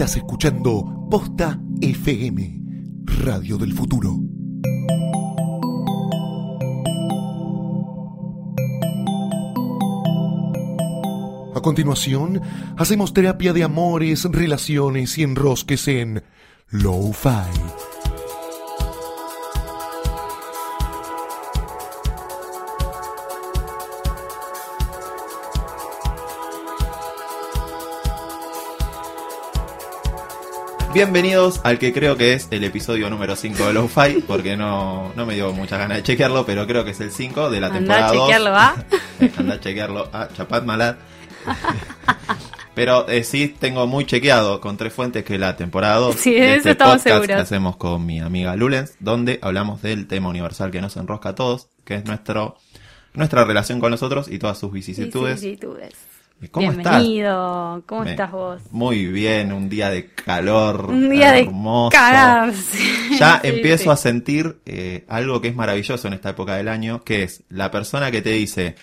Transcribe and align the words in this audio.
Estás 0.00 0.16
escuchando 0.16 1.06
Posta 1.10 1.60
FM, 1.78 2.58
Radio 3.04 3.58
del 3.58 3.74
Futuro. 3.74 4.16
A 11.54 11.60
continuación, 11.60 12.40
hacemos 12.78 13.12
terapia 13.12 13.52
de 13.52 13.62
amores, 13.62 14.24
relaciones 14.24 15.18
y 15.18 15.22
enrosques 15.22 15.86
en 15.86 16.22
Lo-Fi. 16.70 17.99
Bienvenidos 30.92 31.60
al 31.62 31.78
que 31.78 31.92
creo 31.92 32.16
que 32.16 32.32
es 32.32 32.48
el 32.50 32.64
episodio 32.64 33.08
número 33.10 33.36
5 33.36 33.64
de 33.68 33.72
Lo-Fi, 33.72 34.22
porque 34.26 34.56
no, 34.56 35.12
no 35.14 35.24
me 35.24 35.34
dio 35.34 35.52
muchas 35.52 35.78
ganas 35.78 35.98
de 35.98 36.02
chequearlo, 36.02 36.44
pero 36.44 36.66
creo 36.66 36.84
que 36.84 36.90
es 36.90 37.00
el 37.00 37.12
5 37.12 37.48
de 37.48 37.60
la 37.60 37.68
Andá 37.68 37.78
temporada 37.78 38.06
a 38.08 38.12
2. 38.12 38.22
chequearlo, 38.26 38.50
¿ah? 38.56 38.74
Anda 39.38 39.54
a 39.54 39.60
chequearlo 39.60 40.08
a 40.12 40.28
Chapat 40.28 40.64
Malad. 40.64 40.96
Pero 42.74 43.06
eh, 43.08 43.24
sí 43.24 43.48
tengo 43.58 43.86
muy 43.88 44.06
chequeado 44.06 44.60
con 44.60 44.76
tres 44.76 44.92
fuentes 44.92 45.24
que 45.24 45.38
la 45.38 45.56
temporada 45.56 45.96
2 45.96 46.14
Sí, 46.16 46.32
de 46.34 46.54
este 46.54 46.74
podcast 46.76 47.02
seguros. 47.02 47.26
que 47.26 47.32
hacemos 47.34 47.76
con 47.76 48.06
mi 48.06 48.20
amiga 48.20 48.54
Lulens, 48.56 48.94
donde 49.00 49.38
hablamos 49.42 49.82
del 49.82 50.06
tema 50.06 50.28
universal 50.28 50.70
que 50.70 50.80
nos 50.80 50.96
enrosca 50.96 51.30
a 51.30 51.34
todos, 51.34 51.68
que 51.84 51.96
es 51.96 52.04
nuestro 52.04 52.56
nuestra 53.12 53.44
relación 53.44 53.80
con 53.80 53.90
nosotros 53.90 54.28
y 54.28 54.38
todas 54.38 54.56
sus 54.58 54.72
vicisitudes. 54.72 55.34
Vicisitudes. 55.42 55.94
¿Y 56.42 56.48
¿Cómo 56.48 56.70
estás? 56.70 56.96
Bienvenido. 57.02 57.82
¿Cómo 57.86 58.04
Me- 58.04 58.10
estás 58.12 58.32
vos? 58.32 58.62
Muy 58.70 59.06
bien, 59.06 59.52
un 59.52 59.68
día 59.68 59.90
de 59.90 60.06
calor. 60.14 60.86
Un 60.88 61.10
día 61.10 61.32
de 61.32 61.40
hermoso. 61.40 61.90
cagarse. 61.90 62.78
Ya 63.18 63.40
Sí, 63.42 63.48
empiezo 63.48 63.84
sí. 63.84 63.88
a 63.90 63.96
sentir 63.96 64.58
eh, 64.64 65.04
algo 65.08 65.40
que 65.42 65.48
es 65.48 65.54
maravilloso 65.54 66.08
en 66.08 66.14
esta 66.14 66.30
época 66.30 66.56
del 66.56 66.68
año, 66.68 67.02
que 67.04 67.24
es 67.24 67.42
la 67.50 67.70
persona 67.70 68.10
que 68.10 68.22
te 68.22 68.30
dice, 68.30 68.74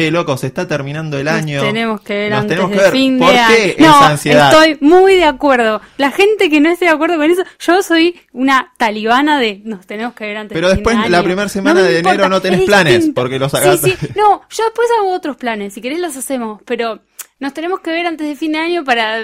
che, 0.00 0.10
loco, 0.10 0.36
se 0.36 0.48
está 0.48 0.68
terminando 0.68 1.18
el 1.18 1.24
Nos 1.24 1.34
año. 1.34 1.60
tenemos 1.62 2.00
que 2.02 2.12
ver 2.14 2.30
nos 2.30 2.40
antes 2.40 2.56
tenemos 2.56 2.70
de 2.70 2.76
que 2.76 2.82
ver. 2.82 2.92
fin 2.92 3.18
¿Por 3.18 3.32
de 3.32 3.38
año. 3.38 3.54
qué 3.56 3.76
no, 3.78 3.86
esa 3.86 4.08
ansiedad? 4.10 4.52
estoy 4.52 4.78
muy 4.86 5.14
de 5.16 5.24
acuerdo. 5.24 5.80
La 5.96 6.10
gente 6.10 6.50
que 6.50 6.60
no 6.60 6.68
esté 6.70 6.84
de 6.84 6.90
acuerdo 6.90 7.16
con 7.16 7.30
eso, 7.30 7.42
yo 7.58 7.82
soy 7.82 8.20
una 8.32 8.72
talibana 8.76 9.40
de 9.40 9.62
nos 9.64 9.86
tenemos 9.86 10.14
que 10.14 10.24
ver 10.26 10.36
antes 10.36 10.54
Pero 10.54 10.68
después, 10.68 11.02
de 11.02 11.08
la 11.08 11.22
primera 11.22 11.48
semana 11.48 11.82
de 11.82 11.98
enero 12.00 12.28
no 12.28 12.40
tenés 12.42 12.60
es 12.60 12.66
planes, 12.66 12.92
distinto. 12.94 13.20
porque 13.22 13.38
los 13.38 13.50
sacás- 13.52 13.80
Sí, 13.80 13.94
sí. 13.98 14.08
No, 14.16 14.42
yo 14.50 14.64
después 14.64 14.88
hago 14.98 15.12
otros 15.12 15.36
planes. 15.36 15.72
Si 15.74 15.80
querés 15.80 15.98
los 15.98 16.16
hacemos, 16.16 16.60
pero 16.66 17.00
nos 17.40 17.54
tenemos 17.54 17.80
que 17.80 17.90
ver 17.90 18.06
antes 18.06 18.26
de 18.28 18.36
fin 18.36 18.52
de 18.52 18.58
año 18.58 18.84
para 18.84 19.22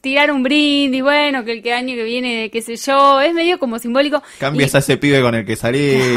tirar 0.00 0.30
un 0.30 0.42
brindis, 0.42 1.02
bueno, 1.02 1.44
que 1.44 1.52
el 1.52 1.62
que 1.62 1.72
año 1.72 1.94
que 1.94 2.02
viene, 2.04 2.50
qué 2.50 2.60
sé 2.62 2.76
yo, 2.76 3.20
es 3.20 3.32
medio 3.34 3.58
como 3.58 3.78
simbólico. 3.78 4.22
Cambias 4.38 4.72
Y- 4.72 4.76
a 4.76 4.80
ese 4.80 4.96
pibe 4.96 5.20
con 5.22 5.34
el 5.34 5.44
que 5.46 5.56
salís. 5.56 6.02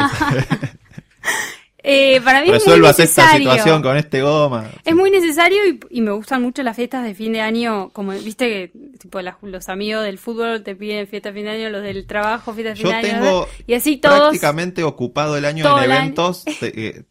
Eh, 1.89 2.19
para 2.21 2.39
mí 2.41 2.47
es 2.47 2.49
muy 2.49 2.57
resuelvas 2.59 2.99
esta 2.99 3.31
situación 3.37 3.81
con 3.81 3.95
este 3.95 4.21
goma. 4.21 4.65
Es 4.83 4.93
muy 4.93 5.09
necesario 5.09 5.65
y, 5.65 5.79
y 5.89 6.01
me 6.01 6.11
gustan 6.11 6.41
mucho 6.41 6.61
las 6.61 6.75
fiestas 6.75 7.05
de 7.05 7.15
fin 7.15 7.31
de 7.31 7.39
año, 7.39 7.91
como 7.93 8.11
viste 8.11 8.45
que 8.49 8.71
tipo 8.99 9.21
las- 9.21 9.35
los 9.41 9.69
amigos 9.69 10.03
del 10.03 10.17
fútbol 10.17 10.63
te 10.63 10.75
piden 10.75 11.07
fiesta 11.07 11.29
de 11.29 11.35
fin 11.35 11.45
de 11.45 11.51
año, 11.51 11.69
los 11.69 11.81
del 11.83 12.05
trabajo 12.05 12.53
fiesta 12.53 12.71
de 12.71 12.75
fin 12.75 12.83
Yo 12.83 12.89
de 12.89 12.95
año, 12.95 13.07
tengo 13.07 13.39
¿verdad? 13.41 13.53
y 13.67 13.73
así 13.73 13.97
todos. 13.97 14.19
prácticamente 14.19 14.83
ocupado 14.83 15.37
el 15.37 15.45
año 15.45 15.63
en 15.65 15.71
año. 15.71 15.83
eventos, 15.93 16.43
te- 16.59 16.87
eh, 16.87 17.03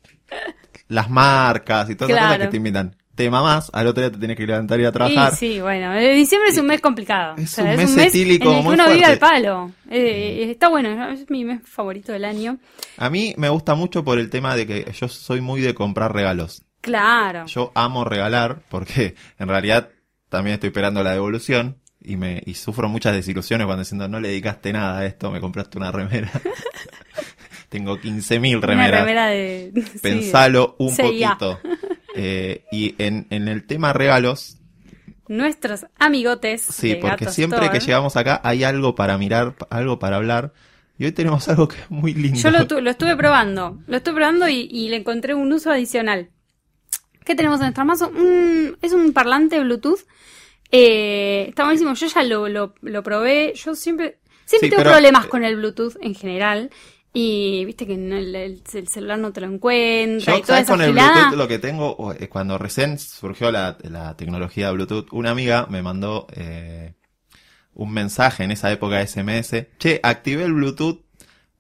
las 0.89 1.09
marcas 1.11 1.89
y 1.91 1.95
todas 1.97 2.11
esas 2.11 2.23
cosas 2.25 2.39
que 2.39 2.47
te 2.49 2.57
invitan. 2.59 2.97
Te 3.17 3.29
mamás, 3.31 3.71
al 3.73 3.87
otro 3.89 4.03
día 4.03 4.13
te 4.13 4.19
tienes 4.19 4.37
que 4.37 4.47
levantar 4.47 4.79
y 4.79 4.83
ir 4.83 4.87
a 4.89 4.93
trabajar. 4.93 5.35
sí, 5.35 5.59
bueno, 5.61 5.93
eh, 5.95 6.15
diciembre 6.15 6.51
es 6.51 6.59
un 6.59 6.67
mes 6.67 6.81
complicado. 6.81 7.35
es 7.39 7.57
un 7.59 7.65
mes 7.75 7.97
etílico 7.97 8.51
en 8.51 8.57
el 8.57 8.61
que 8.61 8.63
muy 8.65 8.75
uno 8.75 8.85
vive 8.85 8.99
fuerte. 9.07 9.13
al 9.13 9.19
palo. 9.19 9.73
Eh, 9.91 10.47
está 10.51 10.69
bueno, 10.69 11.11
es 11.11 11.29
mi 11.31 11.45
mes 11.45 11.61
favorito 11.65 12.13
del 12.13 12.25
año. 12.27 12.59
A 12.99 13.11
mí 13.11 13.35
me 13.39 13.49
gusta 13.49 13.75
mucho 13.75 14.05
por 14.05 14.19
el 14.19 14.29
tema 14.31 14.55
de 14.55 14.67
que 14.67 14.93
yo 14.93 15.09
soy 15.09 15.41
muy 15.41 15.61
de 15.63 15.75
comprar 15.75 16.13
regalos. 16.15 16.63
Claro. 16.83 17.47
Yo 17.47 17.73
amo 17.75 18.05
regalar 18.05 18.61
porque 18.69 19.15
en 19.39 19.49
realidad 19.49 19.89
también 20.29 20.55
estoy 20.55 20.69
esperando 20.69 21.03
la 21.03 21.13
devolución 21.13 21.79
y 22.03 22.17
me 22.17 22.43
y 22.45 22.55
sufro 22.55 22.89
muchas 22.89 23.15
desilusiones 23.15 23.65
cuando 23.67 23.83
diciendo 23.83 24.07
no 24.09 24.21
le 24.21 24.29
dedicaste 24.29 24.73
nada 24.73 24.99
a 24.99 25.07
esto, 25.07 25.31
me 25.31 25.41
compraste 25.41 25.79
una 25.79 25.91
remera. 25.91 26.31
Tengo 27.69 27.97
15.000 27.99 28.59
Una 28.59 28.67
remeras. 28.67 29.01
remera 29.01 29.27
de. 29.27 29.73
sí, 29.93 29.99
Pensalo 30.01 30.77
un 30.79 30.95
poquito. 30.97 31.59
Eh, 32.17 32.65
y 32.73 32.95
en, 32.99 33.27
en 33.31 33.49
el 33.49 33.67
tema 33.67 33.93
regalos, 33.93 34.59
Nuestros 35.29 35.87
amigotes. 35.99 36.63
sí, 36.63 36.91
de 36.91 36.97
porque 36.97 37.25
Gato 37.25 37.33
siempre 37.35 37.59
Store. 37.59 37.79
que 37.79 37.85
llegamos 37.85 38.17
acá 38.17 38.41
hay 38.45 38.63
algo 38.65 38.95
para 38.95 39.19
mirar, 39.19 39.55
algo 39.71 39.99
para 39.99 40.17
hablar. 40.17 40.53
Y 40.99 41.05
hoy 41.05 41.13
tenemos 41.13 41.49
algo 41.49 41.67
que 41.69 41.77
es 41.81 41.91
muy 41.91 42.15
lindo. 42.15 42.39
Yo 42.39 42.51
lo, 42.51 42.67
tu- 42.67 42.81
lo 42.81 42.91
estuve 42.91 43.17
probando, 43.17 43.79
lo 43.87 43.97
estuve 43.97 44.15
probando 44.15 44.49
y, 44.49 44.69
y 44.71 44.89
le 44.89 44.97
encontré 44.97 45.35
un 45.35 45.53
uso 45.53 45.71
adicional. 45.71 46.31
¿Qué 47.25 47.35
tenemos 47.35 47.59
en 47.59 47.65
nuestra 47.67 47.85
mazo? 47.85 48.09
Un- 48.09 48.79
es 48.83 48.93
un 48.93 49.13
parlante 49.13 49.59
Bluetooth. 49.61 50.01
Eh, 50.71 51.47
está 51.49 51.65
buenísimo, 51.65 51.95
yo 51.95 52.07
ya 52.07 52.23
lo, 52.23 52.49
lo, 52.49 52.75
lo 52.83 53.03
probé. 53.03 53.53
Yo 53.55 53.75
siempre, 53.75 54.21
siempre 54.45 54.69
Sí, 54.69 54.71
tengo 54.71 54.83
pero- 54.85 54.93
problemas 54.93 55.27
con 55.27 55.45
el 55.45 55.57
Bluetooth 55.57 55.97
en 56.01 56.15
general. 56.15 56.71
Y 57.19 57.65
viste 57.65 57.87
que 57.87 57.95
el, 57.95 58.13
el- 58.13 58.63
el 58.75 58.89
celular 58.89 59.19
no 59.19 59.33
te 59.33 59.41
lo 59.41 59.47
encuentra 59.47 60.35
Yo, 60.35 60.39
y 60.39 60.43
toda 60.43 60.47
¿sabes 60.47 60.63
esa 60.65 60.73
con 60.73 60.83
el. 60.83 60.93
Bluetooth 60.93 61.35
lo 61.39 61.49
que 61.49 61.59
tengo? 61.59 62.15
Eh, 62.19 62.29
Cuando 62.29 62.59
recién 62.59 62.99
surgió 62.99 63.51
la, 63.51 63.79
la 63.83 64.17
tecnología 64.17 64.71
Bluetooth, 64.71 65.07
una 65.13 65.31
amiga 65.31 65.67
me 65.71 65.83
mandó 65.83 66.27
eh, 66.35 66.95
un 67.75 67.93
mensaje 67.93 68.45
en 68.45 68.51
esa 68.51 68.71
época 68.71 68.97
de 68.99 69.07
SMS. 69.07 69.67
Che, 69.79 70.01
activé 70.03 70.45
el 70.45 70.53
Bluetooth, 70.53 71.01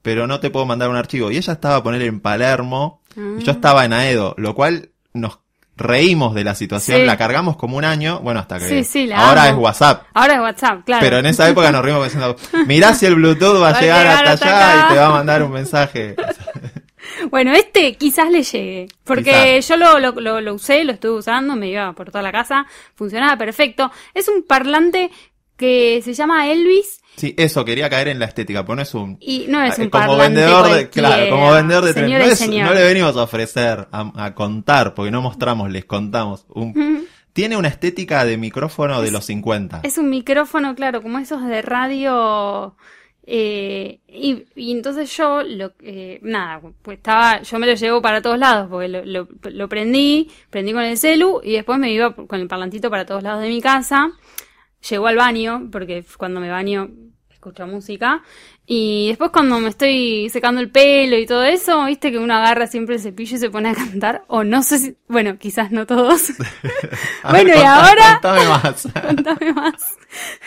pero 0.02 0.26
no 0.26 0.40
te 0.40 0.50
puedo 0.50 0.66
mandar 0.66 0.90
un 0.90 0.96
archivo. 0.96 1.30
Y 1.30 1.36
ella 1.38 1.54
estaba 1.54 1.76
a 1.76 1.82
poner 1.82 2.02
en 2.02 2.20
Palermo, 2.20 3.02
y 3.16 3.42
yo 3.42 3.52
Ah. 3.52 3.54
estaba 3.54 3.84
en 3.86 3.92
Aedo, 3.94 4.34
lo 4.36 4.54
cual 4.54 4.90
nos 5.14 5.38
reímos 5.76 6.34
de 6.34 6.42
la 6.44 6.54
situación, 6.54 7.00
Sí. 7.00 7.04
la 7.06 7.16
cargamos 7.18 7.56
como 7.56 7.76
un 7.76 7.84
año, 7.84 8.20
bueno, 8.20 8.40
hasta 8.40 8.58
que 8.58 8.68
Sí, 8.68 8.84
sí, 8.84 9.06
la 9.06 9.28
ahora 9.28 9.42
amo. 9.44 9.50
es 9.52 9.58
WhatsApp. 9.64 10.02
Ahora 10.14 10.34
es 10.34 10.40
WhatsApp, 10.40 10.84
claro. 10.86 11.00
Pero 11.04 11.18
en 11.18 11.26
esa 11.26 11.48
época 11.48 11.70
nos 11.70 11.82
reímos 11.82 12.04
diciendo, 12.04 12.34
mirá 12.66 12.94
si 12.94 13.06
el 13.06 13.16
Bluetooth 13.16 13.60
va 13.62 13.68
a 13.70 13.80
llegar 13.80 14.06
hasta, 14.06 14.32
allá 14.32 14.58
acá". 14.80 14.86
y 14.90 14.92
te 14.94 14.98
va 15.00 15.06
a 15.06 15.10
mandar 15.10 15.42
un 15.42 15.52
mensaje. 15.52 16.16
Bueno, 17.30 17.52
este 17.52 17.94
quizás 17.94 18.30
le 18.30 18.42
llegue. 18.42 18.88
Porque 19.04 19.58
Quizás. 19.60 19.68
yo 19.68 19.76
lo, 19.76 19.98
lo, 20.00 20.12
lo, 20.20 20.40
lo 20.40 20.54
usé, 20.54 20.84
lo 20.84 20.92
estuve 20.92 21.18
usando, 21.18 21.54
me 21.54 21.68
iba 21.68 21.92
por 21.92 22.10
toda 22.10 22.20
la 22.20 22.32
casa, 22.32 22.66
funcionaba 22.94 23.36
perfecto. 23.38 23.90
Es 24.12 24.28
un 24.28 24.42
parlante 24.46 25.10
que 25.56 26.00
se 26.02 26.14
llama 26.14 26.50
Elvis 26.50 27.00
Sí, 27.16 27.34
eso, 27.38 27.64
quería 27.64 27.88
caer 27.88 28.08
en 28.08 28.18
la 28.18 28.26
estética, 28.26 28.62
porque 28.66 28.76
no 28.76 28.82
es 28.82 28.92
un... 28.94 29.16
y 29.20 29.46
no 29.48 29.62
es 29.62 29.78
Eh, 29.78 29.84
un 29.84 29.88
como 29.88 30.18
vendedor 30.18 30.70
de, 30.70 30.90
claro, 30.90 31.30
como 31.30 31.50
vendedor 31.52 31.84
de 31.86 31.94
tren. 31.94 32.10
No, 32.10 32.18
es- 32.18 32.46
le 32.46 32.84
venimos 32.84 33.16
a 33.16 33.22
ofrecer, 33.22 33.88
a, 33.90 34.12
a 34.26 34.34
contar, 34.34 34.92
porque 34.92 35.10
no 35.10 35.22
mostramos, 35.22 35.70
les 35.70 35.86
contamos. 35.86 36.44
Un- 36.50 37.06
tiene 37.32 37.56
una 37.56 37.68
estética 37.68 38.26
de 38.26 38.36
micrófono 38.36 39.00
de 39.00 39.10
los 39.10 39.24
50. 39.24 39.80
Es 39.84 39.96
un 39.96 40.10
micrófono, 40.10 40.74
claro, 40.74 41.00
como 41.02 41.18
esos 41.18 41.42
de 41.46 41.62
radio. 41.62 42.76
eh, 43.26 44.00
y, 44.08 44.44
y 44.54 44.72
entonces 44.72 45.14
yo, 45.16 45.42
lo, 45.42 45.72
eh, 45.82 46.18
nada, 46.22 46.60
pues 46.82 46.98
estaba, 46.98 47.40
yo 47.42 47.58
me 47.58 47.66
lo 47.66 47.74
llevo 47.74 48.00
para 48.02 48.20
todos 48.22 48.38
lados, 48.38 48.68
porque 48.70 48.88
lo, 48.88 49.04
lo, 49.04 49.26
lo 49.42 49.68
prendí, 49.68 50.30
prendí 50.50 50.72
con 50.72 50.82
el 50.82 50.96
celu 50.98 51.40
y 51.42 51.52
después 51.52 51.78
me 51.78 51.90
iba 51.92 52.14
con 52.14 52.40
el 52.40 52.46
parlantito 52.46 52.90
para 52.90 53.04
todos 53.06 53.22
lados 53.22 53.42
de 53.42 53.48
mi 53.48 53.60
casa. 53.60 54.10
Llegó 54.90 55.06
al 55.06 55.16
baño, 55.16 55.68
porque 55.72 56.04
cuando 56.16 56.40
me 56.40 56.50
baño 56.50 56.88
escucho 57.30 57.66
música. 57.66 58.22
Y 58.68 59.08
después 59.10 59.30
cuando 59.30 59.60
me 59.60 59.68
estoy 59.68 60.28
secando 60.30 60.60
el 60.60 60.70
pelo 60.70 61.16
y 61.16 61.26
todo 61.26 61.44
eso, 61.44 61.84
viste 61.84 62.10
que 62.10 62.18
uno 62.18 62.34
agarra 62.34 62.66
siempre 62.66 62.96
el 62.96 63.00
cepillo 63.00 63.36
y 63.36 63.38
se 63.38 63.50
pone 63.50 63.68
a 63.68 63.74
cantar. 63.74 64.24
O 64.26 64.42
no 64.42 64.62
sé 64.64 64.78
si, 64.78 64.96
bueno, 65.06 65.38
quizás 65.38 65.70
no 65.70 65.86
todos. 65.86 66.30
A 67.22 67.32
ver, 67.32 67.44
bueno, 67.44 67.60
y 67.60 67.64
ahora- 67.64 68.18
Contame 68.20 68.46
más. 68.48 68.88
Contame 69.06 69.52
más. 69.52 69.94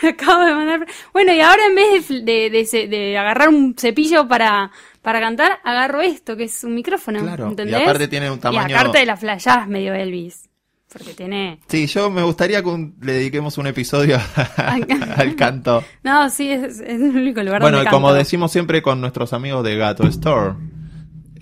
Acabo 0.02 0.44
de 0.44 0.54
mandar. 0.54 0.86
Bueno, 1.14 1.32
y 1.32 1.40
ahora 1.40 1.64
en 1.66 1.74
vez 1.74 2.08
de, 2.08 2.50
de, 2.50 2.88
de 2.88 3.16
agarrar 3.18 3.48
un 3.48 3.74
cepillo 3.78 4.28
para, 4.28 4.70
para 5.00 5.20
cantar, 5.20 5.58
agarro 5.64 6.02
esto, 6.02 6.36
que 6.36 6.44
es 6.44 6.62
un 6.64 6.74
micrófono. 6.74 7.20
Claro, 7.20 7.54
y 7.66 7.72
aparte 7.74 8.08
tiene 8.08 8.30
un 8.30 8.38
tamaño- 8.40 8.68
Y 8.68 8.72
aparte 8.74 8.98
de 8.98 9.06
la 9.06 9.16
flayás 9.16 9.66
medio 9.68 9.94
Elvis. 9.94 10.49
Porque 10.92 11.14
tiene. 11.14 11.60
Sí, 11.68 11.86
yo 11.86 12.10
me 12.10 12.22
gustaría 12.22 12.62
que 12.62 12.68
un- 12.68 12.96
le 13.00 13.12
dediquemos 13.12 13.56
un 13.58 13.66
episodio 13.68 14.18
al 14.56 15.36
canto. 15.36 15.84
No, 16.02 16.28
sí, 16.30 16.50
es, 16.50 16.80
es 16.80 17.00
el 17.00 17.16
único 17.16 17.42
lugar 17.42 17.60
Bueno, 17.62 17.76
donde 17.78 17.90
como 17.90 18.08
canto. 18.08 18.18
decimos 18.18 18.50
siempre 18.52 18.82
con 18.82 19.00
nuestros 19.00 19.32
amigos 19.32 19.62
de 19.64 19.76
Gato 19.76 20.04
Store, 20.08 20.54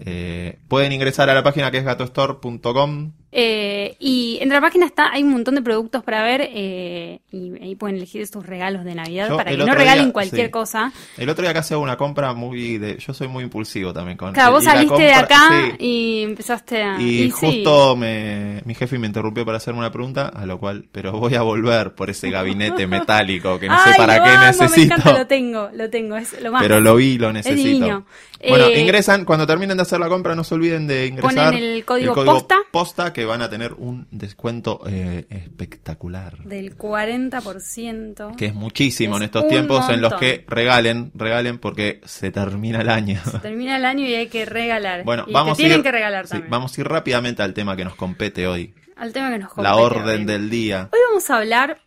eh, 0.00 0.58
pueden 0.68 0.92
ingresar 0.92 1.30
a 1.30 1.34
la 1.34 1.42
página 1.42 1.70
que 1.70 1.78
es 1.78 1.84
gatostore.com 1.84 3.12
Eh, 3.30 3.96
y 3.98 4.38
en 4.40 4.48
la 4.48 4.60
página 4.60 4.86
está, 4.86 5.10
hay 5.12 5.22
un 5.22 5.30
montón 5.30 5.54
de 5.54 5.60
productos 5.62 6.02
para 6.02 6.22
ver 6.22 6.48
eh, 6.50 7.20
y 7.30 7.52
ahí 7.62 7.74
pueden 7.74 7.96
elegir 7.96 8.26
sus 8.26 8.46
regalos 8.46 8.84
de 8.84 8.94
Navidad 8.94 9.28
Yo 9.28 9.36
para 9.36 9.50
que 9.50 9.56
no 9.58 9.74
regalen 9.74 10.04
día- 10.06 10.12
cualquier 10.14 10.46
sí. 10.46 10.50
cosa. 10.50 10.92
El 11.18 11.28
otro 11.28 11.42
día 11.42 11.52
casi 11.52 11.74
hago 11.74 11.82
una 11.82 11.96
compra 11.98 12.32
muy 12.32 12.78
de... 12.78 12.96
Yo 12.98 13.12
soy 13.12 13.28
muy 13.28 13.44
impulsivo 13.44 13.92
también 13.92 14.16
con... 14.16 14.32
Claro, 14.32 14.52
vos 14.52 14.62
y 14.62 14.66
saliste 14.66 15.02
de 15.02 15.12
acá 15.12 15.50
sí. 15.50 15.84
y 15.84 16.22
empezaste 16.22 16.82
a... 16.82 16.98
Y, 17.00 17.24
sí. 17.24 17.30
justo 17.30 17.96
me, 17.96 18.62
mi 18.64 18.74
jefe 18.74 18.98
me 18.98 19.06
interrumpió 19.06 19.44
para 19.44 19.58
hacerme 19.58 19.80
una 19.80 19.92
pregunta, 19.92 20.28
a 20.28 20.46
lo 20.46 20.58
cual, 20.58 20.86
pero 20.90 21.12
voy 21.12 21.34
a 21.34 21.42
volver 21.42 21.94
por 21.94 22.08
ese 22.08 22.30
gabinete 22.30 22.86
metálico 22.86 23.58
que 23.58 23.68
no 23.68 23.78
sé 23.84 23.90
para 23.98 24.22
qué 24.24 24.30
amo, 24.30 24.46
necesito. 24.46 24.94
Me 24.96 25.00
encanta, 25.00 25.18
lo 25.18 25.26
tengo, 25.26 25.68
lo 25.74 25.90
tengo, 25.90 26.16
es 26.16 26.40
lo 26.40 26.50
más. 26.50 26.62
Pero 26.62 26.80
lo 26.80 26.96
vi, 26.96 27.18
lo 27.18 27.28
Es 27.28 27.34
necesito. 27.34 28.04
Bueno, 28.48 28.66
Eh, 28.66 28.80
ingresan, 28.80 29.24
cuando 29.24 29.46
terminen 29.48 29.76
de 29.76 29.82
hacer 29.82 29.98
la 29.98 30.08
compra, 30.08 30.36
no 30.36 30.44
se 30.44 30.54
olviden 30.54 30.86
de 30.86 31.06
ingresar 31.06 31.52
Ponen 31.52 31.54
el 31.64 31.84
código 31.84 32.14
posta. 32.14 32.58
posta, 32.70 33.12
que 33.18 33.24
van 33.24 33.42
a 33.42 33.50
tener 33.50 33.72
un 33.72 34.06
descuento 34.12 34.80
eh, 34.86 35.26
espectacular. 35.28 36.38
Del 36.44 36.78
40%. 36.78 38.36
Que 38.36 38.46
es 38.46 38.54
muchísimo 38.54 39.16
Es 39.16 39.22
en 39.22 39.24
estos 39.24 39.48
tiempos 39.48 39.90
en 39.90 40.00
los 40.00 40.14
que 40.14 40.44
regalen, 40.46 41.10
regalen 41.16 41.58
porque 41.58 42.00
se 42.04 42.30
termina 42.30 42.80
el 42.80 42.88
año. 42.88 43.20
Termina 43.42 43.76
el 43.76 43.84
año 43.86 44.06
y 44.06 44.14
hay 44.14 44.28
que 44.28 44.44
regalar. 44.44 45.02
Bueno, 45.02 45.24
y 45.26 45.32
vamos 45.32 45.58
tienen 45.58 45.78
ir, 45.78 45.82
que 45.82 45.90
regalar 45.90 46.28
sí, 46.28 46.44
vamos 46.48 46.78
a 46.78 46.80
ir 46.80 46.86
rápidamente 46.86 47.42
al 47.42 47.54
tema 47.54 47.76
que 47.76 47.84
nos 47.84 47.96
compete 47.96 48.46
hoy. 48.46 48.72
Al 48.94 49.12
tema 49.12 49.32
que 49.32 49.40
nos 49.40 49.48
la 49.56 49.72
compete 49.72 49.98
orden 49.98 50.20
hoy. 50.20 50.24
del 50.24 50.48
día. 50.48 50.88
Hoy 50.92 51.00
vamos 51.08 51.28
a 51.28 51.38
hablar 51.38 51.80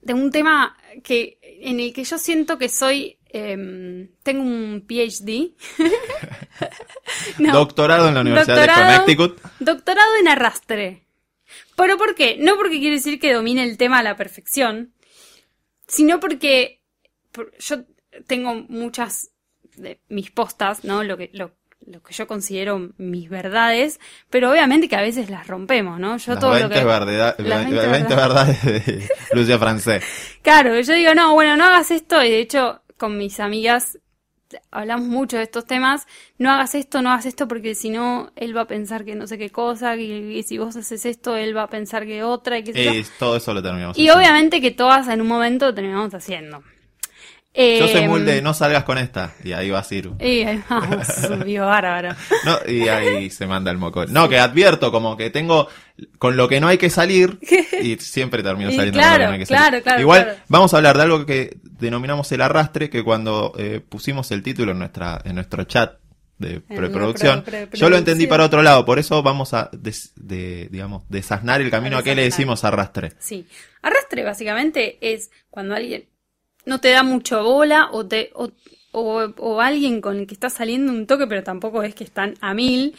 de 0.00 0.14
un 0.14 0.32
tema 0.32 0.76
que 1.04 1.38
en 1.40 1.78
el 1.78 1.92
que 1.92 2.02
yo 2.02 2.18
siento 2.18 2.58
que 2.58 2.68
soy 2.68 3.16
em, 3.28 4.08
tengo 4.24 4.42
un 4.42 4.84
PhD. 4.88 5.54
No, 7.38 7.52
Doctorado 7.52 8.08
en 8.08 8.14
la 8.14 8.20
Universidad 8.20 8.56
doctorado- 8.56 8.80
de 8.90 8.96
Connecticut. 9.16 9.40
Doctorado 9.60 10.10
en 10.20 10.28
arrastre. 10.28 11.06
¿Pero 11.76 11.96
por 11.98 12.14
qué? 12.14 12.36
No 12.38 12.56
porque 12.56 12.78
quiere 12.80 12.96
decir 12.96 13.18
que 13.20 13.32
domine 13.32 13.64
el 13.64 13.76
tema 13.76 13.98
a 13.98 14.02
la 14.02 14.16
perfección, 14.16 14.92
sino 15.86 16.20
porque 16.20 16.80
por- 17.32 17.52
yo 17.58 17.84
tengo 18.26 18.54
muchas 18.68 19.30
de 19.76 20.00
mis 20.08 20.30
postas, 20.30 20.84
¿no? 20.84 21.02
Lo 21.02 21.16
que, 21.16 21.30
lo, 21.32 21.52
lo 21.86 22.02
que 22.02 22.12
yo 22.14 22.26
considero 22.26 22.90
mis 22.98 23.28
verdades, 23.28 24.00
pero 24.30 24.50
obviamente 24.50 24.88
que 24.88 24.96
a 24.96 25.00
veces 25.02 25.30
las 25.30 25.46
rompemos, 25.46 25.98
¿no? 25.98 26.16
Yo 26.18 26.32
Las 26.32 26.40
todo 26.40 26.50
20, 26.52 26.68
lo 26.68 26.74
que... 26.74 26.84
verdad- 26.84 27.34
las 27.38 27.64
20 27.70 27.86
20 27.86 28.14
verdades 28.14 28.62
de 28.64 29.08
Lucia 29.32 29.58
Francés. 29.58 30.04
Claro, 30.42 30.78
yo 30.80 30.92
digo, 30.94 31.14
no, 31.14 31.32
bueno, 31.34 31.56
no 31.56 31.64
hagas 31.64 31.90
esto, 31.90 32.22
y 32.22 32.30
de 32.30 32.40
hecho, 32.40 32.82
con 32.98 33.18
mis 33.18 33.40
amigas 33.40 33.98
hablamos 34.70 35.06
mucho 35.06 35.36
de 35.36 35.44
estos 35.44 35.66
temas, 35.66 36.06
no 36.38 36.50
hagas 36.50 36.74
esto, 36.74 37.02
no 37.02 37.10
hagas 37.10 37.26
esto, 37.26 37.48
porque 37.48 37.74
si 37.74 37.90
no, 37.90 38.30
él 38.36 38.56
va 38.56 38.62
a 38.62 38.66
pensar 38.66 39.04
que 39.04 39.14
no 39.14 39.26
sé 39.26 39.38
qué 39.38 39.50
cosa, 39.50 39.96
y, 39.96 40.38
y 40.38 40.42
si 40.42 40.58
vos 40.58 40.76
haces 40.76 41.04
esto, 41.06 41.36
él 41.36 41.56
va 41.56 41.64
a 41.64 41.68
pensar 41.68 42.06
que 42.06 42.22
otra, 42.22 42.58
y 42.58 42.64
qué 42.64 42.72
sé 42.72 42.84
yo. 42.84 42.92
Y 42.92 43.04
todo 43.18 43.36
eso 43.36 43.52
lo 43.54 43.62
terminamos. 43.62 43.96
Y 43.96 44.02
haciendo. 44.02 44.18
obviamente 44.18 44.60
que 44.60 44.70
todas 44.70 45.08
en 45.08 45.20
un 45.20 45.28
momento 45.28 45.66
lo 45.66 45.74
terminamos 45.74 46.14
haciendo. 46.14 46.62
Yo 47.54 47.86
soy 47.88 48.08
muy 48.08 48.22
de 48.22 48.40
no 48.40 48.54
salgas 48.54 48.84
con 48.84 48.96
esta. 48.98 49.34
Y 49.44 49.52
ahí 49.52 49.68
va 49.70 49.82
Ciru. 49.84 50.16
Y 50.20 50.42
ahí 50.42 50.62
vamos, 50.68 51.06
subió 51.06 51.66
bárbaro. 51.66 52.14
No, 52.46 52.58
y 52.66 52.88
ahí 52.88 53.28
se 53.30 53.46
manda 53.46 53.70
el 53.70 53.78
moco. 53.78 54.06
No, 54.06 54.28
que 54.28 54.38
advierto, 54.38 54.90
como 54.90 55.16
que 55.16 55.28
tengo 55.30 55.68
con 56.18 56.36
lo 56.36 56.48
que 56.48 56.60
no 56.60 56.68
hay 56.68 56.78
que 56.78 56.88
salir 56.90 57.38
y 57.80 57.96
siempre 57.98 58.42
termino 58.42 58.70
saliendo 58.70 58.98
claro, 58.98 59.10
con 59.10 59.18
lo 59.18 59.24
que 59.24 59.26
no 59.26 59.32
hay 59.34 59.38
que 59.40 59.46
salir. 59.46 59.60
claro, 59.68 59.82
claro, 59.82 60.00
Igual 60.00 60.42
vamos 60.48 60.72
a 60.72 60.78
hablar 60.78 60.96
de 60.96 61.02
algo 61.02 61.26
que 61.26 61.58
denominamos 61.62 62.32
el 62.32 62.40
arrastre, 62.40 62.88
que 62.88 63.04
cuando 63.04 63.52
eh, 63.58 63.80
pusimos 63.86 64.30
el 64.30 64.42
título 64.42 64.72
en 64.72 64.78
nuestra 64.78 65.20
en 65.24 65.34
nuestro 65.34 65.64
chat 65.64 65.98
de 66.38 66.60
preproducción, 66.60 67.42
pre- 67.42 67.68
yo 67.74 67.88
lo 67.90 67.96
entendí 67.98 68.26
para 68.26 68.44
otro 68.44 68.62
lado, 68.62 68.84
por 68.84 68.98
eso 68.98 69.22
vamos 69.22 69.54
a 69.54 69.68
des- 69.72 70.12
de, 70.16 70.68
digamos 70.72 71.04
desasnar 71.08 71.60
el 71.60 71.70
camino 71.70 71.98
a 71.98 72.02
que 72.02 72.14
le 72.16 72.22
decimos 72.22 72.64
arrastre. 72.64 73.12
Sí. 73.20 73.46
Arrastre 73.82 74.24
básicamente 74.24 74.98
es 75.12 75.30
cuando 75.50 75.74
alguien 75.76 76.06
no 76.66 76.80
te 76.80 76.90
da 76.90 77.02
mucho 77.02 77.42
bola 77.42 77.88
o 77.92 78.06
te 78.06 78.30
o, 78.34 78.50
o, 78.92 79.22
o 79.38 79.60
alguien 79.60 80.00
con 80.00 80.18
el 80.18 80.26
que 80.26 80.34
estás 80.34 80.52
saliendo 80.54 80.92
un 80.92 81.06
toque, 81.06 81.26
pero 81.26 81.42
tampoco 81.42 81.82
es 81.82 81.94
que 81.94 82.04
están 82.04 82.34
a 82.40 82.54
mil. 82.54 82.96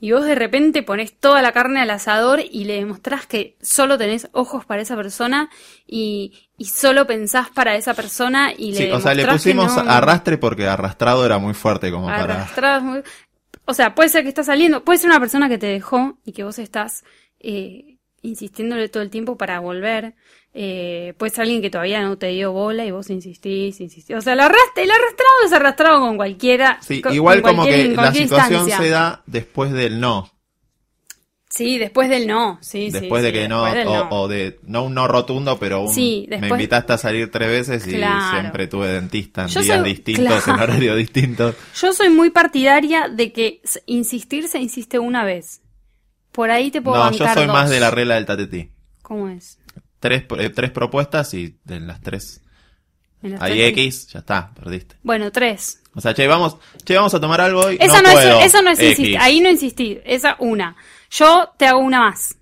Y 0.00 0.12
vos 0.12 0.24
de 0.26 0.34
repente 0.34 0.82
pones 0.82 1.14
toda 1.18 1.40
la 1.40 1.52
carne 1.52 1.80
al 1.80 1.88
asador 1.88 2.40
y 2.50 2.64
le 2.64 2.74
demostrás 2.74 3.26
que 3.26 3.56
solo 3.62 3.96
tenés 3.96 4.28
ojos 4.32 4.66
para 4.66 4.82
esa 4.82 4.96
persona 4.96 5.48
y, 5.86 6.48
y 6.58 6.66
solo 6.66 7.06
pensás 7.06 7.48
para 7.48 7.74
esa 7.76 7.94
persona 7.94 8.52
y 8.52 8.72
le 8.72 8.76
Sí, 8.78 8.90
o 8.90 9.00
sea, 9.00 9.14
le 9.14 9.26
pusimos 9.26 9.74
no- 9.76 9.90
arrastre 9.90 10.36
porque 10.36 10.66
arrastrado 10.66 11.24
era 11.24 11.38
muy 11.38 11.54
fuerte 11.54 11.90
como 11.90 12.06
para... 12.06 12.34
arrastradas 12.42 12.82
muy- 12.82 13.02
O 13.64 13.72
sea, 13.72 13.94
puede 13.94 14.10
ser 14.10 14.24
que 14.24 14.28
estás 14.28 14.46
saliendo, 14.46 14.84
puede 14.84 14.98
ser 14.98 15.08
una 15.08 15.20
persona 15.20 15.48
que 15.48 15.56
te 15.58 15.68
dejó 15.68 16.18
y 16.26 16.32
que 16.32 16.44
vos 16.44 16.58
estás 16.58 17.04
eh, 17.40 17.93
insistiéndole 18.24 18.88
todo 18.88 19.02
el 19.02 19.10
tiempo 19.10 19.36
para 19.36 19.60
volver. 19.60 20.14
Eh, 20.56 21.14
puede 21.18 21.30
ser 21.30 21.42
alguien 21.42 21.60
que 21.62 21.70
todavía 21.70 22.00
no 22.02 22.16
te 22.16 22.28
dio 22.28 22.52
bola 22.52 22.84
y 22.84 22.90
vos 22.90 23.10
insistís, 23.10 23.80
insistís. 23.80 24.16
O 24.16 24.20
sea, 24.20 24.34
el, 24.34 24.40
arrastre, 24.40 24.84
el 24.84 24.90
arrastrado 24.90 25.32
es 25.46 25.52
arrastrado 25.52 26.00
con 26.00 26.16
cualquiera. 26.16 26.78
Sí, 26.80 27.00
con- 27.02 27.12
igual 27.14 27.42
con 27.42 27.56
como 27.56 27.66
que 27.68 27.88
la 27.88 28.12
situación 28.12 28.62
instancia. 28.62 28.78
se 28.78 28.88
da 28.90 29.22
después 29.26 29.72
del 29.72 29.98
no. 30.00 30.30
Sí, 31.50 31.78
después 31.78 32.08
del 32.08 32.26
no. 32.26 32.58
Sí, 32.62 32.90
sí, 32.90 32.98
después 32.98 33.22
de 33.22 33.28
sí, 33.28 33.34
que 33.34 33.48
no, 33.48 33.62
o, 33.62 33.84
no. 33.84 34.08
o 34.10 34.28
de, 34.28 34.58
no 34.64 34.84
un 34.84 34.94
no 34.94 35.06
rotundo, 35.06 35.56
pero 35.60 35.82
un, 35.82 35.92
Sí, 35.94 36.26
me 36.28 36.38
después- 36.38 36.60
invitaste 36.60 36.92
a 36.94 36.98
salir 36.98 37.30
tres 37.30 37.48
veces 37.48 37.86
y 37.86 37.92
Claro. 37.96 38.40
siempre 38.40 38.66
tuve 38.66 38.88
dentista 38.88 39.42
en 39.42 39.48
Yo 39.48 39.60
días 39.60 39.78
soy- 39.80 39.88
distintos, 39.88 40.42
claro. 40.44 40.62
en 40.64 40.68
horarios 40.70 40.96
distintos. 40.96 41.54
Yo 41.80 41.92
soy 41.92 42.08
muy 42.08 42.30
partidaria 42.30 43.08
de 43.08 43.32
que 43.32 43.60
insistir 43.86 44.48
se 44.48 44.58
insiste 44.58 44.98
una 44.98 45.24
vez. 45.24 45.60
Por 46.34 46.50
ahí 46.50 46.72
te 46.72 46.82
puedo 46.82 46.96
No, 46.96 47.12
yo 47.12 47.32
soy 47.32 47.46
más 47.46 47.70
de 47.70 47.78
la 47.78 47.92
regla 47.92 48.16
del 48.16 48.26
tatetí. 48.26 48.68
¿Cómo 49.02 49.28
es? 49.28 49.60
Tres, 50.00 50.24
eh, 50.36 50.50
tres 50.50 50.72
propuestas 50.72 51.32
y 51.32 51.60
de 51.62 51.78
las 51.78 52.00
tres 52.00 52.42
En 53.22 53.32
las 53.32 53.40
hay 53.40 53.52
tres- 53.52 53.68
X, 53.68 54.06
ya 54.08 54.18
está, 54.18 54.52
perdiste. 54.52 54.96
Bueno, 55.04 55.30
tres. 55.30 55.80
O 55.94 56.00
sea, 56.00 56.12
che, 56.12 56.26
vamos, 56.26 56.56
che, 56.84 56.96
vamos 56.96 57.14
a 57.14 57.20
tomar 57.20 57.40
algo 57.40 57.60
hoy. 57.60 57.76
Esa 57.80 58.02
no, 58.02 58.10
puedo. 58.10 58.40
es, 58.40 58.46
eso 58.46 58.62
no 58.62 58.70
es 58.70 58.80
X. 58.80 58.90
insistir. 58.90 59.18
Ahí 59.20 59.40
no 59.40 59.48
insistir. 59.48 60.02
Esa 60.04 60.34
una. 60.40 60.74
Yo 61.08 61.52
te 61.56 61.66
hago 61.66 61.78
una 61.78 62.00
más. 62.00 62.36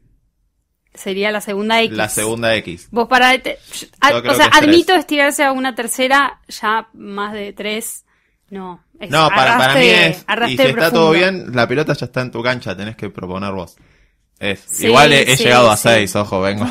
Sería 0.94 1.30
la 1.30 1.42
segunda 1.42 1.82
X. 1.82 1.94
La 1.94 2.08
segunda 2.08 2.54
X. 2.56 2.88
Vos 2.90 3.08
para... 3.08 3.38
creo 3.42 3.56
o 3.60 4.34
sea, 4.34 4.48
que 4.48 4.56
es 4.56 4.62
admito 4.62 4.94
estirarse 4.94 5.44
a 5.44 5.52
una 5.52 5.74
tercera, 5.74 6.40
ya 6.48 6.88
más 6.94 7.34
de 7.34 7.52
tres. 7.52 8.06
No. 8.52 8.84
es 9.00 9.08
No, 9.08 9.30
para, 9.30 9.56
para 9.56 9.74
mí 9.76 9.86
es. 9.86 10.26
Y 10.48 10.58
si 10.58 10.62
está 10.62 10.90
todo 10.90 11.10
bien, 11.12 11.56
la 11.56 11.66
pelota 11.66 11.94
ya 11.94 12.04
está 12.04 12.20
en 12.20 12.30
tu 12.30 12.42
cancha, 12.42 12.76
tenés 12.76 12.96
que 12.96 13.08
proponer 13.08 13.50
vos. 13.52 13.76
Es. 14.38 14.60
Sí, 14.66 14.88
Igual 14.88 15.10
he, 15.14 15.32
he 15.32 15.36
sí, 15.38 15.44
llegado 15.44 15.70
a 15.70 15.76
sí. 15.78 15.88
seis, 15.88 16.14
ojo, 16.16 16.42
vengo. 16.42 16.66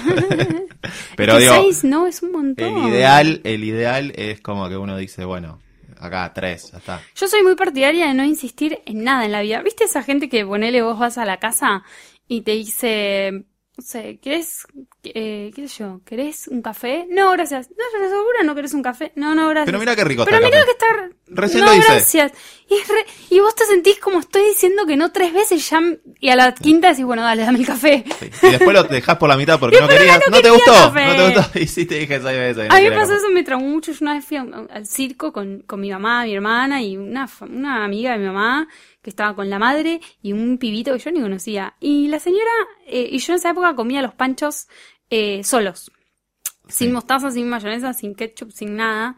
Pero 1.17 1.37
digo, 1.37 1.55
seis 1.55 1.83
no, 1.83 2.05
es 2.05 2.21
un 2.21 2.33
montón. 2.33 2.83
el 2.83 2.87
ideal, 2.93 3.41
el 3.43 3.63
ideal 3.63 4.13
es 4.15 4.41
como 4.41 4.69
que 4.69 4.77
uno 4.77 4.95
dice, 4.95 5.25
bueno, 5.25 5.59
acá 5.99 6.31
tres, 6.35 6.71
ya 6.71 6.77
está. 6.77 7.01
Yo 7.15 7.27
soy 7.27 7.41
muy 7.41 7.55
partidaria 7.55 8.05
de 8.09 8.13
no 8.13 8.25
insistir 8.25 8.79
en 8.85 9.03
nada 9.03 9.25
en 9.25 9.31
la 9.31 9.41
vida. 9.41 9.63
¿Viste 9.63 9.85
esa 9.85 10.03
gente 10.03 10.29
que 10.29 10.45
ponele 10.45 10.83
vos 10.83 10.99
vas 10.99 11.17
a 11.17 11.25
la 11.25 11.37
casa 11.37 11.81
y 12.27 12.41
te 12.41 12.51
dice, 12.51 13.45
sé, 13.81 14.19
¿querés, 14.21 14.65
eh, 15.03 15.51
qué 15.55 15.67
sé 15.67 15.79
yo, 15.79 16.01
¿querés 16.05 16.47
un 16.47 16.61
café? 16.61 17.05
No, 17.09 17.31
gracias. 17.31 17.69
No, 17.69 17.75
¿estás 17.93 18.09
segura 18.11 18.43
no 18.43 18.55
querés 18.55 18.73
un 18.73 18.81
café? 18.83 19.11
No, 19.15 19.35
no, 19.35 19.49
gracias. 19.49 19.65
Pero 19.65 19.79
mira 19.79 19.95
qué 19.95 20.03
rico 20.03 20.23
Pero 20.25 20.37
está 20.37 20.49
café. 20.49 20.65
que 20.65 20.71
está... 20.71 21.09
Recién 21.33 21.63
no, 21.63 21.71
lo 21.71 21.77
hice. 21.77 21.87
gracias. 21.87 22.31
Y, 22.69 22.75
es 22.75 22.87
re- 22.87 23.05
y 23.29 23.39
vos 23.39 23.55
te 23.55 23.65
sentís 23.65 23.99
como 23.99 24.19
estoy 24.19 24.43
diciendo 24.49 24.85
que 24.85 24.97
no 24.97 25.11
tres 25.11 25.33
veces 25.33 25.69
ya... 25.69 25.79
Y 26.19 26.29
a 26.29 26.35
la 26.35 26.53
quinta 26.53 26.89
decís, 26.89 27.05
bueno, 27.05 27.21
dale, 27.23 27.43
dame 27.43 27.59
el 27.59 27.65
café. 27.65 28.03
Sí. 28.33 28.47
Y 28.47 28.51
después 28.51 28.73
lo 28.73 28.83
dejás 28.83 29.17
por 29.17 29.29
la 29.29 29.37
mitad 29.37 29.59
porque 29.59 29.79
no 29.81 29.87
querías. 29.87 30.19
no 30.29 30.35
No, 30.37 30.41
te 30.41 30.49
gustó, 30.49 30.91
no 30.93 31.15
te 31.15 31.25
gustó. 31.35 31.59
Y 31.59 31.67
sí 31.67 31.85
te 31.85 31.95
dije 31.95 32.19
seis 32.21 32.37
veces. 32.37 32.67
A 32.69 32.75
mí 32.79 32.89
me 32.89 32.91
pasó 32.95 33.15
eso, 33.15 33.29
me 33.29 33.43
traumó 33.43 33.67
mucho. 33.67 33.91
Yo 33.91 33.97
una 34.01 34.15
vez 34.15 34.25
fui 34.25 34.37
a- 34.37 34.45
al 34.69 34.85
circo 34.85 35.31
con, 35.31 35.61
con 35.61 35.79
mi 35.79 35.89
mamá, 35.89 36.25
mi 36.25 36.35
hermana 36.35 36.81
y 36.81 36.97
una, 36.97 37.29
una 37.49 37.85
amiga 37.85 38.11
de 38.11 38.17
mi 38.19 38.25
mamá 38.25 38.67
que 39.01 39.09
estaba 39.09 39.35
con 39.35 39.49
la 39.49 39.59
madre 39.59 40.01
y 40.21 40.33
un 40.33 40.57
pibito 40.57 40.93
que 40.93 40.99
yo 40.99 41.11
ni 41.11 41.21
conocía. 41.21 41.75
Y 41.79 42.07
la 42.07 42.19
señora, 42.19 42.51
eh, 42.85 43.09
y 43.11 43.17
yo 43.19 43.33
en 43.33 43.39
esa 43.39 43.51
época 43.51 43.75
comía 43.75 44.01
los 44.01 44.13
panchos 44.13 44.67
eh, 45.09 45.43
solos. 45.43 45.91
Sin 46.67 46.91
mostaza, 46.93 47.31
sin 47.31 47.49
mayonesa, 47.49 47.93
sin 47.93 48.15
ketchup, 48.15 48.51
sin 48.51 48.75
nada. 48.75 49.17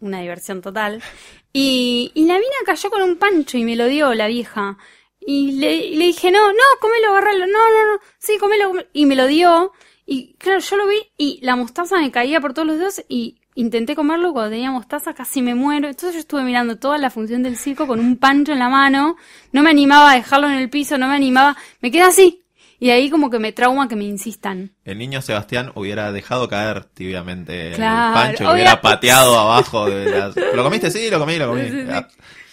Una 0.00 0.20
diversión 0.20 0.62
total. 0.62 1.02
Y, 1.50 2.12
y 2.14 2.26
la 2.26 2.34
mina 2.34 2.54
cayó 2.64 2.90
con 2.90 3.00
un 3.02 3.16
pancho 3.16 3.56
y 3.56 3.64
me 3.64 3.74
lo 3.74 3.86
dio 3.86 4.14
la 4.14 4.28
vieja. 4.28 4.76
Y 5.18 5.52
le, 5.52 5.76
y 5.76 5.96
le 5.96 6.04
dije, 6.04 6.30
no, 6.30 6.52
no, 6.52 6.62
comelo, 6.78 7.08
agarralo, 7.08 7.46
no, 7.46 7.70
no, 7.70 7.92
no, 7.92 8.00
sí, 8.18 8.38
comelo, 8.38 8.68
comelo. 8.68 8.88
Y 8.92 9.06
me 9.06 9.16
lo 9.16 9.26
dio. 9.26 9.72
Y 10.06 10.34
claro, 10.34 10.60
yo 10.60 10.76
lo 10.76 10.86
vi 10.86 10.98
y 11.16 11.40
la 11.42 11.56
mostaza 11.56 11.98
me 11.98 12.12
caía 12.12 12.40
por 12.40 12.54
todos 12.54 12.68
los 12.68 12.78
dedos 12.78 13.04
y 13.08 13.40
intenté 13.60 13.94
comerlo 13.96 14.32
cuando 14.32 14.50
tenía 14.50 14.70
mostaza, 14.70 15.14
casi 15.14 15.42
me 15.42 15.54
muero. 15.54 15.88
Entonces 15.88 16.14
yo 16.14 16.20
estuve 16.20 16.42
mirando 16.44 16.76
toda 16.76 16.96
la 16.98 17.10
función 17.10 17.42
del 17.42 17.56
circo 17.56 17.86
con 17.86 17.98
un 18.00 18.16
pancho 18.16 18.52
en 18.52 18.58
la 18.60 18.68
mano. 18.68 19.16
No 19.52 19.62
me 19.62 19.70
animaba 19.70 20.12
a 20.12 20.14
dejarlo 20.14 20.48
en 20.48 20.54
el 20.54 20.70
piso, 20.70 20.96
no 20.96 21.08
me 21.08 21.14
animaba. 21.16 21.56
Me 21.80 21.90
quedé 21.90 22.02
así. 22.02 22.42
Y 22.80 22.90
ahí 22.90 23.10
como 23.10 23.28
que 23.28 23.40
me 23.40 23.50
trauma 23.52 23.88
que 23.88 23.96
me 23.96 24.04
insistan. 24.04 24.70
El 24.84 24.98
niño 24.98 25.20
Sebastián 25.20 25.72
hubiera 25.74 26.12
dejado 26.12 26.48
caer 26.48 26.84
tibiamente 26.84 27.72
Claro, 27.74 28.08
el 28.08 28.14
pancho 28.14 28.44
y 28.44 28.54
hubiera- 28.54 28.80
pateado 28.80 29.36
abajo 29.36 29.86
de 29.90 30.08
las... 30.08 30.36
¿Lo 30.54 30.62
comiste? 30.62 30.88
Sí, 30.92 31.10
lo 31.10 31.18
comí, 31.18 31.36
lo 31.38 31.48
comí. 31.48 31.62
Sí, 31.62 31.70
sí, 31.70 31.82
sí. 31.84 31.90
A- 31.90 32.08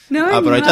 No 0.09 0.27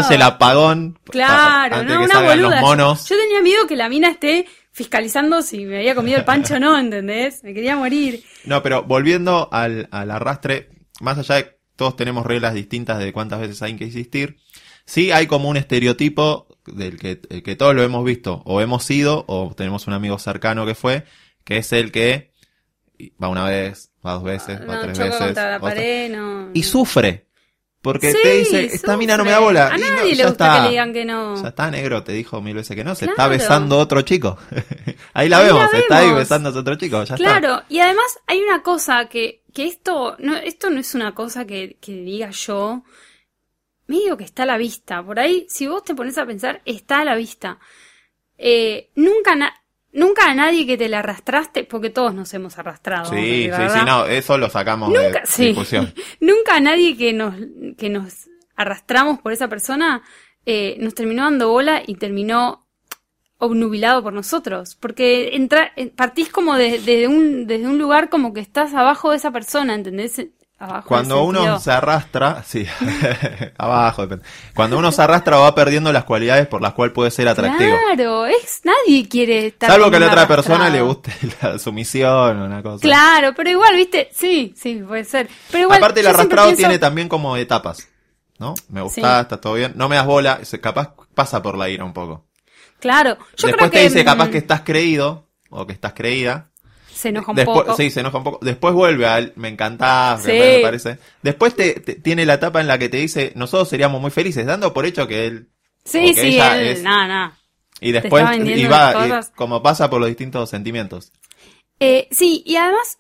el 0.10 0.22
apagón 0.24 0.98
Claro, 1.06 1.76
antes 1.76 1.94
no, 1.94 2.00
que 2.00 2.06
una 2.06 2.14
salgan 2.16 2.38
boluda. 2.42 2.56
los 2.56 2.62
monos. 2.62 3.08
Yo, 3.08 3.16
yo 3.16 3.22
tenía 3.22 3.42
miedo 3.42 3.68
que 3.68 3.76
la 3.76 3.90
mina 3.90 4.10
esté 4.10 4.48
fiscalizando 4.74 5.42
si 5.42 5.64
me 5.66 5.78
había 5.78 5.96
comido 5.96 6.18
el 6.18 6.26
pancho 6.26 6.56
o 6.56 6.60
no, 6.60 6.78
¿entendés? 6.78 7.44
Me 7.44 7.54
quería 7.54 7.76
morir. 7.78 8.24
No, 8.44 8.62
pero 8.62 8.84
volviendo 8.84 9.48
al, 9.52 9.88
al 9.92 10.12
arrastre, 10.12 10.70
más 11.00 11.18
allá 11.18 11.36
de 11.36 11.44
que 11.46 11.58
todos 11.76 11.96
tenemos 11.96 12.26
reglas 12.26 12.54
distintas 12.54 13.00
de 13.00 13.14
cuántas 13.14 13.40
veces 13.40 13.62
hay 13.62 13.76
que 13.78 13.86
insistir, 13.86 14.38
sí 14.86 15.12
hay 15.12 15.28
como 15.28 15.48
un 15.50 15.58
estereotipo 15.58 16.48
del 16.66 16.98
que, 17.00 17.22
el 17.30 17.44
que 17.44 17.56
todos 17.56 17.74
lo 17.76 17.84
hemos 17.84 18.04
visto, 18.04 18.42
o 18.46 18.62
hemos 18.62 18.84
sido, 18.84 19.24
o 19.28 19.54
tenemos 19.56 19.88
un 19.88 19.94
amigo 19.94 20.18
cercano 20.20 20.66
que 20.66 20.76
fue, 20.76 21.06
que 21.44 21.58
es 21.58 21.72
el 21.74 21.92
que 21.92 22.32
va 23.22 23.28
una 23.30 23.46
vez, 23.46 23.92
va 24.06 24.14
dos 24.14 24.24
veces, 24.24 24.60
va 24.62 24.76
No, 24.76 24.82
tres 24.82 24.98
veces. 24.98 25.16
contra 25.18 25.50
la 25.52 25.58
otra- 25.58 25.70
pared, 25.70 26.12
no. 26.16 26.50
Y 26.54 26.64
sufre. 26.64 27.28
Porque 27.84 28.12
Sí, 28.14 28.18
te 28.24 28.32
dice, 28.38 28.66
esta 28.66 28.96
mina 28.98 29.18
no 29.18 29.26
me 29.26 29.32
da 29.32 29.40
bola. 29.40 29.68
A 29.68 29.78
Y 29.78 29.82
no, 29.82 29.90
nadie 29.90 30.12
le 30.12 30.16
ya 30.16 30.28
gusta 30.30 30.46
está. 30.46 30.58
que 30.58 30.64
le 30.64 30.70
digan 30.72 30.94
que 30.94 31.04
no. 31.06 31.40
Ya 31.44 31.50
está 31.50 31.70
negro, 31.70 32.02
te 32.04 32.14
dijo 32.14 32.42
mil 32.42 32.56
veces 32.56 32.76
que 32.76 32.84
no, 32.84 32.96
se 32.96 33.06
Claro. 33.06 33.12
está 33.12 33.28
besando 33.28 33.78
otro 33.78 34.02
chico. 34.04 34.38
ahí 35.14 35.28
la 35.30 35.38
Ahí 35.40 35.48
la 35.48 35.54
vemos, 35.54 35.74
está 35.74 35.98
ahí 35.98 36.06
vemos. 36.06 36.20
besándose 36.20 36.58
otro 36.60 36.76
chico, 36.76 36.98
ya 37.04 37.16
está. 37.16 37.18
Claro, 37.18 37.62
y 37.70 37.80
además 37.80 38.06
hay 38.26 38.42
una 38.42 38.64
cosa 38.64 39.08
que, 39.10 39.44
que 39.54 39.66
esto, 39.68 40.16
no, 40.20 40.36
esto 40.38 40.70
no 40.70 40.80
es 40.80 40.96
una 40.96 41.14
cosa 41.14 41.46
que, 41.46 41.78
que 41.82 41.92
diga 41.92 42.30
yo, 42.32 42.84
medio 43.88 44.16
que 44.16 44.24
está 44.24 44.44
a 44.44 44.46
la 44.48 44.58
vista. 44.58 45.04
Por 45.04 45.20
ahí, 45.20 45.46
si 45.50 45.68
vos 45.68 45.84
te 45.84 45.94
pones 45.94 46.18
a 46.18 46.26
pensar, 46.26 46.62
está 46.66 47.02
a 47.02 47.06
la 47.06 47.16
vista. 47.16 47.60
Eh, 48.38 48.92
nunca, 48.96 49.36
na- 49.36 49.54
nunca 49.94 50.30
a 50.30 50.34
nadie 50.34 50.66
que 50.66 50.78
te 50.78 50.90
le 50.90 50.96
arrastraste, 50.98 51.64
porque 51.64 51.90
todos 51.90 52.14
nos 52.14 52.34
hemos 52.34 52.58
arrastrado. 52.60 53.06
Sí, 53.06 53.50
sí, 53.56 53.70
sí, 53.74 53.80
no, 53.86 54.06
eso 54.06 54.38
lo 54.38 54.50
sacamos 54.50 54.90
Nunca, 54.90 55.22
de 55.22 55.26
sí. 55.26 55.48
discusión. 55.48 55.94
Nunca 56.20 56.56
a 56.56 56.60
nadie 56.60 56.98
que 56.98 57.14
nos, 57.14 57.36
que 57.78 57.90
nos 57.90 58.30
arrastramos 58.56 59.20
por 59.20 59.32
esa 59.34 59.48
persona 59.48 60.02
eh, 60.46 60.76
nos 60.80 60.94
terminó 60.94 61.24
dando 61.24 61.50
bola 61.50 61.82
y 61.86 61.96
terminó 61.96 62.68
obnubilado 63.38 64.04
por 64.04 64.14
nosotros. 64.14 64.76
Porque 64.76 65.36
entra, 65.36 65.72
eh, 65.76 65.88
partís 65.90 66.30
como 66.30 66.56
de- 66.56 66.80
de 66.80 67.08
un, 67.08 67.48
desde 67.48 67.68
un 67.68 67.78
lugar 67.78 68.10
como 68.10 68.34
que 68.34 68.40
estás 68.42 68.74
abajo 68.74 69.12
de 69.12 69.18
esa 69.18 69.32
persona, 69.32 69.74
¿entendés? 69.76 70.22
Abajo 70.64 70.88
Cuando 70.88 71.24
uno 71.26 71.60
se 71.60 71.72
arrastra, 71.72 72.42
sí, 72.48 72.66
abajo, 73.58 74.04
depende. 74.04 74.24
Cuando 74.56 74.78
uno 74.78 74.94
se 74.94 75.02
arrastra 75.02 75.36
va 75.38 75.54
perdiendo 75.54 75.92
las 75.92 76.06
cualidades 76.06 76.48
por 76.48 76.62
las 76.62 76.74
cuales 76.74 76.94
puede 76.94 77.12
ser 77.12 77.28
atractivo. 77.28 77.76
Claro, 77.94 78.26
es, 78.26 78.62
nadie 78.64 79.10
quiere 79.10 79.48
estar 79.48 79.70
Salvo 79.70 79.92
que 79.92 79.98
a 79.98 80.00
la 80.00 80.08
otra 80.08 80.26
persona 80.28 80.70
le 80.70 80.82
guste 80.82 81.12
la 81.42 81.60
sumisión 81.60 82.42
o 82.42 82.46
una 82.46 82.64
cosa. 82.64 82.82
Claro, 82.82 83.34
pero 83.36 83.50
igual, 83.50 83.76
viste, 83.76 84.10
sí, 84.14 84.54
sí, 84.56 84.82
puede 84.88 85.04
ser. 85.04 85.28
Pero 85.52 85.64
igual, 85.64 85.80
Aparte 85.80 86.00
el 86.00 86.08
arrastrado 86.08 86.48
pienso- 86.48 86.60
tiene 86.62 86.80
también 86.80 87.10
como 87.10 87.36
etapas, 87.36 87.90
¿no? 88.40 88.54
Me 88.70 88.82
gusta, 88.82 89.16
Sí. 89.18 89.22
está 89.24 89.42
todo 89.42 89.56
bien, 89.56 89.74
no 89.76 89.90
me 89.90 89.98
das 89.98 90.06
bola, 90.06 90.40
capaz 90.62 90.94
pasa 91.14 91.42
por 91.42 91.58
la 91.58 91.68
ira 91.68 91.84
un 91.84 91.94
poco. 91.94 92.26
Claro, 92.80 93.18
yo 93.36 93.48
Después 93.48 93.56
creo 93.56 93.70
te 93.70 93.78
que 93.80 93.84
dice 93.84 94.06
capaz 94.06 94.28
mm, 94.28 94.32
que 94.32 94.38
estás 94.38 94.62
creído 94.62 95.28
o 95.50 95.66
que 95.68 95.74
estás 95.74 95.92
creída. 95.94 96.52
Se 97.04 97.10
enoja 97.10 97.32
un 97.32 97.36
Después, 97.36 97.62
poco. 97.66 97.78
sí, 97.78 97.90
se 97.92 98.00
enoja 98.00 98.18
un 98.18 98.24
poco. 98.24 98.40
Después 98.44 98.74
vuelve 98.74 99.06
al 99.06 99.34
me 99.36 99.50
encantás, 99.50 100.24
Sí. 100.24 100.32
me 100.32 100.60
parece. 100.60 100.98
Después 101.22 101.56
te, 101.56 101.74
te- 101.80 101.96
tiene 101.96 102.26
la 102.26 102.36
etapa 102.36 102.62
en 102.62 102.68
la 102.68 102.78
que 102.80 102.90
te 102.90 102.98
dice, 102.98 103.32
nosotros 103.36 103.70
seríamos 103.70 104.02
muy 104.02 104.12
felices, 104.12 104.46
dando 104.46 104.74
por 104.74 104.86
hecho 104.86 105.08
que 105.08 105.26
él 105.28 105.50
Sí, 105.86 106.14
que 106.16 106.22
sí, 106.22 106.28
ella 106.36 106.60
él, 106.60 106.68
es- 106.68 106.82
nada, 106.84 107.08
nada. 107.08 107.38
y 107.82 107.92
después 107.92 108.24
y 108.44 108.66
va 108.66 109.08
y 109.08 109.36
como 109.36 109.62
pasa 109.62 109.90
por 109.90 110.00
los 110.00 110.08
distintos 110.10 110.50
sentimientos. 110.50 111.12
Eh, 111.80 112.08
sí, 112.12 112.42
y 112.46 112.56
además, 112.56 112.98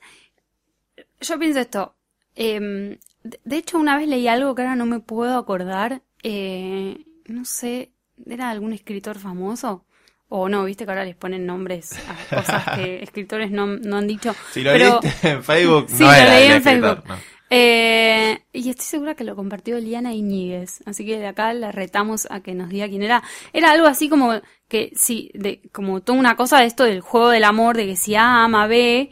yo 1.21 1.39
pienso 1.39 1.59
esto. 1.59 1.95
eh, 2.35 2.97
de, 3.23 3.39
de 3.43 3.57
hecho, 3.57 3.77
una 3.77 3.97
vez 3.97 4.07
leí 4.07 4.27
algo 4.27 4.53
que 4.55 4.63
ahora 4.63 4.75
no 4.75 4.85
me 4.85 4.99
puedo 4.99 5.37
acordar. 5.37 6.01
eh, 6.23 6.97
no 7.27 7.43
sé, 7.45 7.91
¿era 8.25 8.49
algún 8.49 8.73
escritor 8.73 9.17
famoso? 9.19 9.85
O 10.35 10.49
no, 10.49 10.63
viste 10.65 10.83
que 10.85 10.89
ahora 10.91 11.05
les 11.05 11.15
ponen 11.15 11.45
nombres 11.45 11.91
a 12.09 12.35
cosas 12.35 12.63
que 12.75 13.03
escritores 13.03 13.51
no, 13.51 13.67
no 13.67 13.97
han 13.97 14.07
dicho. 14.07 14.35
Si 14.51 14.61
lo 14.63 14.71
Pero- 14.71 14.99
leíste 15.03 15.29
en 15.29 15.43
Facebook, 15.51 15.85
Sí, 15.89 16.01
no 16.03 16.07
lo 16.07 16.13
era 16.13 16.25
leí 16.33 16.45
en 16.47 16.51
escritor, 16.53 16.95
Facebook. 17.03 17.09
no. 17.09 17.33
Eh, 17.51 18.39
y 18.51 18.69
estoy 18.71 18.83
segura 18.85 19.13
que 19.13 19.23
lo 19.23 19.35
compartió 19.35 19.77
Liana 19.79 20.11
Iñiguez, 20.11 20.81
así 20.87 21.05
que 21.05 21.19
de 21.19 21.27
acá 21.27 21.53
la 21.53 21.71
retamos 21.71 22.25
a 22.31 22.41
que 22.41 22.55
nos 22.55 22.69
diga 22.69 22.87
quién 22.89 23.03
era. 23.03 23.21
Era 23.53 23.69
algo 23.73 23.85
así 23.85 24.09
como 24.09 24.41
que 24.67 24.91
sí, 24.95 25.29
de, 25.35 25.61
como 25.71 26.01
toda 26.01 26.17
una 26.17 26.35
cosa 26.35 26.57
de 26.59 26.65
esto 26.65 26.83
del 26.83 27.01
juego 27.01 27.29
del 27.29 27.43
amor, 27.43 27.77
de 27.77 27.85
que 27.85 27.95
si 27.95 28.15
A 28.15 28.43
ama 28.43 28.65
B, 28.65 29.11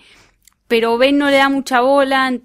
pero 0.67 0.97
B 0.97 1.11
no 1.11 1.29
le 1.29 1.37
da 1.37 1.49
mucha 1.49 1.81
bola, 1.81 2.29
eh, 2.33 2.41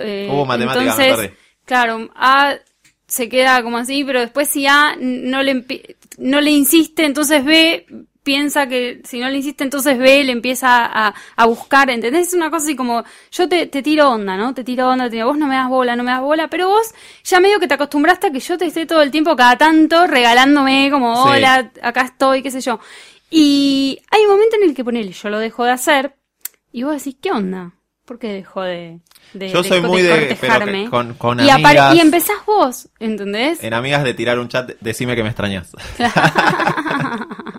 eh, 0.00 0.28
Hubo 0.30 0.44
matemática, 0.44 0.84
me 0.84 0.90
entonces, 0.90 1.30
claro, 1.64 2.10
A 2.14 2.56
se 3.06 3.30
queda 3.30 3.62
como 3.62 3.78
así, 3.78 4.04
pero 4.04 4.20
después 4.20 4.50
si 4.50 4.66
A 4.66 4.96
no 5.00 5.42
le, 5.42 5.64
no 6.18 6.42
le 6.42 6.50
insiste, 6.50 7.06
entonces 7.06 7.42
B 7.42 7.86
piensa 8.28 8.66
que 8.68 9.00
si 9.04 9.18
no 9.20 9.28
le 9.30 9.36
insiste, 9.38 9.64
entonces 9.64 9.96
B 9.96 10.22
le 10.22 10.32
empieza 10.32 10.84
a, 10.84 11.14
a 11.34 11.46
buscar, 11.46 11.88
¿entendés? 11.88 12.28
Es 12.28 12.34
una 12.34 12.50
cosa 12.50 12.64
así 12.66 12.76
como, 12.76 13.02
yo 13.32 13.48
te, 13.48 13.66
te 13.68 13.82
tiro 13.82 14.10
onda, 14.10 14.36
¿no? 14.36 14.52
Te 14.52 14.64
tiro 14.64 14.86
onda, 14.86 15.08
te 15.08 15.16
digo, 15.16 15.28
vos 15.28 15.38
no 15.38 15.46
me 15.46 15.54
das 15.54 15.68
bola, 15.70 15.96
no 15.96 16.02
me 16.02 16.10
das 16.10 16.20
bola, 16.20 16.48
pero 16.48 16.68
vos 16.68 16.86
ya 17.24 17.40
medio 17.40 17.58
que 17.58 17.66
te 17.66 17.72
acostumbraste 17.74 18.26
a 18.26 18.30
que 18.30 18.40
yo 18.40 18.58
te 18.58 18.66
esté 18.66 18.84
todo 18.84 19.00
el 19.00 19.10
tiempo, 19.10 19.34
cada 19.34 19.56
tanto, 19.56 20.06
regalándome 20.06 20.90
como, 20.92 21.14
Sí. 21.24 21.30
hola, 21.38 21.70
acá 21.82 22.02
estoy, 22.02 22.42
qué 22.42 22.50
sé 22.50 22.60
yo. 22.60 22.78
Y 23.30 23.98
hay 24.10 24.22
un 24.26 24.32
momento 24.32 24.56
en 24.56 24.68
el 24.68 24.74
que 24.74 24.84
ponele, 24.84 25.12
yo 25.12 25.30
lo 25.30 25.38
dejo 25.38 25.64
de 25.64 25.70
hacer, 25.72 26.14
y 26.70 26.82
vos 26.82 26.92
decís, 27.02 27.16
¿qué 27.22 27.30
onda? 27.30 27.72
¿Por 28.04 28.18
qué 28.18 28.28
dejó 28.32 28.62
de, 28.62 29.00
de, 29.34 29.48
Yo 29.50 29.62
de- 29.62 29.68
soy 29.68 29.80
muy 29.82 30.02
de- 30.02 30.10
cortejarme? 30.10 30.88
con- 30.90 31.14
con 31.14 31.40
y, 31.40 31.48
amigas- 31.50 31.94
y 31.94 32.00
empezás 32.00 32.36
vos, 32.46 32.88
¿entendés? 33.00 33.62
En 33.62 33.72
amigas 33.74 34.04
de 34.04 34.12
tirar 34.14 34.38
un 34.38 34.48
chat, 34.48 34.70
decime 34.80 35.14
que 35.16 35.22
me 35.22 35.30
extrañas. 35.30 35.72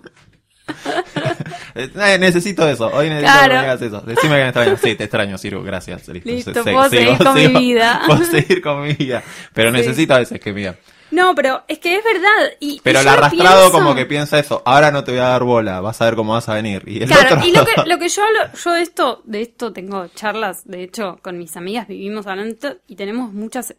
Eh, 1.84 2.18
necesito 2.18 2.68
eso, 2.68 2.86
hoy 2.92 3.08
necesito 3.08 3.32
Claro. 3.32 3.48
que 3.48 3.54
me 3.54 3.60
digas 3.62 3.82
eso. 3.82 4.00
Decime 4.00 4.34
que 4.36 4.40
me 4.40 4.44
extrañas. 4.48 4.80
Sí, 4.80 4.94
te 4.94 5.04
extraño, 5.04 5.38
Siru, 5.38 5.62
gracias. 5.62 6.08
Listo, 6.08 6.30
Listo, 6.30 6.52
Se- 6.64 6.72
puedo 6.72 6.88
seguir 6.90 7.18
con 7.18 7.34
mi 7.34 7.46
vida. 7.48 8.02
Puedo 8.06 8.24
seguir 8.24 8.62
con 8.62 8.82
mi 8.82 8.92
vida. 8.94 9.22
Pero 9.54 9.70
Sí. 9.70 9.76
necesito 9.78 10.14
a 10.14 10.18
veces 10.18 10.40
que 10.40 10.52
digan. 10.52 10.76
No, 11.12 11.34
pero 11.34 11.64
es 11.66 11.80
que 11.80 11.96
es 11.96 12.04
verdad. 12.04 12.52
Y, 12.60 12.74
y 12.76 12.80
Pero 12.84 13.00
el 13.00 13.08
arrastrado 13.08 13.62
pienso- 13.62 13.72
como 13.72 13.94
que 13.96 14.06
piensa 14.06 14.38
eso, 14.38 14.62
ahora 14.64 14.92
no 14.92 15.02
te 15.02 15.10
voy 15.10 15.20
a 15.20 15.24
dar 15.24 15.42
bola, 15.42 15.80
vas 15.80 16.00
a 16.00 16.04
ver 16.04 16.14
cómo 16.14 16.34
vas 16.34 16.48
a 16.48 16.54
venir. 16.54 16.84
Y 16.86 17.02
el 17.02 17.08
Claro, 17.08 17.36
otro... 17.36 17.48
y 17.48 17.52
lo 17.52 17.64
que, 17.64 17.72
lo 17.86 17.98
que 17.98 18.08
yo 18.08 18.22
hablo, 18.24 18.38
yo 18.64 18.72
de 18.72 18.82
esto, 18.82 19.22
de 19.24 19.42
esto 19.42 19.72
tengo 19.72 20.06
charlas, 20.14 20.62
de 20.68 20.84
hecho, 20.84 21.18
con 21.20 21.36
mis 21.36 21.56
amigas 21.56 21.88
vivimos 21.88 22.28
hablando 22.28 22.76
y 22.86 22.94
tenemos 22.94 23.32
muchas 23.32 23.74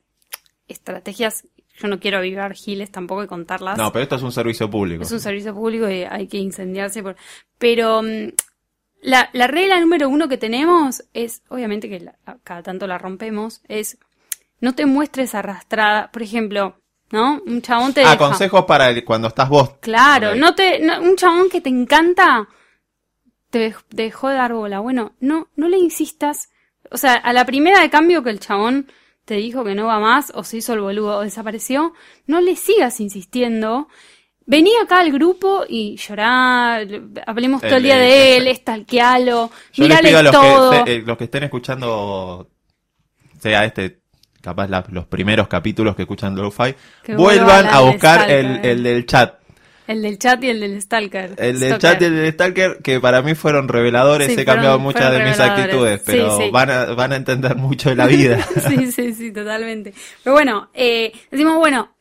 estrategias. 0.68 1.46
Yo 1.82 1.88
no 1.88 2.00
quiero 2.00 2.18
avivar 2.20 2.54
giles 2.54 2.92
tampoco 2.92 3.24
y 3.24 3.28
contarlas. 3.28 3.78
No, 3.78 3.92
pero 3.92 4.04
esto 4.04 4.16
es 4.18 4.22
un 4.22 4.32
servicio 4.32 4.70
público. 4.70 5.04
Es 5.04 5.12
un 5.12 5.20
servicio 5.20 5.54
público 5.56 5.90
y 5.90 6.04
hay 6.04 6.28
que 6.28 6.38
incendiarse 6.38 7.02
por... 7.02 7.16
Pero 7.58 8.02
mm, 8.04 8.30
la, 9.04 9.30
la 9.34 9.48
regla 9.48 9.80
número 9.80 10.08
uno 10.10 10.28
que 10.30 10.38
tenemos 10.38 11.04
es, 11.14 11.42
obviamente 11.50 11.90
que 11.90 12.00
la- 12.02 12.16
cada 12.44 12.62
tanto 12.64 12.86
la 12.88 12.98
rompemos, 12.98 13.62
es 13.68 13.98
no 14.60 14.76
te 14.76 14.86
muestres 14.86 15.34
arrastrada. 15.34 16.12
Por 16.12 16.22
ejemplo, 16.22 16.76
¿no? 17.12 17.42
Un 17.46 17.62
chabón 17.64 17.94
te 17.94 18.02
Ah, 18.04 18.12
deja. 18.12 18.18
consejos 18.18 18.66
para 18.66 18.90
el- 18.90 19.04
cuando 19.04 19.28
estás 19.30 19.50
vos. 19.50 19.72
Claro, 19.80 20.36
no 20.36 20.54
te, 20.54 20.80
no- 20.80 21.02
un 21.02 21.16
chabón 21.16 21.50
que 21.50 21.62
te 21.62 21.70
encanta 21.70 22.48
te 23.50 23.74
dejó 23.90 24.30
de 24.30 24.36
dar 24.36 24.54
bola. 24.54 24.80
Bueno, 24.80 25.14
no, 25.20 25.50
no 25.56 25.68
le 25.68 25.78
insistas. 25.78 26.50
O 26.90 26.98
sea, 26.98 27.16
a 27.16 27.34
la 27.34 27.46
primera 27.46 27.82
de 27.82 27.90
cambio 27.90 28.24
que 28.24 28.30
el 28.30 28.40
chabón 28.40 28.90
te 29.32 29.38
dijo 29.38 29.64
que 29.64 29.76
no 29.76 29.86
va 29.86 29.98
más, 29.98 30.30
o 30.36 30.44
se 30.44 30.58
hizo 30.58 30.74
el 30.74 30.82
boludo, 30.82 31.20
o 31.20 31.22
desapareció, 31.22 31.94
no 32.28 32.42
le 32.42 32.58
sigas 32.58 33.00
insistiendo. 33.00 33.88
Vení 34.46 34.72
acá 34.84 35.00
al 35.00 35.10
grupo 35.10 35.64
y 35.70 35.96
llorá, 35.96 36.82
hablemos 37.26 37.62
todo 37.62 37.78
el 37.78 37.84
día 37.84 37.96
El- 37.96 38.02
de 38.02 38.36
el- 38.36 38.42
él, 38.42 38.48
estalquealo, 38.50 39.50
Yo 39.72 39.88
les 39.88 39.88
mírale 39.88 40.10
pido 40.10 40.20
a 40.20 40.24
los 40.24 40.32
todo. 40.34 40.84
que, 40.84 40.96
eh, 40.96 41.04
los 41.06 41.18
que 41.18 41.24
estén 41.24 41.44
escuchando, 41.44 42.50
sea 43.40 43.64
este, 43.64 44.02
capaz 44.42 44.68
la- 44.68 44.84
los 44.90 45.06
primeros 45.06 45.48
capítulos 45.48 45.96
que 45.96 46.02
escuchan 46.02 46.36
Lo-Fi, 46.36 46.76
vuelvan 47.16 47.68
a 47.68 47.78
al 47.78 47.86
buscar 47.94 48.30
el, 48.30 48.66
el 48.66 48.84
del 48.84 49.06
chat. 49.06 49.36
El 49.92 50.02
del 50.02 50.18
chat 50.18 50.42
y 50.42 50.50
el 50.50 50.62
del 50.62 50.82
stalker. 50.82 51.36
El 51.38 51.60
del 51.60 51.76
Stalker. 51.76 51.80
chat 51.80 52.02
y 52.02 52.06
el 52.06 52.16
del 52.16 52.34
Stalker, 52.34 52.78
que 52.82 53.02
para 53.02 53.22
mí 53.22 53.36
fueron 53.36 53.68
reveladores, 53.68 54.34
Sí, 54.34 54.40
he 54.40 54.46
cambiado 54.46 54.80
muchas 54.80 55.12
de 55.12 55.26
mis 55.26 55.38
actitudes, 55.38 56.02
pero 56.06 56.38
sí. 56.38 56.50
Van, 56.50 56.70
a, 56.70 56.86
van 56.94 57.12
a 57.12 57.18
entender 57.18 57.58
mucho 57.58 57.90
de 57.90 57.98
la 57.98 58.08
vida. 58.08 58.42
sí, 58.70 58.90
sí, 58.90 59.14
sí, 59.14 59.34
totalmente. 59.34 59.94
Pero 60.24 60.34
bueno, 60.34 60.70
eh, 60.74 61.12
decimos, 61.30 61.58
bueno, 61.58 61.94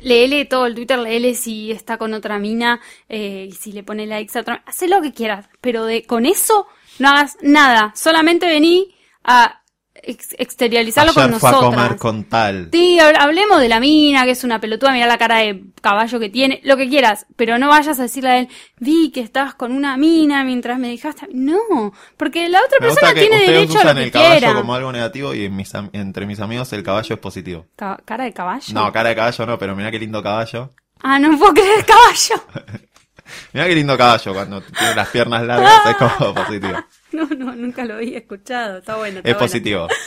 léele 0.00 0.46
todo 0.46 0.64
el 0.64 0.74
Twitter, 0.74 0.98
léele 0.98 1.34
si 1.34 1.70
está 1.70 1.98
con 1.98 2.14
otra 2.14 2.38
mina, 2.38 2.80
eh, 3.10 3.48
y 3.50 3.52
si 3.52 3.72
le 3.72 3.82
pone 3.82 4.06
likes 4.06 4.38
a 4.38 4.40
otra, 4.40 4.62
haz 4.64 4.80
lo 4.88 5.02
que 5.02 5.12
quieras, 5.12 5.46
pero 5.60 5.84
de 5.84 6.04
con 6.04 6.24
eso 6.24 6.66
no 6.98 7.10
hagas 7.10 7.36
nada, 7.42 7.92
solamente 7.94 8.46
vení 8.46 8.94
a 9.22 9.60
ex- 10.06 10.34
exteriorizarlo 10.38 11.12
Ayer 11.12 11.30
con 11.30 11.40
fue 11.40 11.50
a 11.50 11.52
comer 11.54 11.96
con 11.96 12.24
tal. 12.24 12.68
Sí, 12.72 12.98
hab- 13.00 13.16
hablemos 13.18 13.60
de 13.60 13.68
la 13.68 13.80
mina, 13.80 14.24
que 14.24 14.30
es 14.32 14.44
una 14.44 14.60
pelotuda, 14.60 14.92
mira 14.92 15.06
la 15.06 15.18
cara 15.18 15.38
de 15.38 15.64
caballo 15.80 16.18
que 16.20 16.28
tiene, 16.30 16.60
lo 16.64 16.76
que 16.76 16.88
quieras, 16.88 17.26
pero 17.36 17.58
no 17.58 17.68
vayas 17.68 17.98
a 17.98 18.02
decirle 18.02 18.30
a 18.30 18.38
él, 18.38 18.48
vi 18.78 19.10
que 19.10 19.20
estabas 19.20 19.54
con 19.54 19.72
una 19.72 19.96
mina 19.96 20.44
mientras 20.44 20.78
me 20.78 20.88
dejaste. 20.88 21.28
No, 21.32 21.92
porque 22.16 22.48
la 22.48 22.60
otra 22.60 22.78
Me 22.80 22.86
gusta 22.88 23.00
persona 23.00 23.14
que 23.20 23.28
tiene 23.28 23.46
derecho 23.52 23.78
a 23.78 23.80
usan 23.82 23.86
lo 23.96 24.00
que 24.00 24.04
el 24.06 24.10
caballo 24.12 24.30
quiera. 24.38 24.54
como 24.54 24.74
algo 24.74 24.92
negativo 24.92 25.34
y 25.34 25.44
en 25.44 25.56
mis 25.56 25.72
entre 25.92 26.26
mis 26.26 26.40
amigos 26.40 26.72
el 26.72 26.82
caballo 26.82 27.14
es 27.14 27.20
positivo. 27.20 27.66
Ca- 27.76 28.00
¿Cara 28.04 28.24
de 28.24 28.32
caballo? 28.32 28.64
No, 28.72 28.92
cara 28.92 29.08
de 29.10 29.14
caballo 29.16 29.46
no, 29.46 29.58
pero 29.58 29.74
mirá 29.76 29.90
qué 29.90 29.98
lindo 29.98 30.22
caballo. 30.22 30.72
Ah, 31.02 31.18
no 31.18 31.36
puedo 31.38 31.52
creer 31.54 31.84
caballo. 31.84 32.42
Mirá 33.52 33.66
qué 33.66 33.74
lindo 33.74 33.96
caballo 33.96 34.32
cuando 34.34 34.60
tiene 34.62 34.94
las 34.94 35.08
piernas 35.08 35.42
largas, 35.44 35.72
es 35.86 35.96
como 35.96 36.34
positivo. 36.34 36.78
No, 37.12 37.24
no, 37.26 37.54
nunca 37.54 37.84
lo 37.84 37.94
había 37.94 38.18
escuchado. 38.18 38.78
Está 38.78 38.96
bueno. 38.96 39.18
Está 39.18 39.28
Es 39.30 39.34
bueno. 39.36 39.46
positivo. 39.46 39.88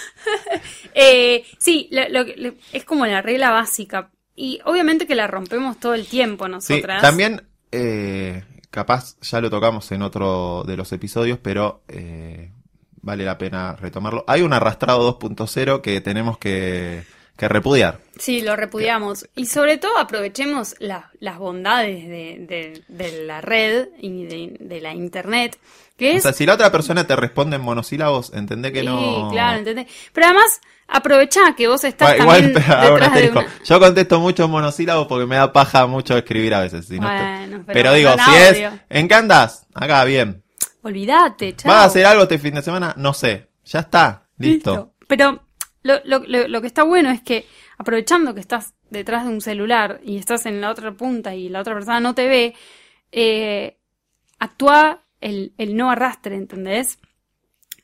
Eh, 0.93 1.45
sí, 1.59 1.87
lo- 1.91 2.09
lo- 2.09 2.23
lo- 2.35 2.53
es 2.73 2.83
como 2.83 3.05
la 3.05 3.21
regla 3.21 3.51
básica. 3.51 4.09
Y 4.35 4.59
obviamente 4.65 5.05
que 5.07 5.15
la 5.15 5.27
rompemos 5.27 5.79
todo 5.79 5.93
el 5.93 6.07
tiempo 6.07 6.45
Sí, 6.45 6.51
nosotras. 6.51 7.01
también, 7.01 7.47
eh, 7.71 8.43
capaz 8.69 9.15
ya 9.21 9.41
lo 9.41 9.49
tocamos 9.49 9.91
en 9.91 10.01
otro 10.01 10.63
de 10.65 10.77
los 10.77 10.91
episodios, 10.91 11.39
pero 11.41 11.83
eh, 11.87 12.51
vale 13.01 13.25
la 13.25 13.37
pena 13.37 13.75
retomarlo. 13.75 14.23
Hay 14.27 14.41
un 14.41 14.53
arrastrado 14.53 15.19
2.0 15.19 15.81
que 15.81 16.01
tenemos 16.01 16.37
que, 16.37 17.03
que 17.37 17.47
repudiar. 17.47 17.99
Sí, 18.17 18.41
lo 18.41 18.55
repudiamos. 18.55 19.27
Y 19.35 19.45
sobre 19.45 19.77
todo 19.77 19.97
aprovechemos 19.97 20.75
la- 20.79 21.11
las 21.19 21.37
bondades 21.37 22.07
de, 22.07 22.45
de- 22.47 22.83
de 22.87 23.23
la 23.25 23.41
red 23.41 23.89
y 23.99 24.25
de, 24.25 24.57
de 24.59 24.81
la 24.81 24.93
internet. 24.93 25.57
Que 25.97 26.11
O 26.13 26.15
es 26.17 26.23
sea, 26.23 26.33
si 26.33 26.45
la 26.45 26.55
otra 26.55 26.71
persona 26.71 27.05
te 27.07 27.15
responde 27.15 27.55
en 27.55 27.61
monosílabos, 27.61 28.31
entendé 28.33 28.71
que 28.71 28.81
Sí, 28.81 28.85
no... 28.85 29.29
claro, 29.31 29.59
¿entendés? 29.59 29.87
Pero 30.13 30.27
además, 30.27 30.61
aprovechá 30.87 31.55
que 31.55 31.67
vos 31.67 31.83
estás 31.83 32.09
Bueno, 32.17 32.23
igual, 32.23 32.53
también 32.53 32.71
un 32.71 32.81
detrás 32.93 32.99
de 32.99 33.05
asterisco. 33.05 33.39
una... 33.39 33.49
Yo 33.65 33.79
contesto 33.79 34.19
mucho 34.19 34.43
en 34.45 34.51
monosílabos 34.51 35.07
porque 35.07 35.25
me 35.25 35.35
da 35.37 35.51
paja 35.53 35.87
mucho 35.87 36.17
escribir 36.17 36.53
a 36.53 36.61
veces. 36.61 36.85
si 36.87 36.99
no 36.99 37.07
Bueno, 37.07 37.63
pero 37.65 37.73
pero 37.73 37.93
digo, 37.93 38.11
si 38.13 38.35
es... 38.35 38.63
¿En 38.89 39.07
qué 39.07 39.15
andás? 39.15 39.65
Acá, 39.73 40.03
bien. 40.03 40.43
Olvídate, 40.83 41.55
chao. 41.55 41.71
¿Vas 41.71 41.81
a 41.81 41.85
hacer 41.85 42.05
algo 42.05 42.23
este 42.23 42.37
fin 42.39 42.55
de 42.55 42.61
semana? 42.61 42.93
No 42.97 43.13
sé. 43.13 43.49
Ya 43.65 43.79
está. 43.81 44.27
Listo. 44.37 44.93
Pero 45.07 45.43
lo, 45.87 46.01
lo, 46.05 46.19
lo, 46.27 46.47
lo 46.47 46.61
que 46.61 46.67
está 46.67 46.83
bueno 46.83 47.09
es 47.09 47.21
que 47.21 47.45
aprovechando 47.77 48.33
que 48.33 48.41
estás 48.41 48.73
detrás 48.89 49.25
de 49.25 49.31
un 49.31 49.41
celular 49.41 49.99
y 50.03 50.17
estás 50.17 50.45
en 50.45 50.61
la 50.61 50.69
otra 50.69 50.91
punta 50.93 51.35
y 51.35 51.49
la 51.49 51.61
otra 51.61 51.73
persona 51.73 51.99
no 51.99 52.13
te 52.13 52.27
ve, 52.27 52.53
eh, 53.11 53.77
actúa 54.39 55.03
el, 55.21 55.53
el 55.57 55.75
no 55.75 55.89
arrastre, 55.89 56.35
¿entendés? 56.35 56.99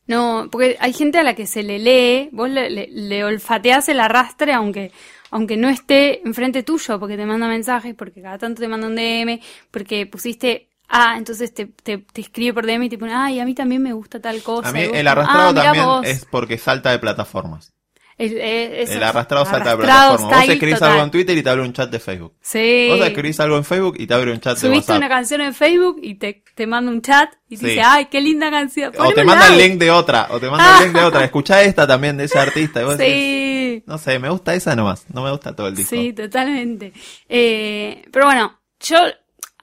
No, 0.06 0.50
porque 0.52 0.78
hay 0.80 0.94
gente 0.94 1.18
a 1.20 1.24
la 1.24 1.34
que 1.34 1.48
se 1.48 1.64
le 1.64 1.80
lee, 1.80 2.30
vos 2.32 2.50
le, 2.50 2.70
le, 2.70 2.88
le 2.88 3.24
olfateás 3.24 3.88
el 3.88 4.02
arrastre 4.02 4.54
aunque, 4.54 4.92
aunque 5.32 5.56
no 5.56 5.70
esté 5.70 6.22
enfrente 6.28 6.64
tuyo, 6.64 7.00
porque 7.00 7.16
te 7.16 7.26
manda 7.26 7.48
mensajes, 7.48 7.96
porque 7.96 8.22
cada 8.22 8.38
tanto 8.38 8.62
te 8.62 8.68
manda 8.68 8.88
un 8.88 8.96
DM, 8.96 9.40
porque 9.72 10.06
pusiste 10.06 10.68
ah, 10.94 11.16
entonces 11.18 11.54
te, 11.54 11.66
te, 11.66 11.98
te 11.98 12.22
escribe 12.22 12.54
por 12.54 12.66
DM 12.66 12.84
y 12.84 12.90
te 12.90 12.98
pone, 12.98 13.14
ay, 13.14 13.40
a 13.40 13.46
mí 13.46 13.54
también 13.56 13.82
me 13.82 13.94
gusta 13.94 14.20
tal 14.20 14.42
cosa. 14.44 14.70
A 14.70 14.72
mí 14.72 14.82
el 14.82 15.08
arrastrado 15.08 15.50
"Ah, 15.50 15.54
también 15.54 15.86
vos". 15.86 16.06
es 16.06 16.26
porque 16.26 16.58
salta 16.58 16.92
de 16.92 17.00
plataformas. 17.00 17.73
El, 18.18 18.38
eh, 18.38 18.82
El 18.84 18.90
es 18.90 19.02
arrastrado 19.02 19.46
salta 19.46 19.72
de 19.72 19.78
plataformas. 19.78 20.40
Vos 20.40 20.50
escribís 20.50 20.76
total. 20.76 20.92
algo 20.92 21.04
en 21.06 21.12
Twitter 21.12 21.38
y 21.38 21.44
te 21.44 21.50
abre 21.50 21.62
un 21.64 21.74
chat 21.74 21.90
de 21.90 22.00
Facebook. 22.00 22.36
Sí. 22.42 22.88
Vos 22.90 23.06
escribís 23.08 23.40
algo 23.40 23.58
en 23.58 23.64
Facebook 23.64 23.96
y 23.98 24.06
te 24.08 24.14
abre 24.14 24.32
un 24.32 24.40
chat 24.40 24.54
de 24.56 24.60
Subiste 24.62 24.92
WhatsApp. 24.92 24.98
una 24.98 25.10
canción 25.10 25.42
en 25.42 25.54
Facebook 25.56 26.00
y 26.02 26.16
te, 26.16 26.44
te 26.56 26.68
manda 26.68 26.92
un 26.92 27.02
chat 27.02 27.34
y 27.50 27.56
te 27.58 27.62
Sí. 27.62 27.66
dice, 27.72 27.82
ay, 27.84 28.06
qué 28.06 28.22
linda 28.22 28.52
canción. 28.52 28.94
O 29.00 29.12
te 29.14 29.24
manda 29.24 29.48
el 29.48 29.58
link 29.58 29.80
de 29.80 29.90
otra, 29.92 30.28
o 30.30 30.40
te 30.40 30.50
manda 30.50 30.78
el 30.80 30.86
link 30.86 30.96
de 30.98 31.04
otra. 31.04 31.24
Escuchá 31.26 31.64
esta 31.64 31.88
también 31.88 32.16
de 32.18 32.26
ese 32.26 32.38
artista. 32.38 32.82
Y 32.82 32.86
vos 32.86 32.98
decís, 32.98 33.14
Sí, 33.16 33.84
no 33.88 33.98
sé, 33.98 34.20
me 34.20 34.30
gusta 34.30 34.54
esa 34.54 34.76
nomás. 34.76 35.06
No 35.12 35.24
me 35.24 35.32
gusta 35.32 35.56
todo 35.56 35.68
el 35.68 35.76
disco. 35.76 35.96
sí, 35.96 36.14
totalmente. 36.14 36.94
Eh, 37.28 38.04
pero 38.12 38.26
bueno, 38.26 38.60
yo 38.80 38.98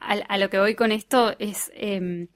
a, 0.01 0.13
a 0.15 0.39
lo 0.39 0.51
que 0.51 0.59
voy 0.59 0.75
con 0.75 0.91
esto 0.93 1.35
es 1.39 1.71
em, 1.75 2.27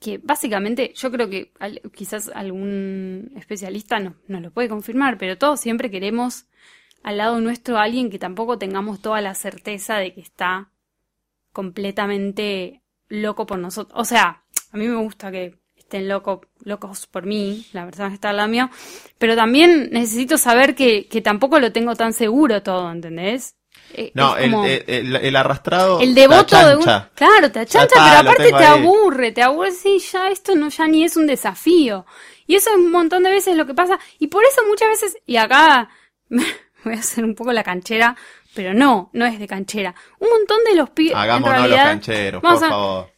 que 0.00 0.18
básicamente 0.18 0.92
yo 0.96 1.10
creo 1.12 1.28
que 1.30 1.52
al- 1.60 1.80
quizás 1.94 2.30
algún 2.34 3.32
especialista 3.36 4.00
no- 4.00 4.16
nos 4.28 4.42
lo 4.42 4.50
puede 4.50 4.68
confirmar, 4.68 5.18
pero 5.18 5.38
todos 5.38 5.60
siempre 5.60 5.90
queremos 5.90 6.46
al 7.02 7.18
lado 7.18 7.40
nuestro 7.40 7.78
a 7.78 7.84
alguien 7.84 8.10
que 8.10 8.18
tampoco 8.18 8.58
tengamos 8.58 9.00
toda 9.00 9.20
la 9.20 9.34
certeza 9.34 9.96
de 9.98 10.12
que 10.14 10.20
está 10.22 10.70
completamente 11.52 12.82
loco 13.08 13.46
por 13.46 13.58
nosotros. 13.58 13.98
O 13.98 14.04
sea, 14.04 14.44
a 14.72 14.76
mí 14.76 14.86
me 14.88 14.96
gusta 14.96 15.30
que 15.30 15.58
estén 15.76 16.08
loco, 16.08 16.42
locos 16.60 17.06
por 17.06 17.26
mí, 17.26 17.66
la 17.72 17.84
persona 17.84 18.08
que 18.08 18.14
está 18.14 18.30
al 18.30 18.36
lado 18.36 18.48
mío, 18.48 18.70
pero 19.18 19.34
también 19.34 19.88
necesito 19.90 20.38
saber 20.38 20.74
que, 20.74 21.08
que 21.08 21.20
tampoco 21.20 21.58
lo 21.58 21.72
tengo 21.72 21.96
tan 21.96 22.12
seguro 22.12 22.62
todo, 22.62 22.90
¿entendés? 22.92 23.56
Eh, 23.94 24.12
No, 24.14 24.36
es 24.36 24.44
el, 24.44 24.50
como- 24.52 24.64
el, 24.66 24.84
el- 24.86 25.16
el 25.16 25.36
arrastrado. 25.36 26.00
el 26.00 26.14
devoto 26.14 26.56
de 26.56 26.76
un... 26.76 26.82
Claro, 26.82 27.50
te 27.52 27.58
achancha, 27.60 27.88
pero 27.94 28.30
aparte 28.30 28.48
te 28.50 28.54
ahí. 28.56 28.78
aburre, 28.82 29.32
te 29.32 29.42
aburre, 29.42 29.72
sí, 29.72 29.98
ya 29.98 30.28
esto 30.30 30.54
no 30.54 30.68
ya 30.68 30.86
ni 30.86 31.04
es 31.04 31.16
un 31.16 31.26
desafío. 31.26 32.06
Y 32.46 32.54
eso 32.56 32.70
es 32.70 32.76
un 32.76 32.90
montón 32.90 33.22
de 33.22 33.30
veces 33.30 33.56
lo 33.56 33.66
que 33.66 33.74
pasa. 33.74 33.98
Y 34.18 34.28
por 34.28 34.44
eso 34.44 34.62
muchas 34.68 34.88
veces, 34.88 35.16
y 35.26 35.36
acá 35.36 35.88
voy 36.84 36.94
a 36.94 36.98
hacer 36.98 37.24
un 37.24 37.34
poco 37.34 37.52
la 37.52 37.62
canchera, 37.64 38.16
pero 38.54 38.74
no, 38.74 39.10
no 39.12 39.26
es 39.26 39.38
de 39.38 39.46
canchera. 39.46 39.94
Un 40.18 40.28
montón 40.30 40.58
de 40.64 40.74
los 40.76 40.90
pibes... 40.90 41.14
Hagámonos 41.16 41.68
los 41.68 41.78
cancheros, 41.78 42.40
por 42.42 42.52
a- 42.52 42.56
favor. 42.68 43.10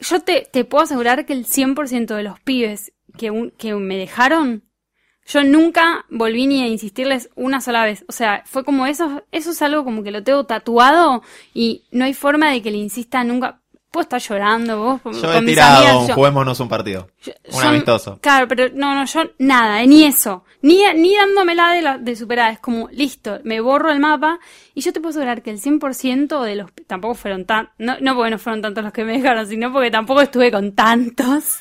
Yo 0.00 0.20
te, 0.20 0.48
te 0.52 0.64
puedo 0.64 0.84
asegurar 0.84 1.26
que 1.26 1.32
el 1.32 1.44
100% 1.46 2.14
de 2.14 2.22
los 2.22 2.38
pibes 2.40 2.92
que, 3.16 3.30
un- 3.32 3.50
que 3.50 3.74
me 3.74 3.96
dejaron, 3.96 4.64
yo 5.28 5.44
nunca 5.44 6.04
volví 6.10 6.46
ni 6.46 6.62
a 6.62 6.66
insistirles 6.66 7.28
una 7.36 7.60
sola 7.60 7.84
vez. 7.84 8.04
O 8.08 8.12
sea, 8.12 8.42
fue 8.46 8.64
como 8.64 8.86
eso, 8.86 9.22
eso 9.30 9.50
es 9.52 9.62
algo 9.62 9.84
como 9.84 10.02
que 10.02 10.10
lo 10.10 10.22
tengo 10.24 10.44
tatuado 10.44 11.22
y 11.54 11.82
no 11.92 12.04
hay 12.06 12.14
forma 12.14 12.50
de 12.50 12.62
que 12.62 12.70
le 12.70 12.78
insista 12.78 13.22
nunca. 13.24 13.60
Puedo 13.90 14.02
estar 14.02 14.20
llorando, 14.20 15.00
vos, 15.02 15.16
Yo 15.16 15.22
con 15.28 15.36
he 15.36 15.40
mis 15.40 15.54
tirado 15.54 15.76
amigas, 15.78 15.96
un 15.96 16.08
yo- 16.08 16.14
juguémonos 16.14 16.60
un 16.60 16.68
partido. 16.68 17.08
yo- 17.22 17.32
un 17.54 17.62
yo- 17.62 17.68
amistoso. 17.68 18.18
Claro, 18.20 18.46
pero 18.46 18.68
no, 18.74 18.94
no, 18.94 19.06
yo 19.06 19.22
nada, 19.38 19.82
eh, 19.82 19.86
ni 19.86 20.04
eso. 20.04 20.44
Ni, 20.60 20.82
ni 20.94 21.14
dándomela 21.16 21.72
de, 21.72 21.80
la, 21.80 21.96
de 21.96 22.14
superada. 22.14 22.50
Es 22.50 22.58
como, 22.58 22.90
listo, 22.92 23.40
me 23.44 23.60
borro 23.60 23.90
el 23.90 23.98
mapa. 23.98 24.40
Y 24.74 24.82
yo 24.82 24.92
te 24.92 25.00
puedo 25.00 25.10
asegurar 25.10 25.40
que 25.42 25.50
el 25.50 25.58
100% 25.58 26.42
de 26.42 26.56
los... 26.56 26.70
Tampoco 26.86 27.14
fueron 27.14 27.46
tan... 27.46 27.70
No, 27.78 27.96
no 28.00 28.14
porque 28.14 28.30
no 28.30 28.38
fueron 28.38 28.60
tantos 28.60 28.84
los 28.84 28.92
que 28.92 29.04
me 29.04 29.12
dejaron, 29.12 29.46
sino 29.46 29.72
porque 29.72 29.90
tampoco 29.90 30.20
estuve 30.20 30.50
con 30.52 30.72
tantos. 30.72 31.60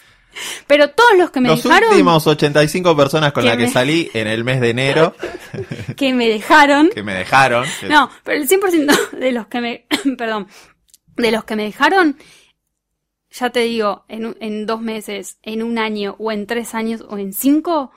Pero 0.67 0.89
todos 0.91 1.17
los 1.17 1.31
que 1.31 1.39
me 1.41 1.49
Los 1.49 1.63
dejaron... 1.63 1.89
últimos 1.91 2.25
85 2.27 2.95
personas 2.95 3.31
con 3.33 3.45
las 3.45 3.57
que 3.57 3.63
me- 3.63 3.71
salí 3.71 4.09
en 4.13 4.27
el 4.27 4.43
mes 4.43 4.59
de 4.61 4.69
enero, 4.69 5.15
Que 5.95 6.13
me 6.13 6.27
dejaron... 6.27 6.89
que 6.89 7.03
me 7.03 7.13
dejaron. 7.13 7.65
que- 7.79 7.87
No, 7.87 8.09
pero 8.23 8.41
el 8.41 8.47
100% 8.47 9.11
de 9.11 9.31
los 9.31 9.47
que 9.47 9.61
me... 9.61 9.85
perdón. 10.17 10.47
De 11.15 11.31
los 11.31 11.43
que 11.43 11.55
me 11.55 11.63
dejaron... 11.63 12.17
Ya 13.31 13.49
te 13.49 13.59
digo, 13.61 14.05
en, 14.07 14.35
en 14.39 14.65
dos 14.65 14.81
meses, 14.81 15.37
en 15.43 15.61
un 15.61 15.77
año, 15.77 16.15
o 16.17 16.31
en 16.31 16.47
tres 16.47 16.73
años, 16.73 17.03
o 17.07 17.17
en 17.17 17.33
cinco... 17.33 17.91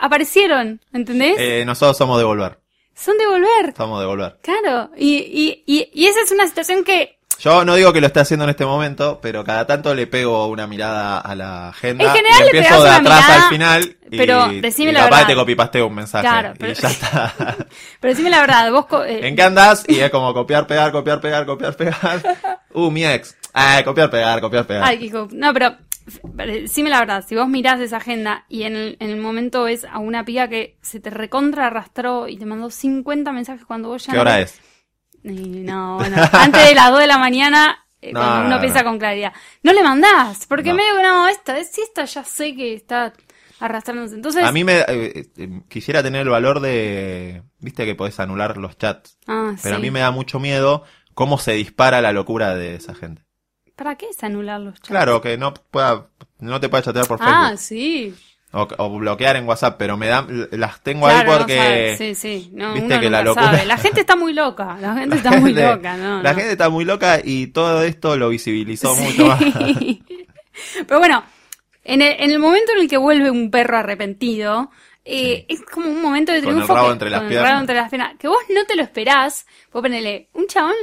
aparecieron, 0.00 0.80
¿entendés? 0.92 1.36
eh, 1.38 1.64
nosotros 1.66 1.96
somos 1.98 2.18
de 2.18 2.24
volver. 2.24 2.60
Son 2.94 3.18
de 3.18 3.26
volver. 3.26 3.74
Somos 3.76 4.00
de 4.00 4.06
volver. 4.06 4.38
Claro. 4.42 4.90
Y, 4.96 5.16
y, 5.16 5.64
y, 5.66 5.90
y 5.92 6.06
esa 6.06 6.20
es 6.20 6.30
una 6.30 6.46
situación 6.46 6.84
que... 6.84 7.18
Yo 7.44 7.64
no 7.64 7.74
digo 7.74 7.92
que 7.92 8.00
lo 8.00 8.06
esté 8.06 8.20
haciendo 8.20 8.44
en 8.44 8.50
este 8.50 8.64
momento, 8.64 9.18
pero 9.20 9.44
cada 9.44 9.66
tanto 9.66 9.94
le 9.94 10.06
pego 10.06 10.46
una 10.46 10.66
mirada 10.66 11.18
a 11.18 11.34
la 11.34 11.68
agenda. 11.68 12.04
En 12.06 12.10
general 12.10 12.38
y 12.40 12.42
le 12.42 12.46
empiezo 12.46 12.68
pegás 12.68 12.82
de 12.84 12.88
atrás 12.90 13.02
mirada, 13.02 13.34
al 13.44 13.50
final. 13.50 13.96
Y, 14.10 14.16
pero 14.16 14.48
decime 14.62 14.90
y 14.90 14.94
la 14.94 15.00
capaz 15.00 15.16
verdad. 15.16 15.26
te 15.28 15.34
copipasteo 15.34 15.86
un 15.88 15.94
mensaje. 15.94 16.26
Claro, 16.26 16.52
y 16.54 16.58
pero- 16.58 16.72
ya 16.72 16.88
está. 16.88 17.34
Pero 18.00 18.12
decime 18.14 18.30
la 18.30 18.40
verdad, 18.40 18.72
vos... 18.72 18.86
co- 18.86 19.04
eh, 19.04 19.26
¿En 19.28 19.36
qué 19.36 19.42
andás? 19.42 19.84
Y 19.88 19.98
es 20.00 20.10
como 20.10 20.32
copiar, 20.32 20.66
pegar, 20.66 20.90
copiar, 20.92 21.20
pegar, 21.20 21.44
copiar, 21.44 21.76
pegar. 21.76 22.22
Uh, 22.72 22.90
mi 22.90 23.04
ex. 23.04 23.36
Ah, 23.52 23.82
copiar, 23.84 24.10
pegar, 24.10 24.40
copiar, 24.40 24.66
pegar. 24.66 24.84
Ay, 24.84 25.04
hijo- 25.04 25.28
No, 25.30 25.52
pero... 25.52 25.76
Decime 26.34 26.90
la 26.90 27.00
verdad, 27.00 27.24
si 27.26 27.34
vos 27.34 27.48
mirás 27.48 27.80
esa 27.80 27.96
agenda 27.96 28.44
y 28.48 28.64
en 28.64 28.76
el, 28.76 28.96
en 29.00 29.08
el 29.10 29.16
momento 29.16 29.64
ves 29.64 29.86
a 29.90 29.98
una 30.00 30.24
piba 30.24 30.48
que 30.48 30.76
se 30.82 31.00
te 31.00 31.08
recontra 31.08 31.66
arrastró 31.68 32.28
y 32.28 32.36
te 32.36 32.44
mandó 32.44 32.68
50 32.70 33.32
mensajes 33.32 33.64
cuando 33.64 33.88
vos 33.88 34.04
ya 34.06 34.10
¿Qué 34.12 34.16
no 34.16 34.20
hora 34.22 34.40
es? 34.40 34.60
Y 35.24 35.30
no, 35.62 35.96
bueno, 35.98 36.16
antes 36.32 36.68
de 36.68 36.74
las 36.74 36.90
2 36.90 37.00
de 37.00 37.06
la 37.06 37.18
mañana, 37.18 37.78
eh, 38.02 38.12
No, 38.12 38.20
cuando 38.20 38.40
no, 38.40 38.46
uno 38.46 38.54
no. 38.56 38.60
piensa 38.60 38.84
con 38.84 38.98
claridad. 38.98 39.32
No 39.62 39.72
le 39.72 39.82
mandás, 39.82 40.46
porque 40.46 40.70
No. 40.70 40.76
medio 40.76 40.96
que 40.96 41.02
no, 41.02 41.26
esta, 41.28 41.64
si 41.64 41.80
esta 41.80 42.04
ya 42.04 42.22
sé 42.24 42.54
que 42.54 42.74
está 42.74 43.12
arrastrándose. 43.60 44.14
Entonces, 44.16 44.44
A 44.44 44.52
mí 44.52 44.64
me 44.64 44.80
eh, 44.80 45.26
eh, 45.36 45.60
quisiera 45.68 46.02
tener 46.02 46.22
el 46.22 46.28
valor 46.28 46.60
de, 46.60 47.42
viste 47.60 47.86
que 47.86 47.94
podés 47.94 48.20
anular 48.20 48.56
los 48.58 48.76
chats, 48.76 49.16
ah, 49.26 49.54
pero 49.62 49.76
a 49.76 49.78
mí 49.78 49.90
me 49.90 50.00
da 50.00 50.10
mucho 50.10 50.38
miedo 50.38 50.84
cómo 51.14 51.38
se 51.38 51.52
dispara 51.52 52.02
la 52.02 52.12
locura 52.12 52.54
de 52.54 52.74
esa 52.74 52.94
gente. 52.94 53.22
¿Para 53.76 53.96
qué 53.96 54.08
es 54.10 54.22
anular 54.22 54.60
los 54.60 54.74
chats? 54.74 54.88
Claro, 54.88 55.20
que 55.22 55.38
no 55.38 55.54
pueda, 55.54 56.08
no 56.38 56.60
te 56.60 56.68
pueda 56.68 56.82
chatear 56.82 57.06
por 57.06 57.18
Facebook 57.18 57.34
Ah, 57.36 57.56
sí. 57.56 58.14
O, 58.54 58.68
o 58.78 58.98
bloquear 58.98 59.36
en 59.36 59.46
WhatsApp, 59.48 59.76
pero 59.78 59.96
me 59.96 60.06
da, 60.06 60.26
las 60.52 60.80
tengo 60.82 61.06
ahí 61.06 61.14
Claro, 61.16 61.32
no 61.32 61.38
porque 61.38 61.56
sabe. 61.56 61.96
sí, 61.96 62.14
sí. 62.14 62.50
No, 62.54 62.72
viste 62.74 62.86
uno 62.92 63.00
que 63.00 63.10
la 63.10 63.22
locura- 63.22 63.46
sabe. 63.52 63.66
La 63.66 63.76
gente 63.78 64.00
está 64.00 64.16
muy 64.16 64.32
loca. 64.32 64.76
La 64.80 64.94
gente 64.94 65.16
está 65.16 65.30
la 65.34 65.40
muy 65.40 65.54
gente- 65.54 65.74
loca, 65.74 65.96
¿no? 65.96 66.22
la 66.22 66.32
no. 66.32 66.36
gente 66.38 66.52
está 66.52 66.68
muy 66.70 66.84
loca 66.84 67.20
y 67.22 67.48
todo 67.48 67.82
esto 67.82 68.16
lo 68.16 68.28
visibilizó 68.30 68.94
Sí. 68.94 69.02
mucho 69.02 69.26
más. 69.26 69.40
Pero 70.86 70.98
bueno, 70.98 71.24
en 71.84 72.02
el, 72.02 72.14
en 72.20 72.30
el 72.30 72.38
momento 72.38 72.72
en 72.72 72.82
el 72.82 72.88
que 72.88 72.96
vuelve 72.96 73.30
un 73.30 73.50
perro 73.50 73.76
arrepentido, 73.78 74.70
eh, 75.04 75.46
es 75.48 75.60
como 75.62 75.88
un 75.88 76.00
momento 76.00 76.32
de 76.32 76.40
Con 76.40 76.50
el 76.50 76.54
triunfo. 76.54 76.74
rabo 76.74 76.86
que- 76.88 76.92
entre 76.92 77.10
las 77.10 77.18
con 77.20 77.26
el 77.26 77.30
piernas. 77.30 77.50
rabo 77.50 77.60
entre 77.60 77.76
las 77.76 77.90
piernas. 77.90 78.12
Que 78.18 78.28
vos 78.28 78.38
no 78.54 78.64
te 78.64 78.76
lo 78.76 78.82
esperás. 78.82 79.46
Vos 79.72 79.82
ponele, 79.82 80.28
un 80.32 80.46
chabón, 80.46 80.74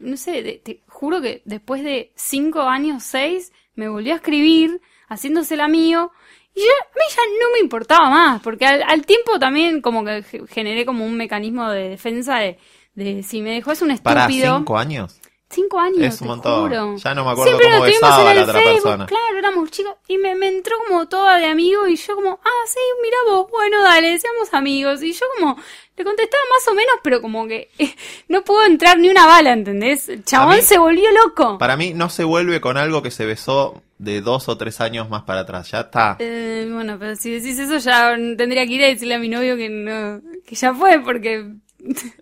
no 0.00 0.16
sé, 0.16 0.42
de- 0.42 0.60
te 0.64 0.80
juro 0.88 1.20
que 1.20 1.42
después 1.44 1.84
de 1.84 2.12
cinco 2.16 2.62
años, 2.62 3.02
seis, 3.02 3.52
me 3.74 3.88
volvió 3.88 4.14
a 4.14 4.16
escribir, 4.16 4.80
haciéndose 5.08 5.56
la 5.56 5.68
mío. 5.68 6.10
Y 6.58 6.62
yo, 6.62 6.66
a 6.66 6.98
mí 6.98 7.04
ya 7.14 7.22
no 7.46 7.52
me 7.52 7.58
importaba 7.60 8.10
más, 8.10 8.42
porque 8.42 8.66
al, 8.66 8.82
al 8.82 9.06
tiempo 9.06 9.38
también 9.38 9.80
como 9.80 10.04
que 10.04 10.22
ge- 10.22 10.42
generé 10.48 10.84
como 10.84 11.04
un 11.06 11.16
mecanismo 11.16 11.70
de 11.70 11.90
defensa 11.90 12.38
de, 12.38 12.58
de 12.94 13.22
si 13.22 13.42
me 13.42 13.50
dejó 13.52 13.70
es 13.72 13.80
un 13.82 13.96
Para 13.98 14.22
estúpido. 14.26 14.56
cinco 14.58 14.76
años. 14.78 15.20
Cinco 15.50 15.78
años, 15.80 16.00
Es 16.02 16.14
un 16.20 16.26
te 16.26 16.28
montón. 16.28 16.62
juro. 16.68 16.96
Ya 16.98 17.14
no 17.14 17.24
me 17.24 17.30
acuerdo 17.30 17.56
Siempre 17.56 17.70
cómo 17.70 17.82
besaba 17.84 18.30
en 18.30 18.36
la 18.36 18.42
otra 18.42 18.52
Facebook, 18.54 18.74
persona. 18.82 19.06
Claro, 19.06 19.38
éramos 19.38 19.70
chicos. 19.70 19.94
Y 20.06 20.18
me, 20.18 20.34
me 20.34 20.48
entró 20.48 20.76
como 20.86 21.08
toda 21.08 21.38
de 21.38 21.46
amigo 21.46 21.88
y 21.88 21.96
yo 21.96 22.14
como, 22.16 22.38
ah, 22.44 22.66
sí, 22.66 22.78
mira 23.02 23.16
vos, 23.28 23.46
bueno, 23.50 23.82
dale, 23.82 24.18
seamos 24.18 24.52
amigos. 24.52 25.02
Y 25.02 25.12
yo 25.14 25.24
como, 25.38 25.56
le 25.96 26.04
contestaba 26.04 26.42
más 26.54 26.68
o 26.68 26.74
menos, 26.74 26.94
pero 27.02 27.22
como 27.22 27.46
que 27.48 27.70
eh, 27.78 27.94
no 28.28 28.44
pudo 28.44 28.62
entrar 28.64 28.98
ni 28.98 29.08
una 29.08 29.24
bala, 29.26 29.52
¿entendés? 29.54 30.10
El 30.10 30.22
chabón 30.22 30.52
A 30.52 30.56
mí- 30.56 30.62
se 30.62 30.76
volvió 30.76 31.10
loco. 31.12 31.56
Para 31.56 31.78
mí 31.78 31.94
no 31.94 32.10
se 32.10 32.24
vuelve 32.24 32.60
con 32.60 32.76
algo 32.76 33.02
que 33.02 33.10
se 33.10 33.24
besó 33.24 33.82
de 33.96 34.20
dos 34.20 34.50
o 34.50 34.58
tres 34.58 34.82
años 34.82 35.08
más 35.08 35.22
para 35.22 35.40
atrás. 35.40 35.70
Ya 35.70 35.80
está. 35.80 36.16
Eh, 36.18 36.68
bueno, 36.70 36.98
pero 37.00 37.16
si 37.16 37.30
decís 37.30 37.58
eso 37.58 37.78
ya 37.78 38.14
tendría 38.36 38.66
que 38.66 38.72
ir 38.74 38.84
a 38.84 38.88
decirle 38.88 39.14
a 39.14 39.18
mi 39.18 39.30
novio 39.30 39.56
que 39.56 39.70
no, 39.70 40.20
que 40.46 40.54
ya 40.54 40.74
fue, 40.74 41.00
porque 41.00 41.52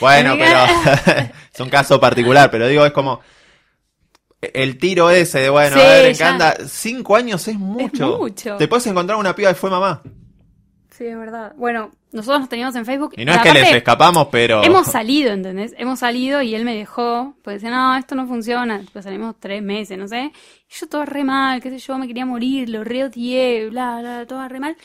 Bueno, 0.00 0.32
Amiga. 0.32 0.66
pero 1.04 1.18
es 1.54 1.60
un 1.60 1.70
caso 1.70 2.00
particular, 2.00 2.50
pero 2.50 2.68
digo, 2.68 2.84
es 2.84 2.92
como 2.92 3.20
el 4.40 4.78
tiro 4.78 5.10
ese 5.10 5.40
de, 5.40 5.50
bueno, 5.50 5.76
Sí, 5.76 5.82
a 5.82 5.88
ver, 5.88 6.04
¿en 6.06 6.12
qué 6.12 6.18
ya. 6.18 6.28
anda? 6.30 6.56
Cinco 6.68 7.16
años 7.16 7.46
es 7.48 7.58
mucho. 7.58 8.18
mucho. 8.18 8.56
Te 8.56 8.68
puedes 8.68 8.86
encontrar 8.86 9.18
una 9.18 9.34
piba 9.34 9.48
que 9.50 9.54
fue 9.54 9.70
mamá. 9.70 10.02
Sí, 10.90 11.04
es 11.06 11.18
verdad. 11.18 11.52
Bueno, 11.56 11.90
nosotros 12.12 12.40
nos 12.40 12.48
teníamos 12.48 12.74
en 12.76 12.86
Facebook. 12.86 13.12
Y 13.16 13.24
no 13.24 13.32
es 13.32 13.38
que 13.40 13.52
les 13.52 13.70
escapamos, 13.72 14.28
pero... 14.30 14.62
Hemos 14.62 14.86
salido, 14.86 15.30
¿entendés? 15.32 15.74
Hemos 15.76 15.98
salido 15.98 16.40
y 16.40 16.54
él 16.54 16.64
me 16.64 16.74
dejó, 16.74 17.34
pues 17.42 17.56
decía, 17.60 17.70
no, 17.74 17.96
esto 17.96 18.14
no 18.14 18.26
funciona. 18.26 18.82
Pues 18.92 19.04
salimos 19.04 19.34
tres 19.38 19.62
meses, 19.62 19.98
no 19.98 20.08
sé. 20.08 20.32
Y 20.70 20.74
yo 20.74 20.86
todo 20.88 21.04
re 21.04 21.22
mal, 21.24 21.60
qué 21.60 21.68
sé 21.70 21.78
yo, 21.78 21.98
me 21.98 22.06
quería 22.06 22.24
morir, 22.24 22.70
lo 22.70 22.82
re 22.82 23.04
odié, 23.04 23.68
bla, 23.68 23.98
bla, 24.00 24.26
todo 24.26 24.46
re 24.48 24.58
mal. 24.60 24.76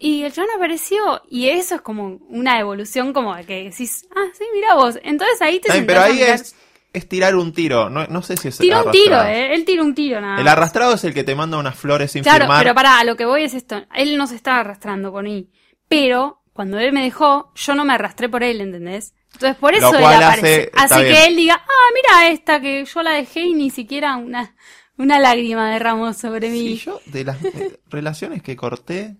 Y 0.00 0.22
el 0.22 0.32
chabón 0.32 0.50
apareció, 0.56 1.22
y 1.28 1.48
eso 1.50 1.74
es 1.76 1.80
como 1.82 2.18
una 2.28 2.58
evolución 2.58 3.12
como 3.12 3.36
de 3.36 3.44
que 3.44 3.64
decís, 3.64 4.06
ah, 4.16 4.24
sí, 4.36 4.44
mira 4.54 4.74
vos. 4.74 4.98
Entonces 5.02 5.40
ahí 5.42 5.60
te 5.60 5.70
sentás 5.70 5.86
pero 5.86 6.00
ahí 6.00 6.14
mirar. 6.14 6.34
es, 6.36 6.56
es 6.92 7.08
tirar 7.08 7.36
un 7.36 7.52
tiro. 7.52 7.90
No, 7.90 8.06
no 8.06 8.22
sé 8.22 8.36
si 8.38 8.48
es 8.48 8.56
Tira 8.58 8.82
un 8.82 8.88
arrastrado. 8.88 9.22
tiro, 9.24 9.38
eh. 9.38 9.54
Él 9.54 9.64
tira 9.66 9.82
un 9.82 9.94
tiro, 9.94 10.20
nada. 10.20 10.40
El 10.40 10.48
arrastrado 10.48 10.94
es 10.94 11.04
el 11.04 11.12
que 11.14 11.22
te 11.22 11.34
manda 11.34 11.58
unas 11.58 11.76
flores 11.78 12.12
sin 12.12 12.22
Claro, 12.22 12.44
firmar. 12.46 12.62
pero 12.62 12.74
pará, 12.74 12.98
a 12.98 13.04
lo 13.04 13.16
que 13.16 13.26
voy 13.26 13.44
es 13.44 13.52
esto. 13.54 13.84
Él 13.94 14.16
no 14.16 14.26
se 14.26 14.36
estaba 14.36 14.60
arrastrando 14.60 15.12
por 15.12 15.22
mí. 15.22 15.50
Pero 15.86 16.42
cuando 16.52 16.78
él 16.78 16.92
me 16.92 17.02
dejó, 17.02 17.52
yo 17.54 17.74
no 17.74 17.84
me 17.84 17.92
arrastré 17.92 18.28
por 18.28 18.42
él, 18.42 18.60
¿entendés? 18.60 19.14
Entonces 19.34 19.56
por 19.58 19.74
eso 19.74 19.94
él 19.96 20.04
aparece. 20.04 20.70
hace- 20.74 21.02
bien. 21.02 21.14
que 21.14 21.26
él 21.26 21.36
diga, 21.36 21.54
ah, 21.62 21.92
mira 21.94 22.30
esta 22.32 22.60
que 22.60 22.84
yo 22.84 23.02
la 23.02 23.12
dejé 23.12 23.40
y 23.42 23.54
ni 23.54 23.70
siquiera 23.70 24.16
una, 24.16 24.56
una 24.96 25.18
lágrima 25.20 25.70
derramó 25.70 26.12
sobre 26.14 26.48
mí. 26.50 26.76
Sí, 26.78 26.84
yo 26.86 27.00
de 27.06 27.24
las 27.24 27.36
relaciones 27.90 28.42
que 28.42 28.56
corté, 28.56 29.16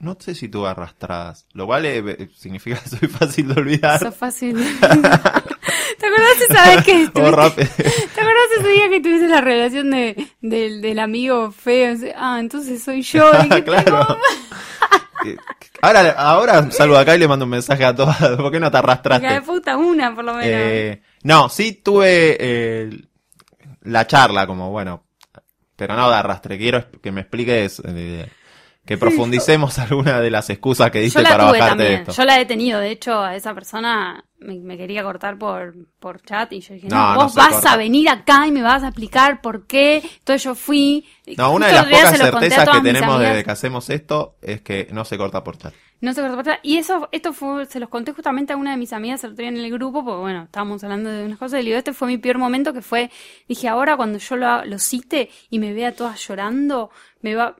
no 0.00 0.16
sé 0.18 0.34
si 0.34 0.48
tuve 0.48 0.68
arrastradas. 0.68 1.46
Lo 1.52 1.66
cual 1.66 1.84
eh, 1.86 2.28
significa 2.36 2.80
que 2.80 2.88
soy 2.88 3.08
fácil 3.08 3.48
de 3.54 3.60
olvidar. 3.60 4.04
Es 4.04 4.14
fácil. 4.14 4.56
¿Te 4.80 6.06
acordás 6.06 6.40
esa 6.48 6.74
vez 6.74 6.84
que 6.84 7.02
estuviste-. 7.04 7.66
¿Te 8.14 8.20
acordás 8.20 8.50
ese 8.58 8.68
día 8.68 8.88
que 8.88 9.00
tuviste 9.00 9.28
la 9.28 9.40
relación 9.40 9.90
de, 9.90 10.28
del, 10.40 10.80
del 10.80 10.98
amigo 10.98 11.52
feo? 11.52 11.96
Ah, 12.16 12.38
entonces 12.40 12.82
soy 12.82 13.02
yo. 13.02 13.30
Y 13.44 13.62
claro. 13.62 14.18
Ahora, 15.82 16.10
ahora 16.12 16.70
salgo 16.70 16.94
de 16.94 17.00
acá 17.00 17.14
y 17.14 17.18
le 17.18 17.28
mando 17.28 17.44
un 17.44 17.50
mensaje 17.50 17.84
a 17.84 17.94
todas. 17.94 18.16
¿Por 18.36 18.50
qué 18.50 18.60
no 18.60 18.70
te 18.70 18.78
Hija 18.78 18.82
de 18.82 18.92
arrastraste? 18.92 19.42
puta, 19.42 19.76
una 19.76 20.14
por 20.14 20.24
lo 20.24 20.34
menos. 20.34 20.46
Eh, 20.46 21.02
no, 21.22 21.48
sí 21.48 21.72
tuve 21.72 22.36
eh, 22.40 22.90
la 23.82 24.06
charla, 24.06 24.46
como 24.46 24.70
bueno, 24.70 25.04
pero 25.76 25.96
no 25.96 26.08
de 26.08 26.16
arrastre. 26.16 26.58
Quiero 26.58 26.90
que 27.02 27.12
me 27.12 27.22
expliques, 27.22 27.82
eh, 27.84 28.30
que 28.84 28.96
profundicemos 28.98 29.78
alguna 29.78 30.20
de 30.20 30.30
las 30.30 30.50
excusas 30.50 30.90
que 30.90 31.00
diste 31.00 31.22
para 31.22 31.48
tuve 31.48 31.58
bajarte 31.58 31.82
de 31.82 31.88
también. 31.88 32.00
esto. 32.08 32.12
Yo 32.12 32.24
la 32.24 32.40
he 32.40 32.46
tenido. 32.46 32.80
De 32.80 32.90
hecho, 32.90 33.20
a 33.20 33.36
esa 33.36 33.54
persona 33.54 34.24
me, 34.38 34.58
me 34.58 34.76
quería 34.76 35.02
cortar 35.02 35.38
por, 35.38 35.74
por 36.00 36.20
chat 36.22 36.52
y 36.52 36.60
yo 36.60 36.74
dije, 36.74 36.88
no, 36.88 36.96
No, 36.96 37.14
no 37.14 37.22
vos 37.22 37.34
vas 37.34 37.52
corta. 37.54 37.72
a 37.72 37.76
venir 37.76 38.08
acá 38.08 38.46
y 38.46 38.52
me 38.52 38.62
vas 38.62 38.82
a 38.82 38.88
explicar 38.88 39.40
por 39.42 39.66
qué. 39.66 39.96
Entonces 40.18 40.42
yo 40.42 40.54
fui. 40.54 41.06
No, 41.36 41.52
una 41.52 41.68
de 41.68 41.72
las 41.74 41.84
pocas 41.86 42.18
certezas 42.18 42.58
que 42.58 42.64
todas 42.64 42.82
tenemos 42.82 43.20
desde 43.20 43.44
que 43.44 43.50
hacemos 43.50 43.90
esto 43.90 44.36
es 44.42 44.60
que 44.62 44.88
no 44.92 45.04
se 45.04 45.16
corta 45.18 45.44
por 45.44 45.56
chat. 45.58 45.74
No 46.00 46.14
se 46.14 46.22
cortó 46.22 46.36
por 46.36 46.44
chat. 46.46 46.60
Y 46.62 46.78
eso, 46.78 47.08
esto 47.12 47.34
fue, 47.34 47.66
se 47.66 47.78
los 47.78 47.90
conté 47.90 48.12
justamente 48.12 48.54
a 48.54 48.56
una 48.56 48.70
de 48.70 48.78
mis 48.78 48.92
amigas 48.94 49.22
el 49.22 49.32
otro 49.32 49.42
día 49.42 49.50
en 49.50 49.58
el 49.58 49.70
grupo, 49.70 50.02
porque 50.02 50.20
bueno, 50.20 50.44
estábamos 50.44 50.82
hablando 50.82 51.10
de 51.10 51.26
unas 51.26 51.38
cosas 51.38 51.60
y 51.60 51.62
le 51.62 51.68
digo, 51.68 51.78
este 51.78 51.92
fue 51.92 52.08
mi 52.08 52.16
peor 52.16 52.38
momento 52.38 52.72
que 52.72 52.80
fue, 52.80 53.10
dije, 53.46 53.68
ahora 53.68 53.96
cuando 53.98 54.18
yo 54.18 54.36
lo, 54.36 54.64
lo 54.64 54.78
cite 54.78 55.28
y 55.50 55.58
me 55.58 55.74
vea 55.74 55.94
toda 55.94 56.14
llorando, 56.16 56.90
me 57.20 57.34
va, 57.34 57.54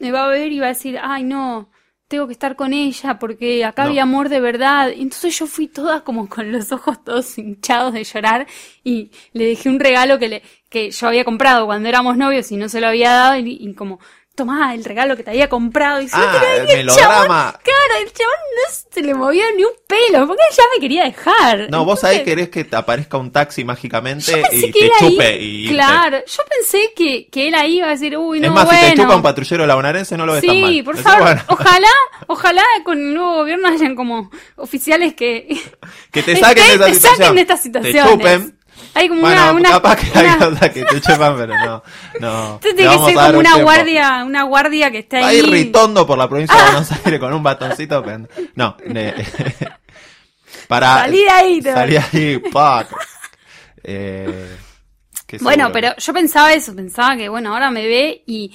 me 0.00 0.10
va 0.12 0.24
a 0.24 0.28
ver 0.28 0.52
y 0.52 0.60
va 0.60 0.66
a 0.66 0.70
decir, 0.70 0.98
ay 1.02 1.22
no, 1.24 1.70
tengo 2.08 2.26
que 2.26 2.32
estar 2.32 2.56
con 2.56 2.72
ella 2.72 3.18
porque 3.20 3.64
acá 3.64 3.84
No. 3.84 3.90
había 3.90 4.02
amor 4.02 4.28
de 4.28 4.40
verdad. 4.40 4.90
Y 4.90 5.02
entonces 5.02 5.38
yo 5.38 5.46
fui 5.46 5.68
toda 5.68 6.02
como 6.02 6.28
con 6.28 6.50
los 6.52 6.72
ojos 6.72 7.04
todos 7.04 7.38
hinchados 7.38 7.92
de 7.92 8.02
llorar 8.04 8.46
y 8.82 9.12
le 9.32 9.44
dejé 9.46 9.68
un 9.68 9.78
regalo 9.80 10.18
que 10.18 10.28
le, 10.28 10.42
que 10.68 10.90
yo 10.90 11.06
había 11.08 11.24
comprado 11.24 11.66
cuando 11.66 11.88
éramos 11.88 12.16
novios 12.16 12.50
y 12.50 12.56
no 12.56 12.68
se 12.68 12.80
lo 12.80 12.88
había 12.88 13.12
dado 13.12 13.36
y, 13.38 13.56
y 13.60 13.74
como, 13.74 14.00
tomá 14.34 14.74
el 14.74 14.84
regalo 14.84 15.16
que 15.16 15.22
te 15.22 15.30
había 15.30 15.48
comprado 15.48 16.00
y 16.00 16.08
se 16.08 16.16
lo 16.16 16.22
Ah, 16.24 16.38
tiré, 16.64 16.72
el 16.80 16.88
el 16.88 16.94
chabón-. 16.94 17.26
Claro, 17.26 17.94
el 18.02 18.12
chabón 18.12 18.34
no 18.56 18.74
se 18.90 19.02
le 19.02 19.14
movió 19.14 19.44
ni 19.56 19.64
un 19.64 19.72
pelo, 19.86 20.26
porque 20.26 20.42
ya 20.56 20.62
me 20.74 20.80
quería 20.80 21.04
dejar. 21.04 21.68
No, 21.70 21.84
vos 21.84 22.02
ahí 22.04 22.22
querés 22.24 22.48
que 22.48 22.64
te 22.64 22.74
aparezca 22.76 23.18
un 23.18 23.30
taxi 23.32 23.64
mágicamente 23.64 24.42
y 24.52 24.70
te 24.72 24.90
chupe 24.98 25.24
ahí, 25.26 25.66
y. 25.66 25.68
Claro, 25.68 26.18
yo 26.26 26.42
pensé 26.48 26.92
que, 26.96 27.28
que 27.28 27.48
él 27.48 27.54
ahí 27.54 27.78
iba 27.78 27.88
a 27.88 27.90
decir, 27.90 28.16
uy, 28.16 28.40
no, 28.40 28.46
es 28.46 28.52
más, 28.52 28.64
bueno. 28.64 28.80
si 28.80 28.90
te 28.94 28.96
chupa 29.02 29.16
un 29.16 29.22
patrullero 29.22 29.66
labonarense 29.66 30.16
no 30.16 30.24
lo 30.26 30.32
ves 30.34 30.46
tan 30.46 30.60
mal. 30.60 30.70
Sí, 30.70 30.82
por 30.82 30.94
Decís, 30.96 31.10
favor, 31.10 31.22
bueno, 31.26 31.42
ojalá, 31.48 31.88
ojalá 32.28 32.62
con 32.84 32.98
el 32.98 33.14
nuevo 33.14 33.34
gobierno 33.34 33.68
hayan 33.68 33.94
como 33.94 34.30
oficiales 34.56 35.14
que, 35.14 35.60
que 36.12 36.22
te 36.22 36.36
saquen 36.40 36.64
de 36.66 36.74
esa 36.74 36.84
te 36.86 36.94
situación. 36.94 37.16
saquen 37.16 37.34
de 37.34 37.40
estas 37.42 37.58
Te 37.58 37.62
situaciones. 37.64 38.10
chupen. 38.12 38.59
Hay 38.94 39.08
como 39.08 39.20
Bueno, 39.20 39.40
una, 39.42 39.52
una, 39.52 39.70
capaz 39.70 39.96
que 39.96 40.18
hay 40.18 40.26
una- 40.26 40.38
cosas 40.38 40.70
que 40.70 40.84
te 40.84 41.00
chupan, 41.00 41.36
pero 41.36 41.54
no. 41.58 41.82
no. 42.20 42.54
Entonces 42.54 42.76
tiene 42.76 42.90
que 42.92 43.04
ser 43.04 43.14
como 43.14 43.28
un 43.28 43.36
una 43.36 43.56
guardia, 43.62 44.24
una 44.24 44.42
guardia 44.42 44.90
que 44.90 45.06
a 45.12 45.26
ahí. 45.28 45.38
ir 45.38 45.48
Ritondo 45.50 46.06
por 46.06 46.18
la 46.18 46.28
provincia 46.28 46.56
de 46.56 46.62
Buenos 46.64 46.92
Aires 46.92 47.20
con 47.20 47.32
un 47.32 47.42
bastoncito. 47.42 48.02
pen- 48.02 48.28
No, 48.56 48.76
ne- 48.86 49.14
para. 50.68 50.98
Salí 50.98 51.22
de 51.22 51.30
ahí, 51.30 51.60
te 51.60 51.72
Salí 51.72 51.96
ahí, 51.96 52.42
fuck. 52.52 52.98
Eh, 53.82 54.56
Bueno, 55.40 55.70
pero 55.72 55.94
yo 55.96 56.12
pensaba 56.12 56.52
eso, 56.52 56.74
pensaba 56.74 57.16
que 57.16 57.28
bueno, 57.28 57.52
ahora 57.54 57.70
me 57.70 57.86
ve 57.86 58.22
y 58.26 58.52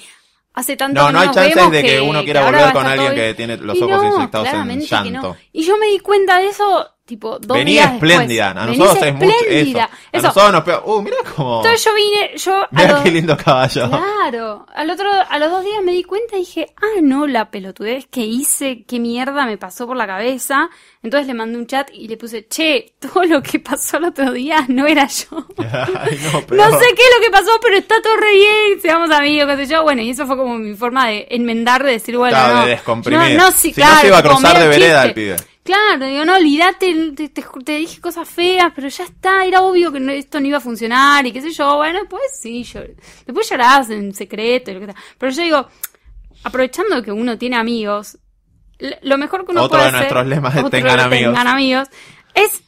hace 0.54 0.76
tanto 0.76 1.00
No, 1.00 1.06
que 1.08 1.12
no 1.14 1.18
hay 1.20 1.30
chances 1.30 1.70
de 1.70 1.82
que 1.82 2.00
uno 2.00 2.22
quiera 2.24 2.44
volver 2.44 2.72
con 2.72 2.86
alguien 2.86 3.08
todo 3.08 3.16
que 3.16 3.34
tiene 3.34 3.56
los 3.56 3.80
ojos 3.80 4.02
no, 4.02 4.14
inyectados 4.16 4.48
en 4.48 4.68
que 4.68 4.76
no. 4.76 4.84
llanto. 4.84 5.36
Y 5.52 5.64
yo 5.64 5.76
me 5.78 5.86
di 5.86 5.98
cuenta 6.00 6.38
de 6.38 6.48
eso, 6.48 6.95
tipo, 7.06 7.38
dos 7.38 7.56
Vení 7.56 7.72
días 7.72 7.92
espléndida. 7.94 8.46
después. 8.52 8.62
A 8.62 8.66
Venís 8.66 8.78
nosotros 8.78 9.06
es 9.06 9.14
mucho 9.14 9.26
eso. 9.26 9.40
espléndida. 9.44 9.90
A 10.12 10.16
nosotros 10.18 10.52
nos 10.52 10.64
pega. 10.64 10.82
Uh, 10.84 11.02
mira 11.02 11.16
cómo. 11.34 11.56
Entonces 11.58 11.84
yo 11.84 11.94
vine, 11.94 12.30
yo 12.36 12.54
a 12.62 12.68
Mira 12.72 12.92
los, 12.92 13.00
qué 13.02 13.10
lindo 13.12 13.36
caballo. 13.36 13.88
Claro, 13.90 14.66
al 14.74 14.90
otro, 14.90 15.08
a 15.28 15.38
los 15.38 15.50
dos 15.50 15.64
días 15.64 15.82
me 15.84 15.92
di 15.92 16.02
cuenta 16.04 16.36
y 16.36 16.40
dije, 16.40 16.66
ah, 16.76 17.00
no, 17.02 17.26
la 17.26 17.50
pelotudez 17.50 18.06
que 18.10 18.20
hice, 18.22 18.84
qué 18.86 18.98
mierda 18.98 19.46
me 19.46 19.56
pasó 19.56 19.86
por 19.86 19.96
la 19.96 20.06
cabeza. 20.06 20.68
Entonces 21.02 21.28
le 21.28 21.34
mandé 21.34 21.56
un 21.56 21.66
chat 21.68 21.88
y 21.92 22.08
le 22.08 22.16
puse, 22.16 22.48
che, 22.48 22.94
todo 22.98 23.22
lo 23.24 23.40
que 23.42 23.60
pasó 23.60 23.98
el 23.98 24.04
otro 24.06 24.32
día 24.32 24.64
no 24.68 24.86
era 24.86 25.06
yo. 25.06 25.46
Ay, 25.58 26.18
no, 26.32 26.42
pero- 26.46 26.68
No 26.70 26.78
sé 26.78 26.86
qué 26.96 27.02
es 27.02 27.10
lo 27.16 27.22
que 27.24 27.30
pasó, 27.30 27.50
pero 27.62 27.76
está 27.76 28.02
todo 28.02 28.16
re 28.16 28.32
bien, 28.32 28.80
seamos 28.82 29.10
amigos, 29.10 29.48
qué 29.56 29.64
sé 29.66 29.72
yo. 29.72 29.82
Bueno, 29.84 30.02
y 30.02 30.10
eso 30.10 30.26
fue 30.26 30.36
como 30.36 30.58
mi 30.58 30.74
forma 30.74 31.06
de 31.08 31.28
enmendar, 31.30 31.84
de 31.84 31.92
decir, 31.92 32.16
bueno, 32.16 32.36
Claro, 32.36 32.54
no. 32.56 32.62
de 32.64 32.70
descomprimir. 32.70 33.36
No, 33.36 33.44
no, 33.44 33.50
sí, 33.52 33.72
Si 33.72 33.80
no 33.80 33.86
claro, 33.86 34.00
se 34.00 34.06
iba 34.08 34.18
a 34.18 34.22
cruzar 34.24 34.58
de 34.58 34.66
vereda 34.68 35.04
el 35.04 35.14
pibe. 35.14 35.36
Claro, 35.66 36.06
digo, 36.06 36.24
no, 36.24 36.36
olvídate, 36.36 37.12
te, 37.16 37.28
te- 37.28 37.44
te 37.64 37.72
dije 37.76 38.00
cosas 38.00 38.26
feas, 38.28 38.72
pero 38.74 38.88
ya 38.88 39.04
está, 39.04 39.44
era 39.44 39.60
obvio 39.62 39.92
que 39.92 40.00
no- 40.00 40.12
esto 40.12 40.40
no 40.40 40.46
iba 40.46 40.58
a 40.58 40.60
funcionar 40.60 41.26
y 41.26 41.32
qué 41.32 41.42
sé 41.42 41.50
yo. 41.50 41.76
Bueno, 41.76 41.98
después 42.00 42.22
sí, 42.40 42.62
yo, 42.64 42.80
después 43.26 43.48
llorás 43.50 43.90
en 43.90 44.14
secreto 44.14 44.70
y 44.70 44.74
lo 44.74 44.80
que 44.80 44.86
sea. 44.86 44.94
Pero 45.18 45.32
yo 45.32 45.42
digo, 45.42 45.66
aprovechando 46.44 47.02
que 47.02 47.12
uno 47.12 47.36
tiene 47.36 47.56
amigos, 47.56 48.18
lo 49.02 49.18
mejor 49.18 49.44
que 49.44 49.52
uno 49.52 49.62
Otro 49.64 49.78
puede 49.78 49.82
de 49.82 49.88
hacer- 49.88 50.00
nuestros 50.12 50.26
lemas 50.26 50.70
tengan 50.70 50.96
de 50.96 51.02
amigos. 51.02 51.32
tengan 51.34 51.46
amigos, 51.48 51.88
es 52.34 52.62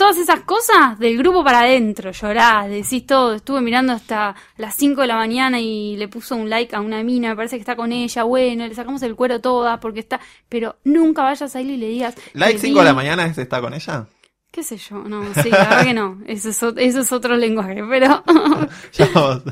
todas 0.00 0.16
esas 0.16 0.40
cosas 0.40 0.98
del 0.98 1.18
grupo 1.18 1.44
para 1.44 1.60
adentro, 1.60 2.10
llorás, 2.10 2.70
decís 2.70 3.04
todo, 3.06 3.34
estuve 3.34 3.60
mirando 3.60 3.92
hasta 3.92 4.34
las 4.56 4.74
5 4.74 5.02
de 5.02 5.06
la 5.06 5.16
mañana 5.16 5.60
y 5.60 5.94
le 5.98 6.08
puso 6.08 6.36
un 6.36 6.48
like 6.48 6.74
a 6.74 6.80
una 6.80 7.02
mina, 7.02 7.28
me 7.28 7.36
parece 7.36 7.56
que 7.56 7.60
está 7.60 7.76
con 7.76 7.92
ella, 7.92 8.22
bueno, 8.22 8.66
le 8.66 8.74
sacamos 8.74 9.02
el 9.02 9.14
cuero 9.14 9.42
todas 9.42 9.78
porque 9.78 10.00
está, 10.00 10.18
pero 10.48 10.76
nunca 10.84 11.22
vayas 11.22 11.54
a 11.54 11.60
ir 11.60 11.68
y 11.72 11.76
le 11.76 11.88
digas, 11.88 12.14
¿Like 12.32 12.54
"Te 12.54 12.68
5 12.68 12.78
de 12.78 12.84
la 12.86 12.92
vi". 12.92 12.96
mañana 12.96 13.26
es 13.26 13.36
está 13.36 13.60
con 13.60 13.74
ella? 13.74 14.06
qué 14.50 14.62
sé 14.62 14.78
yo, 14.78 14.96
no, 15.04 15.22
sí, 15.34 15.50
la 15.50 15.58
verdad 15.58 15.84
que 15.84 15.92
no, 15.92 16.18
eso 16.26 16.48
es, 16.48 16.62
eso 16.78 17.00
es 17.00 17.12
otro 17.12 17.36
lenguaje, 17.36 17.84
pero 17.86 18.24
Ya 18.94 19.06
vamos. 19.12 19.42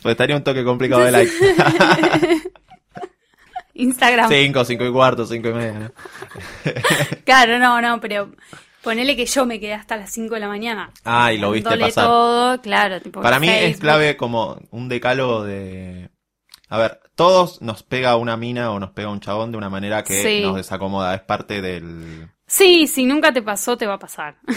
Pues 0.00 0.12
estaría 0.12 0.34
un 0.34 0.42
toque 0.42 0.64
complicado 0.64 1.02
de 1.04 1.10
like. 1.10 1.30
Instagram, 3.74 4.30
5, 4.30 4.64
5 4.64 4.84
y 4.86 4.92
cuarto, 4.92 5.26
5 5.26 5.46
y 5.48 5.52
media. 5.52 5.78
¿no? 5.78 5.92
claro, 7.26 7.58
no, 7.58 7.82
no, 7.82 8.00
pero 8.00 8.30
ponele 8.82 9.16
que 9.16 9.26
yo 9.26 9.46
me 9.46 9.60
quedé 9.60 9.74
hasta 9.74 9.96
las 9.96 10.10
5 10.10 10.34
de 10.34 10.40
la 10.40 10.48
mañana. 10.48 10.90
Ah, 11.04 11.32
y 11.32 11.38
lo 11.38 11.50
viste 11.52 11.76
pasar. 11.78 12.04
todo, 12.04 12.60
claro, 12.60 13.00
tipo 13.00 13.20
Para 13.20 13.38
mí 13.40 13.48
es 13.48 13.78
clave 13.78 14.16
como 14.16 14.60
un 14.70 14.88
decálogo 14.88 15.44
de... 15.44 16.10
A 16.68 16.78
ver, 16.78 17.00
todos 17.16 17.60
nos 17.62 17.82
pega 17.82 18.16
una 18.16 18.36
mina 18.36 18.70
o 18.70 18.78
nos 18.78 18.90
pega 18.92 19.08
un 19.10 19.20
chabón 19.20 19.50
de 19.50 19.58
una 19.58 19.68
manera 19.68 20.04
que 20.04 20.22
Sí. 20.22 20.42
nos 20.42 20.56
desacomoda. 20.56 21.14
Es 21.14 21.22
parte 21.22 21.60
del... 21.60 22.28
Sí, 22.46 22.86
si 22.86 23.04
nunca 23.06 23.32
te 23.32 23.42
pasó, 23.42 23.76
te 23.76 23.86
va 23.86 23.94
a 23.94 23.98
pasar. 23.98 24.36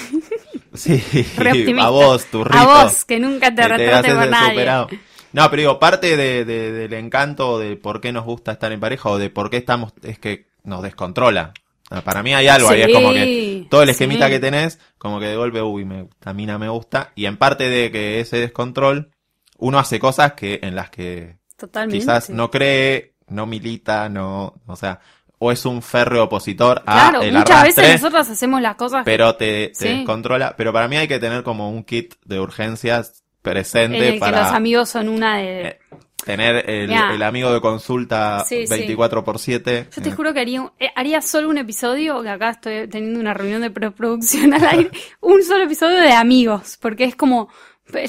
Sí, 0.76 1.04
a 1.80 1.90
vos, 1.90 2.26
tu 2.26 2.44
rito. 2.44 2.58
A 2.58 2.84
vos, 2.84 3.06
que 3.06 3.20
nunca 3.20 3.54
te 3.54 3.62
haces 3.62 4.14
por 4.16 4.28
nadie. 4.30 4.50
superado. 4.50 4.88
No, 5.32 5.50
pero 5.52 5.60
digo, 5.62 5.80
parte 5.80 6.18
de, 6.18 6.46
de- 6.46 6.72
del 6.72 6.94
encanto 6.94 7.60
de 7.60 7.76
por 7.76 8.02
qué 8.02 8.12
nos 8.12 8.26
gusta 8.26 8.54
estar 8.54 8.72
en 8.72 8.80
pareja 8.80 9.10
o 9.10 9.20
de 9.20 9.30
por 9.30 9.52
qué 9.52 9.58
estamos, 9.58 9.94
es 10.02 10.18
que 10.18 10.48
nos 10.64 10.82
descontrola. 10.82 11.54
Para 12.02 12.24
mí 12.24 12.34
hay 12.34 12.48
algo 12.48 12.70
ahí, 12.70 12.82
es 12.82 12.94
como 12.94 13.12
que 13.14 13.66
todo 13.70 13.84
el 13.84 13.90
esquemita 13.90 14.26
sí. 14.28 14.32
que 14.34 14.40
tenés, 14.40 14.80
como 14.98 15.20
que 15.20 15.28
de 15.28 15.36
golpe, 15.36 15.62
uy, 15.62 15.86
me, 15.86 16.08
a 16.26 16.34
mí 16.34 16.46
no 16.46 16.58
me 16.60 16.70
gusta. 16.70 17.12
Y 17.16 17.26
en 17.26 17.38
parte 17.38 17.70
de 17.70 17.92
que 17.92 18.20
ese 18.20 18.38
descontrol, 18.38 19.12
uno 19.58 19.80
hace 19.80 20.00
cosas 20.00 20.34
que 20.34 20.60
en 20.64 20.76
las 20.76 20.90
que 20.90 21.38
Totalmente. 21.58 22.00
quizás 22.00 22.30
no 22.30 22.50
cree, 22.50 23.14
no 23.28 23.46
milita, 23.46 24.10
no, 24.10 24.56
o 24.66 24.76
sea, 24.76 25.00
o 25.40 25.52
es 25.52 25.66
un 25.66 25.82
férreo 25.82 26.24
opositor 26.24 26.82
a 26.86 27.10
Claro, 27.10 27.22
el 27.22 27.34
muchas 27.34 27.60
arrastre, 27.60 27.84
veces 27.84 28.02
nosotros 28.02 28.30
hacemos 28.30 28.62
las 28.62 28.76
cosas 28.76 29.02
pero 29.04 29.36
te, 29.36 29.70
te 29.70 29.76
Sí. 29.76 29.88
descontrola. 29.98 30.56
Pero 30.58 30.72
para 30.72 30.88
mí 30.88 30.96
hay 30.98 31.08
que 31.08 31.20
tener 31.20 31.44
como 31.44 31.70
un 31.70 31.84
kit 31.84 32.16
de 32.26 32.40
urgencias 32.40 33.20
en 33.20 33.42
presente 33.42 34.08
el 34.08 34.14
que 34.14 34.20
para 34.22 34.44
los 34.44 34.52
amigos 34.54 34.88
son 34.90 35.10
una 35.10 35.38
de... 35.38 35.80
eh, 36.24 36.26
tener 36.26 36.70
el, 36.70 37.24
amigo 37.24 37.54
de 37.54 37.62
consulta 37.62 38.44
Sí, 38.48 38.66
sí. 38.66 38.70
24 38.70 39.24
por 39.24 39.40
7. 39.40 39.90
Yo 39.96 40.02
te 40.02 40.12
juro 40.12 40.34
que 40.34 40.40
haría, 40.40 40.62
un- 40.62 40.72
eh, 40.80 40.90
haría 40.96 41.22
solo 41.22 41.50
un 41.50 41.58
episodio, 41.58 42.22
que 42.24 42.30
acá 42.30 42.50
estoy 42.52 42.88
teniendo 42.88 43.20
una 43.20 43.34
reunión 43.34 43.62
de 43.62 43.72
preproducción 43.72 44.54
al 44.54 44.66
aire, 44.66 44.92
un 45.22 45.44
solo 45.44 45.64
episodio 45.64 45.98
de 45.98 46.14
amigos, 46.14 46.78
porque 46.82 47.04
es 47.06 47.16
como 47.16 47.50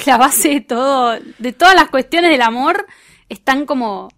la 0.06 0.16
base 0.16 0.48
de 0.50 0.60
todo, 0.60 1.18
de 1.38 1.52
todas 1.52 1.74
las 1.74 1.88
cuestiones 1.90 2.30
del 2.30 2.42
amor, 2.42 2.86
están 3.28 3.66
como 3.66 4.08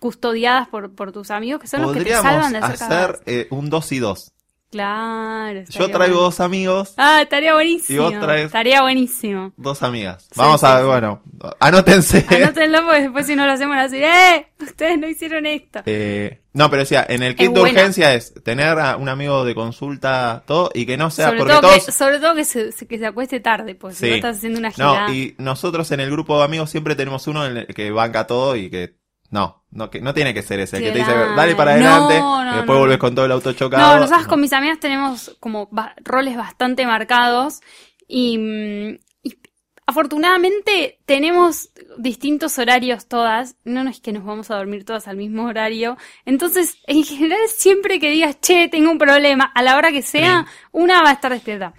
custodiadas 0.00 0.66
por, 0.68 0.94
por 0.94 1.12
tus 1.12 1.30
amigos, 1.30 1.60
que 1.60 1.68
son 1.68 1.82
los 1.82 1.92
que 1.92 2.04
te 2.04 2.10
salvan 2.14 2.52
de 2.52 2.58
hacer 2.58 2.92
hacer 2.92 3.20
eh, 3.26 3.46
un 3.50 3.70
2 3.70 3.92
y 3.92 3.98
2. 4.00 4.31
Claro. 4.72 5.60
Yo 5.68 5.88
traigo 5.90 6.14
bueno. 6.16 6.20
dos 6.22 6.40
amigos, 6.40 6.94
Ah, 6.96 7.20
estaría 7.22 7.52
buenísimo. 7.54 8.08
Y 8.10 8.14
vos 8.16 8.24
traes- 8.24 8.46
Estaría 8.46 8.80
buenísimo. 8.82 9.52
dos 9.56 9.82
amigas. 9.82 10.28
Vamos 10.34 10.60
sí, 10.60 10.66
a, 10.66 10.78
sí. 10.80 10.84
bueno, 10.86 11.22
anótense. 11.60 12.26
Anótenlo 12.28 12.82
porque 12.84 13.02
después 13.02 13.26
si 13.26 13.36
no 13.36 13.46
lo 13.46 13.52
hacemos 13.52 13.76
así, 13.76 13.98
¡eh! 14.02 14.46
Ustedes 14.60 14.98
no 14.98 15.08
hicieron 15.08 15.44
esto. 15.46 15.82
Eh, 15.86 16.40
no, 16.54 16.70
pero 16.70 16.82
decía, 16.82 17.04
en 17.08 17.22
el 17.22 17.34
kit 17.36 17.48
Es 17.48 17.54
de 17.54 17.60
buena. 17.60 17.78
urgencia 17.80 18.14
es 18.14 18.32
tener 18.42 18.78
a 18.78 18.96
un 18.96 19.08
amigo 19.08 19.44
de 19.44 19.54
consulta, 19.54 20.42
todo, 20.46 20.70
y 20.74 20.86
que 20.86 20.96
no 20.96 21.10
sea 21.10 21.26
sobre, 21.26 21.38
porque 21.38 21.52
todo 21.52 21.60
todos... 21.70 21.84
que, 21.86 21.92
sobre 21.92 22.18
todo 22.18 22.34
que 22.34 22.44
se, 22.44 22.72
que 22.86 22.98
se 22.98 23.06
acueste 23.06 23.40
tarde, 23.40 23.74
pues 23.74 23.96
si 23.96 24.04
Sí. 24.06 24.10
no 24.10 24.16
estás 24.16 24.36
haciendo 24.38 24.58
una 24.58 24.70
gira. 24.70 25.06
No, 25.06 25.12
y 25.12 25.34
nosotros 25.38 25.90
en 25.92 26.00
el 26.00 26.10
grupo 26.10 26.38
de 26.38 26.44
amigos 26.44 26.70
siempre 26.70 26.94
tenemos 26.96 27.26
uno 27.26 27.44
en 27.46 27.58
el 27.58 27.66
que 27.66 27.90
banca 27.90 28.26
todo 28.26 28.56
y 28.56 28.70
que 28.70 28.94
no, 29.32 29.64
no, 29.70 29.90
que 29.90 30.00
no 30.00 30.14
tiene 30.14 30.32
que 30.34 30.42
ser 30.42 30.60
ese, 30.60 30.76
el 30.76 30.84
que 30.84 30.92
te 30.92 30.98
dice, 30.98 31.10
dale 31.34 31.56
para 31.56 31.72
adelante, 31.72 32.20
no, 32.20 32.42
y 32.52 32.56
después 32.56 32.76
no. 32.76 32.80
volvés 32.80 32.98
con 32.98 33.14
todo 33.14 33.24
el 33.24 33.32
auto 33.32 33.52
chocado. 33.54 33.94
No, 33.94 34.00
nosotros 34.00 34.26
con 34.28 34.40
mis 34.40 34.52
amigas 34.52 34.78
tenemos 34.78 35.36
como 35.40 35.68
ba- 35.72 35.94
roles 36.04 36.36
bastante 36.36 36.84
marcados 36.86 37.60
y, 38.06 38.36
mm, 38.36 38.98
y 39.22 39.38
afortunadamente 39.86 41.00
tenemos 41.06 41.70
distintos 41.96 42.58
horarios 42.58 43.08
todas. 43.08 43.56
No, 43.64 43.82
no 43.84 43.88
es 43.90 44.00
que 44.00 44.12
nos 44.12 44.24
vamos 44.24 44.50
a 44.50 44.56
dormir 44.56 44.84
todas 44.84 45.08
al 45.08 45.16
mismo 45.16 45.44
horario. 45.46 45.96
Entonces, 46.26 46.76
en 46.86 47.02
general, 47.02 47.40
siempre 47.48 47.98
que 48.00 48.10
digas, 48.10 48.38
che, 48.40 48.68
tengo 48.68 48.90
un 48.90 48.98
problema, 48.98 49.44
a 49.54 49.62
la 49.62 49.76
hora 49.78 49.90
que 49.92 50.02
sea, 50.02 50.46
una 50.72 51.02
va 51.02 51.08
a 51.08 51.14
estar 51.14 51.32
despierta. 51.32 51.72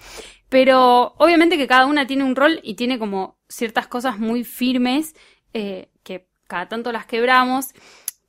Pero 0.49 1.13
obviamente 1.19 1.57
que 1.57 1.67
cada 1.67 1.85
una 1.85 2.07
tiene 2.07 2.23
un 2.23 2.35
rol 2.35 2.59
y 2.63 2.73
tiene 2.75 2.97
como 2.97 3.37
ciertas 3.47 3.87
cosas 3.87 4.17
muy 4.17 4.43
firmes 4.43 5.15
eh, 5.53 5.89
cada 6.47 6.67
tanto 6.69 6.91
las 6.91 7.05
quebramos. 7.05 7.73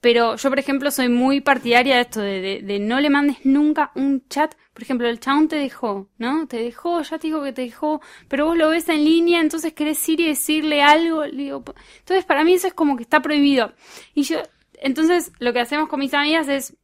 Pero 0.00 0.36
yo, 0.36 0.50
por 0.50 0.58
ejemplo, 0.58 0.90
soy 0.90 1.08
muy 1.08 1.40
partidaria 1.40 1.96
de 1.96 2.02
esto, 2.02 2.20
de, 2.20 2.40
de- 2.40 2.62
de 2.62 2.78
no 2.78 3.00
le 3.00 3.08
mandes 3.08 3.38
nunca 3.46 3.90
un 3.94 4.26
chat. 4.28 4.54
Por 4.74 4.82
ejemplo, 4.82 5.08
el 5.08 5.18
chabón 5.20 5.48
te 5.48 5.56
dejó, 5.56 6.08
¿no? 6.18 6.46
Te 6.46 6.58
dejó, 6.58 7.00
ya 7.02 7.18
te 7.18 7.28
dijo 7.28 7.42
que 7.42 7.52
te 7.52 7.62
dejó, 7.62 8.02
pero 8.28 8.44
vos 8.46 8.56
lo 8.56 8.68
ves 8.70 8.88
en 8.90 9.02
línea, 9.04 9.40
entonces 9.40 9.72
querés 9.72 10.06
ir 10.08 10.20
y 10.20 10.26
decirle 10.28 10.82
algo. 10.82 11.24
entonces, 11.24 12.24
para 12.26 12.44
mí 12.44 12.52
eso 12.54 12.66
es 12.66 12.74
como 12.74 12.96
que 12.96 13.02
está 13.04 13.22
prohibido. 13.22 13.72
Y 14.14 14.24
yo, 14.24 14.38
entonces, 14.74 15.32
lo 15.38 15.52
que 15.54 15.60
hacemos 15.60 15.88
con 15.88 16.00
mis 16.00 16.12
amigas 16.12 16.48
es, 16.48 16.76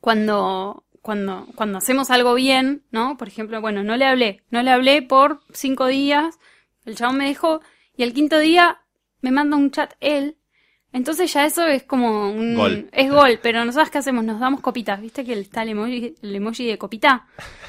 cuando, 0.00 0.84
cuando, 1.02 1.46
cuando 1.54 1.78
hacemos 1.78 2.10
algo 2.10 2.34
bien, 2.34 2.84
¿no? 2.90 3.16
Por 3.16 3.28
ejemplo, 3.28 3.60
bueno, 3.60 3.82
no 3.84 3.96
le 3.96 4.04
hablé, 4.06 4.42
no 4.50 4.62
le 4.62 4.70
hablé 4.70 5.02
por 5.02 5.40
cinco 5.52 5.86
días, 5.86 6.38
el 6.84 6.96
chabón 6.96 7.18
me 7.18 7.26
dejó, 7.26 7.60
y 7.96 8.02
el 8.02 8.12
quinto 8.14 8.38
día 8.38 8.80
me 9.20 9.30
manda 9.30 9.56
un 9.56 9.70
chat 9.70 9.94
él. 10.00 10.36
Entonces 10.92 11.32
ya 11.32 11.46
eso 11.46 11.66
es 11.66 11.84
como 11.84 12.30
un... 12.30 12.54
Gol. 12.54 12.88
Es 12.92 13.10
gol, 13.10 13.38
pero 13.42 13.64
nosotros 13.64 13.88
qué 13.90 13.98
hacemos, 13.98 14.24
nos 14.24 14.38
damos 14.38 14.60
copitas, 14.60 15.00
¿viste 15.00 15.24
que 15.24 15.32
está 15.38 15.62
el 15.62 15.70
emoji, 15.70 16.14
el 16.22 16.36
emoji 16.36 16.66
de 16.66 16.76
copita? 16.76 17.26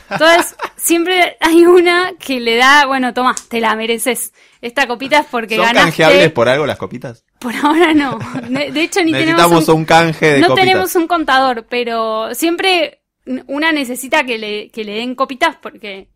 Entonces, 0.09 0.55
siempre 0.75 1.38
hay 1.39 1.65
una 1.65 2.13
que 2.19 2.41
le 2.41 2.57
da, 2.57 2.86
bueno, 2.86 3.13
toma, 3.13 3.33
te 3.47 3.62
la 3.62 3.75
mereces. 3.75 4.33
Esta 4.62 4.88
copita 4.88 5.19
es 5.19 5.25
porque 5.31 5.55
¿Son 5.55 5.65
ganaste. 5.65 5.89
canjeables 5.89 6.31
por 6.33 6.49
algo 6.49 6.65
las 6.65 6.77
copitas? 6.77 7.23
Por 7.39 7.55
ahora 7.55 7.93
no. 7.93 8.19
De 8.49 8.71
de 8.71 8.83
hecho, 8.83 9.01
ni 9.03 9.12
tenemos 9.12 9.41
Necesitamos 9.41 9.69
un, 9.69 9.86
canje 9.86 10.25
de 10.33 10.39
no 10.41 10.49
copitas. 10.49 10.65
tenemos 10.65 10.95
un 10.95 11.07
contador, 11.07 11.65
pero 11.69 12.36
siempre 12.36 13.01
una 13.47 13.71
necesita 13.71 14.25
que 14.25 14.38
le, 14.38 14.69
que 14.69 14.83
le 14.83 14.95
den 14.95 15.15
copitas 15.15 15.55
porque 15.62 16.09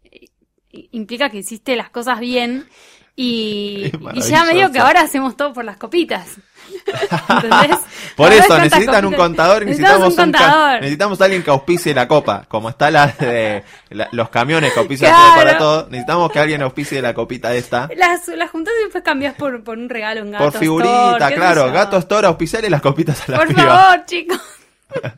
implica 0.92 1.30
que 1.30 1.38
hiciste 1.38 1.76
las 1.76 1.90
cosas 1.90 2.20
bien 2.20 2.68
y, 3.16 3.92
y 4.14 4.22
ya 4.22 4.44
medio 4.44 4.72
que 4.72 4.80
ahora 4.80 5.02
hacemos 5.02 5.36
todo 5.38 5.54
por 5.54 5.66
las 5.66 5.78
copitas. 5.78 6.38
¿Entendés? 7.30 7.78
Por 8.16 8.34
eso 8.34 8.58
necesitan 8.58 9.06
un 9.06 9.14
contador 9.16 9.64
y 9.64 9.68
necesitamos, 9.68 10.18
un 10.18 10.24
un 10.24 10.32
necesitamos 10.82 11.22
alguien 11.22 11.44
que 11.44 11.50
auspicie 11.52 11.94
la 11.94 12.08
copa, 12.08 12.46
como 12.48 12.70
está 12.70 12.90
la 12.90 13.08
de 13.08 13.64
la- 13.90 14.10
los 14.12 14.30
camiones 14.30 14.74
que 14.74 14.80
auspician 14.80 15.12
Claro. 15.14 15.36
para 15.36 15.58
todo, 15.58 15.88
necesitamos 15.90 16.32
que 16.32 16.40
alguien 16.40 16.62
auspicie 16.62 17.02
la 17.02 17.14
copita 17.14 17.54
esta. 17.54 17.90
Las, 17.96 18.28
las 18.30 18.50
juntas 18.50 18.74
después 18.84 19.04
cambias 19.04 19.36
por, 19.36 19.64
por 19.64 19.78
un 19.78 19.90
regalo 19.90 20.22
en 20.22 20.32
gato. 20.32 20.46
Por 20.46 20.54
figurita, 20.60 21.32
claro, 21.34 21.72
gato 21.72 21.98
store 21.98 22.28
auspiciarle 22.28 22.70
las 22.70 22.82
copitas 22.82 23.28
a 23.28 23.32
la 23.34 23.38
Por 23.40 23.48
piba. 23.50 23.64
favor, 23.66 24.06
chicos. 24.06 24.40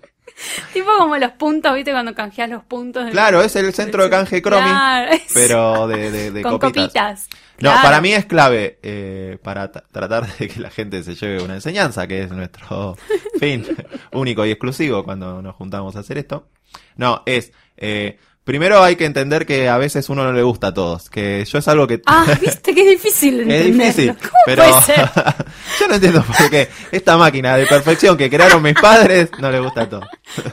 tipo 0.73 0.89
como 0.97 1.17
los 1.17 1.31
puntos, 1.31 1.73
¿viste? 1.73 1.91
Cuando 1.91 2.13
canjeas 2.15 2.49
los 2.49 2.63
puntos. 2.63 3.09
Claro, 3.11 3.41
es 3.41 3.55
el 3.55 3.73
centro 3.73 4.03
de 4.03 4.09
canje 4.09 4.41
Cromi, 4.41 4.69
Claro, 4.69 5.11
pero 5.33 5.87
de, 5.87 6.11
de, 6.11 6.31
de 6.31 6.41
con 6.41 6.59
copitas. 6.59 7.25
copitas. 7.25 7.27
No, 7.61 7.71
Claro. 7.71 7.81
para 7.81 8.01
mí 8.01 8.13
es 8.13 8.25
clave 8.25 8.79
eh, 8.83 9.37
para 9.43 9.71
tratar 9.71 10.27
de 10.37 10.47
que 10.47 10.59
la 10.59 10.69
gente 10.69 11.03
se 11.03 11.15
lleve 11.15 11.43
una 11.43 11.55
enseñanza, 11.55 12.07
que 12.07 12.23
es 12.23 12.31
nuestro 12.31 12.95
fin 13.39 13.65
único 14.11 14.45
y 14.45 14.51
exclusivo 14.51 15.03
cuando 15.03 15.41
nos 15.41 15.55
juntamos 15.55 15.95
a 15.95 15.99
hacer 15.99 16.17
esto. 16.17 16.47
No, 16.95 17.23
es, 17.25 17.51
eh, 17.77 18.17
primero 18.43 18.83
hay 18.83 18.95
que 18.95 19.05
entender 19.05 19.45
que 19.45 19.69
a 19.69 19.77
veces 19.77 20.09
uno 20.09 20.23
no 20.23 20.31
le 20.33 20.41
gusta 20.43 20.67
a 20.67 20.73
todos, 20.73 21.09
que 21.09 21.43
yo 21.45 21.57
es 21.57 21.67
algo 21.67 21.85
que... 21.87 22.01
Ah, 22.05 22.25
viste, 22.39 22.73
difícil 22.73 23.45
que 23.47 23.59
es 23.69 23.77
difícil, 23.77 24.15
¿Cómo 24.15 24.31
pero 24.45 24.63
puede 24.63 24.81
ser? 24.81 25.09
yo 25.79 25.87
no 25.87 25.93
entiendo 25.95 26.23
por 26.23 26.49
qué 26.49 26.69
esta 26.91 27.17
máquina 27.17 27.57
de 27.57 27.65
perfección 27.65 28.17
que 28.17 28.29
crearon 28.29 28.61
mis 28.63 28.73
padres 28.75 29.29
no 29.39 29.51
le 29.51 29.59
gusta 29.59 29.81
a 29.81 29.89
todos. 29.89 30.05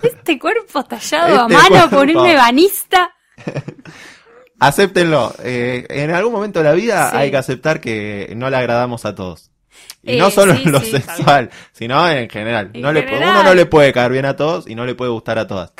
Este 0.03 0.39
cuerpo 0.39 0.85
tallado 0.85 1.43
a 1.45 1.47
Este 1.49 1.71
mano 1.71 1.91
por 1.91 2.09
un 2.09 2.27
ebanista. 2.27 3.13
Acéptenlo, 4.59 5.35
eh, 5.43 5.87
en 5.91 6.11
algún 6.11 6.33
momento 6.33 6.61
de 6.61 6.65
la 6.65 6.73
vida 6.73 7.11
Sí. 7.11 7.17
hay 7.17 7.31
que 7.31 7.37
aceptar 7.37 7.81
que 7.81 8.33
no 8.37 8.49
le 8.51 8.57
agradamos 8.57 9.05
a 9.05 9.15
todos. 9.15 9.51
Y 10.03 10.15
Eh, 10.15 10.19
no 10.19 10.31
solo 10.31 10.55
sí, 10.55 10.63
en 10.65 10.73
lo 10.73 10.81
sí, 10.81 10.93
sexual, 10.93 11.51
sino 11.73 12.09
en 12.09 12.31
general. 12.31 12.71
En 12.73 12.81
no 12.81 12.93
le, 12.93 13.07
uno 13.15 13.43
no 13.43 13.55
le 13.55 13.67
puede 13.67 13.93
caer 13.93 14.13
bien 14.13 14.25
a 14.25 14.35
todos 14.37 14.67
y 14.69 14.75
no 14.75 14.87
le 14.87 14.95
puede 14.95 15.11
gustar 15.11 15.39
a 15.39 15.47
todas. 15.47 15.73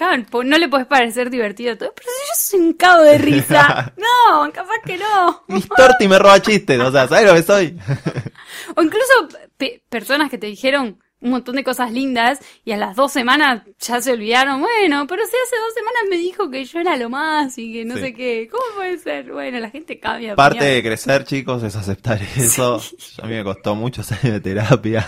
No 0.45 0.59
le 0.59 0.69
puedes 0.69 0.87
parecer 0.87 1.31
divertido 1.31 1.73
a 1.73 1.77
todo. 1.79 1.93
Pero 1.95 2.09
si 2.11 2.57
yo 2.57 2.59
soy 2.59 2.67
un 2.69 2.73
cabo 2.75 3.03
de 3.03 3.19
risa. 3.19 3.93
No, 3.97 4.53
capaz 4.53 4.81
que 4.85 4.99
no. 4.99 5.45
Mis 5.49 5.69
torti 5.69 6.09
me 6.09 6.19
roba 6.19 6.41
chistes, 6.43 6.79
o 6.81 6.91
sea, 6.93 7.07
¿sabes 7.09 7.27
lo 7.27 7.35
que 7.35 7.43
soy? 7.43 7.79
O 8.77 8.83
incluso 8.83 9.29
pe- 9.57 9.83
personas 9.89 10.29
que 10.31 10.39
te 10.39 10.47
dijeron 10.49 10.99
un 11.21 11.31
montón 11.31 11.57
de 11.57 11.65
cosas 11.65 11.93
lindas 11.93 12.41
y 12.65 12.73
a 12.73 12.77
las 12.77 12.95
dos 12.95 13.11
semanas 13.13 13.63
ya 13.79 14.01
se 14.03 14.13
olvidaron. 14.13 14.61
Bueno, 14.61 15.07
pero 15.07 15.23
si 15.25 15.31
hace 15.31 15.57
dos 15.57 15.75
semanas 15.75 16.03
me 16.11 16.17
dijo 16.19 16.51
que 16.51 16.65
yo 16.65 16.79
era 16.81 16.97
lo 16.97 17.09
más 17.09 17.57
y 17.59 17.73
que 17.73 17.85
no 17.85 17.95
Sí. 17.95 18.01
sé 18.01 18.15
qué. 18.15 18.49
¿Cómo 18.51 18.65
puede 18.77 18.99
ser? 18.99 19.33
Bueno, 19.33 19.59
la 19.59 19.71
gente 19.71 19.99
cambia. 19.99 20.35
Parte 20.37 20.59
opinión. 20.59 20.75
de 20.77 20.83
crecer, 20.83 21.25
chicos, 21.25 21.63
es 21.63 21.75
aceptar 21.75 22.21
eso. 22.37 22.81
A 23.23 23.27
mí 23.27 23.35
me 23.35 23.45
costó 23.45 23.75
muchos 23.75 24.13
años 24.13 24.25
de 24.35 24.41
terapia. 24.41 25.05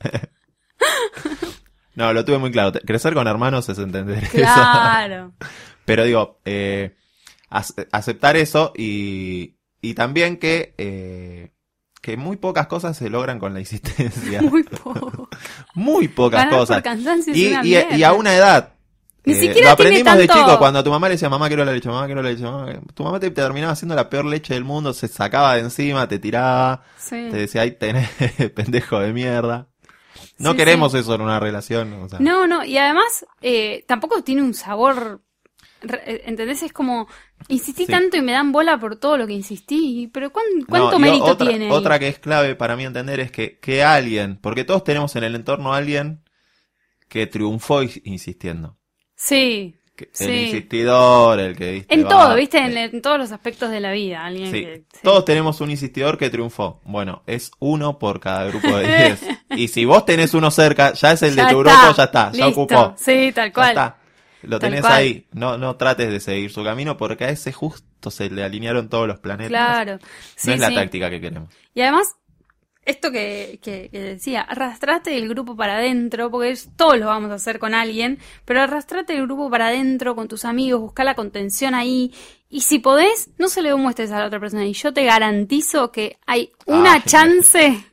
No, 1.96 2.12
lo 2.12 2.24
tuve 2.24 2.38
muy 2.38 2.50
claro. 2.50 2.72
Crecer 2.84 3.14
con 3.14 3.28
hermanos 3.28 3.68
es 3.68 3.78
entender 3.78 4.24
eso. 4.24 4.32
Claro. 4.32 5.32
Pero 5.84 6.04
digo, 6.04 6.40
eh, 6.44 6.96
ac- 7.50 7.86
aceptar 7.92 8.36
eso 8.36 8.72
y, 8.76 9.58
y 9.80 9.94
también 9.94 10.38
que, 10.38 10.74
eh, 10.76 11.52
que 12.02 12.16
muy 12.16 12.36
pocas 12.36 12.66
cosas 12.66 12.96
se 12.96 13.10
logran 13.10 13.38
con 13.38 13.54
la 13.54 13.60
insistencia. 13.60 14.42
Muy 14.42 14.64
poco. 14.64 15.23
Muy 15.74 16.08
pocas 16.08 16.44
Ganar 16.44 16.58
cosas. 16.58 16.82
por 16.82 17.36
Y, 17.36 18.02
a 18.02 18.12
una 18.12 18.34
edad. 18.34 18.70
Ni 19.26 19.32
eh, 19.32 19.36
siquiera 19.36 19.70
lo 19.70 19.76
tiene 19.76 19.96
aprendimos 19.98 20.16
de 20.18 20.28
chico 20.28 20.58
cuando 20.58 20.84
tu 20.84 20.90
mamá 20.90 21.08
le 21.08 21.14
decía, 21.14 21.30
mamá 21.30 21.48
quiero 21.48 21.64
la 21.64 21.72
leche, 21.72 21.88
mamá 21.88 22.04
quiero 22.06 22.22
la 22.22 22.28
leche, 22.30 22.42
mamá. 22.44 22.72
Tu 22.92 23.02
mamá 23.02 23.18
te 23.18 23.30
terminaba 23.30 23.72
haciendo 23.72 23.94
la 23.94 24.10
peor 24.10 24.26
leche 24.26 24.52
del 24.52 24.64
mundo, 24.64 24.92
se 24.92 25.08
sacaba 25.08 25.54
de 25.54 25.60
encima, 25.60 26.06
te 26.06 26.18
tiraba, 26.18 26.82
Sí. 26.98 27.28
te 27.30 27.36
decía, 27.38 27.62
ahí 27.62 27.70
tenés, 27.70 28.10
pendejo 28.54 28.98
de 29.00 29.12
mierda. 29.14 29.68
No 30.36 30.50
Sí, 30.50 30.56
queremos 30.58 30.92
eso 30.94 31.14
en 31.14 31.22
una 31.22 31.40
relación. 31.40 31.92
o 32.02 32.08
sea. 32.08 32.18
No, 32.18 32.46
no, 32.46 32.64
y 32.64 32.76
además 32.76 33.24
eh, 33.40 33.84
tampoco 33.88 34.22
tiene 34.22 34.42
un 34.42 34.52
sabor 34.52 35.22
¿Entendés? 36.26 36.62
Es 36.62 36.72
como, 36.72 37.06
insistí 37.48 37.86
Sí. 37.86 37.92
tanto 37.92 38.16
y 38.16 38.22
me 38.22 38.32
dan 38.32 38.52
bola 38.52 38.78
por 38.78 38.96
todo 38.96 39.16
lo 39.16 39.26
que 39.26 39.32
insistí, 39.34 40.10
pero 40.12 40.30
¿cuán- 40.32 40.44
¿cuánto 40.68 40.98
mérito 40.98 41.24
otra, 41.24 41.48
tiene? 41.48 41.66
ahí? 41.66 41.70
Otra 41.70 41.98
que 41.98 42.08
es 42.08 42.18
clave 42.18 42.54
para 42.54 42.76
mí 42.76 42.84
entender 42.84 43.20
es 43.20 43.30
que, 43.30 43.58
que 43.58 43.82
alguien, 43.82 44.38
porque 44.40 44.64
todos 44.64 44.84
tenemos 44.84 45.14
en 45.16 45.24
el 45.24 45.34
entorno 45.34 45.74
a 45.74 45.76
alguien 45.78 46.22
que 47.08 47.26
triunfó 47.26 47.82
is- 47.82 48.00
insistiendo. 48.04 48.78
Sí, 49.16 49.76
Que- 49.96 50.10
Sí. 50.12 50.24
El 50.24 50.34
insistidor, 50.46 51.38
el 51.38 51.56
que 51.56 51.70
viste. 51.70 51.94
en 51.94 52.04
va, 52.04 52.08
todo, 52.08 52.34
¿viste? 52.34 52.58
eh, 52.58 52.64
En, 52.66 52.76
en 52.96 53.00
todos 53.00 53.16
los 53.16 53.30
aspectos 53.30 53.70
de 53.70 53.78
la 53.78 53.92
vida. 53.92 54.24
Alguien 54.24 54.50
Sí. 54.50 54.60
que, 54.64 54.84
sí. 54.92 54.98
Todos 55.04 55.24
tenemos 55.24 55.60
un 55.60 55.70
insistidor 55.70 56.18
que 56.18 56.30
triunfó. 56.30 56.80
Bueno, 56.84 57.22
es 57.28 57.52
uno 57.60 57.96
por 57.96 58.18
cada 58.18 58.44
grupo 58.46 58.76
de 58.76 58.88
10. 58.88 59.20
y 59.50 59.68
si 59.68 59.84
vos 59.84 60.04
tenés 60.04 60.34
uno 60.34 60.50
cerca, 60.50 60.94
ya 60.94 61.12
es 61.12 61.22
el 61.22 61.36
Ya 61.36 61.46
de 61.46 61.52
tu 61.52 61.60
está, 61.60 61.72
grupo, 61.80 61.96
ya 61.96 62.02
está, 62.04 62.32
ya 62.32 62.46
listo. 62.46 62.60
ocupó. 62.62 62.94
Sí, 62.98 63.30
tal 63.32 63.50
Ya 63.50 63.52
cual. 63.52 63.68
está. 63.68 63.96
Lo 64.46 64.58
Tal 64.58 64.70
tenés 64.70 64.80
cual. 64.82 64.92
ahí. 64.92 65.26
No, 65.32 65.58
no 65.58 65.76
trates 65.76 66.10
de 66.10 66.20
seguir 66.20 66.50
su 66.52 66.62
camino 66.64 66.96
porque 66.96 67.24
a 67.24 67.30
ese 67.30 67.52
justo 67.52 68.10
se 68.10 68.30
le 68.30 68.44
alinearon 68.44 68.88
todos 68.88 69.06
los 69.08 69.18
planetas. 69.20 69.50
Claro. 69.50 69.98
Sí, 70.36 70.48
no 70.48 70.54
es 70.54 70.60
la 70.60 70.68
sí. 70.68 70.74
táctica 70.74 71.10
que 71.10 71.20
queremos. 71.20 71.48
Y 71.74 71.80
además, 71.82 72.14
esto 72.84 73.10
que, 73.10 73.58
que, 73.62 73.88
que 73.90 73.98
decía, 74.00 74.42
arrastrate 74.42 75.16
el 75.16 75.28
grupo 75.28 75.56
para 75.56 75.76
adentro, 75.78 76.30
porque 76.30 76.50
es- 76.50 76.68
todos 76.76 76.98
lo 76.98 77.06
vamos 77.06 77.30
a 77.30 77.34
hacer 77.34 77.58
con 77.58 77.74
alguien, 77.74 78.18
pero 78.44 78.60
arrastrate 78.60 79.14
el 79.16 79.22
grupo 79.22 79.48
para 79.50 79.68
adentro 79.68 80.14
con 80.14 80.28
tus 80.28 80.44
amigos, 80.44 80.80
busca 80.82 81.02
la 81.02 81.14
contención 81.14 81.74
ahí, 81.74 82.12
y 82.50 82.60
si 82.60 82.78
podés, 82.80 83.30
no 83.38 83.48
se 83.48 83.62
lo 83.62 83.76
muestres 83.78 84.10
a 84.12 84.18
la 84.20 84.26
otra 84.26 84.38
persona, 84.38 84.66
y 84.66 84.74
yo 84.74 84.92
te 84.92 85.04
garantizo 85.04 85.90
que 85.92 86.18
hay 86.26 86.52
una 86.66 86.96
Ah, 86.96 87.02
chance, 87.04 87.84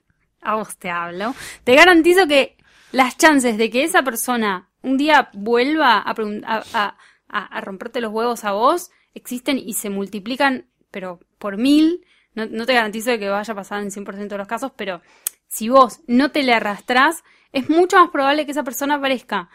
a 0.42 0.56
vos 0.56 0.76
te 0.78 0.90
hablo, 0.90 1.34
te 1.64 1.74
garantizo 1.76 2.28
que 2.28 2.58
las 2.92 3.18
chances 3.18 3.58
de 3.58 3.70
que 3.70 3.86
esa 3.86 4.04
persona 4.04 4.68
un 4.84 4.98
día 4.98 5.30
vuelva 5.34 6.04
a, 6.06 6.96
a, 7.30 7.62
romperte 7.62 8.02
los 8.02 8.12
huevos 8.12 8.44
a 8.44 8.52
vos 8.52 8.92
existen 9.14 9.58
y 9.58 9.74
se 9.74 9.90
multiplican, 9.90 10.68
pero 10.92 11.20
por 11.38 11.58
mil. 11.58 12.06
No, 12.34 12.46
no 12.46 12.66
te 12.66 12.74
garantizo 12.74 13.12
de 13.12 13.20
que 13.20 13.30
vaya 13.30 13.52
a 13.52 13.56
pasar 13.56 13.82
en 13.84 13.92
100% 13.92 14.36
de 14.36 14.40
los 14.40 14.48
casos, 14.48 14.72
pero 14.78 15.02
si 15.48 15.68
vos 15.70 16.00
no 16.08 16.32
te 16.32 16.44
le 16.44 16.54
arrastrás, 16.54 17.24
es 17.52 17.70
mucho 17.70 17.98
más 18.00 18.10
probable 18.10 18.46
que 18.46 18.52
esa 18.52 18.64
persona 18.64 18.96
aparezca. 18.96 19.50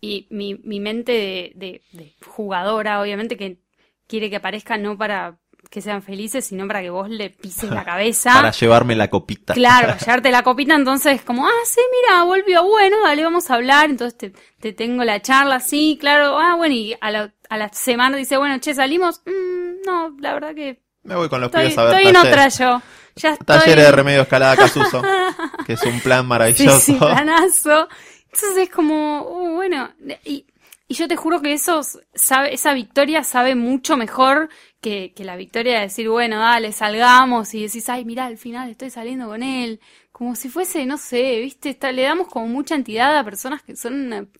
Y 0.00 0.26
mi, 0.30 0.54
mi 0.64 0.80
mente 0.80 1.12
de, 1.12 1.52
de- 1.56 1.82
de 1.92 2.14
jugadora, 2.26 3.00
obviamente, 3.02 3.36
que 3.36 3.58
quiere 4.06 4.30
que 4.30 4.36
aparezca 4.36 4.78
no 4.78 4.96
para 4.96 5.38
que 5.68 5.80
sean 5.80 6.02
felices, 6.02 6.46
sino 6.46 6.66
para 6.66 6.80
que 6.82 6.90
vos 6.90 7.08
le 7.08 7.30
pises 7.30 7.70
la 7.70 7.84
cabeza. 7.84 8.32
Para 8.32 8.50
llevarme 8.52 8.96
la 8.96 9.08
copita. 9.08 9.54
Claro, 9.54 9.94
llevarte 9.98 10.30
la 10.30 10.42
copita, 10.42 10.74
entonces 10.74 11.22
como, 11.22 11.46
ah, 11.46 11.50
sí, 11.64 11.80
mira, 12.02 12.22
volvió, 12.24 12.64
bueno, 12.66 12.96
dale, 13.04 13.22
vamos 13.24 13.50
a 13.50 13.54
hablar, 13.54 13.90
entonces 13.90 14.16
te, 14.16 14.32
te 14.60 14.72
tengo 14.72 15.04
la 15.04 15.20
charla, 15.22 15.60
sí, 15.60 15.96
claro, 16.00 16.38
ah, 16.38 16.54
bueno, 16.56 16.74
y 16.74 16.96
a 17.00 17.10
la, 17.10 17.32
a 17.48 17.56
la 17.58 17.68
semana 17.72 18.16
dice, 18.16 18.36
bueno, 18.36 18.58
che, 18.58 18.74
salimos, 18.74 19.22
Mm, 19.26 19.86
no, 19.86 20.16
la 20.20 20.34
verdad 20.34 20.54
que 20.54 20.80
Me 21.04 21.14
voy 21.14 21.28
con 21.28 21.40
los 21.40 21.48
estoy, 21.48 21.62
pibes 21.62 21.78
a 21.78 21.84
ver 21.84 21.94
estoy 21.94 22.08
en 22.08 22.14
taller- 22.16 22.28
otra 22.32 22.48
yo, 22.48 22.82
ya 23.16 23.32
estoy... 23.32 23.46
talleres 23.46 23.84
de 23.84 23.92
remedio 23.92 24.22
escalada 24.22 24.56
Casuso, 24.56 25.02
que 25.66 25.74
es 25.74 25.82
un 25.84 26.00
plan 26.00 26.22
Sí, 26.22 26.28
maravilloso. 26.28 26.80
sí, 26.80 26.92
planazo. 26.94 27.88
Entonces 28.32 28.58
es 28.58 28.70
como, 28.70 29.22
uh, 29.22 29.54
bueno, 29.56 29.90
y, 30.24 30.46
y 30.86 30.94
yo 30.94 31.08
te 31.08 31.16
juro 31.16 31.40
que 31.40 31.52
eso 31.52 31.80
sabe, 32.14 32.54
esa 32.54 32.74
victoria 32.74 33.24
sabe 33.24 33.54
mucho 33.54 33.96
mejor 33.96 34.48
que, 34.80 35.12
que 35.14 35.24
la 35.24 35.36
victoria 35.36 35.76
de 35.76 35.80
decir, 35.82 36.08
bueno, 36.08 36.38
dale, 36.38 36.72
salgamos 36.72 37.52
y 37.54 37.62
decís, 37.62 37.88
ay, 37.88 38.04
mira, 38.04 38.26
al 38.26 38.38
final 38.38 38.70
estoy 38.70 38.90
saliendo 38.90 39.26
con 39.26 39.42
él. 39.42 39.80
Como 40.12 40.34
si 40.36 40.48
fuese, 40.48 40.86
no 40.86 40.96
sé, 40.98 41.40
viste, 41.40 41.70
Está- 41.70 41.92
le 41.92 42.02
damos 42.02 42.28
como 42.28 42.46
mucha 42.46 42.74
entidad 42.74 43.16
a 43.18 43.24
personas 43.24 43.62
que 43.62 43.76
son 43.76 44.12
un 44.12 44.30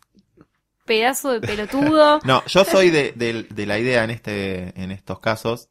pedazo 0.84 1.30
de 1.32 1.40
pelotudo. 1.40 2.20
No, 2.24 2.44
yo 2.46 2.64
soy 2.64 2.90
de, 2.90 3.12
de- 3.12 3.44
de 3.44 3.66
la 3.66 3.78
idea 3.78 4.04
en 4.04 4.10
este, 4.10 4.80
en 4.82 4.90
estos 4.90 5.20
casos, 5.20 5.68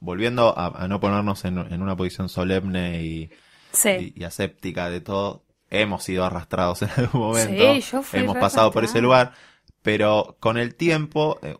volviendo 0.00 0.56
a, 0.58 0.82
a 0.84 0.88
no 0.88 1.00
ponernos 1.00 1.44
en, 1.44 1.58
en 1.58 1.82
una 1.82 1.96
posición 1.96 2.28
solemne 2.28 3.02
y, 3.02 3.30
Sí. 3.72 4.12
y, 4.14 4.20
y 4.20 4.24
aséptica 4.24 4.90
de 4.90 5.00
todo, 5.00 5.44
hemos 5.70 6.04
sido 6.04 6.24
arrastrados 6.24 6.82
en 6.82 6.90
algún 6.96 7.20
momento, 7.22 7.74
Sí, 7.74 7.80
yo 7.80 8.02
fui 8.02 8.20
hemos 8.20 8.36
pasado 8.36 8.70
por 8.70 8.84
ese 8.84 9.00
lugar, 9.00 9.32
pero 9.80 10.36
con 10.40 10.58
el 10.58 10.74
tiempo, 10.74 11.38
eh, 11.42 11.56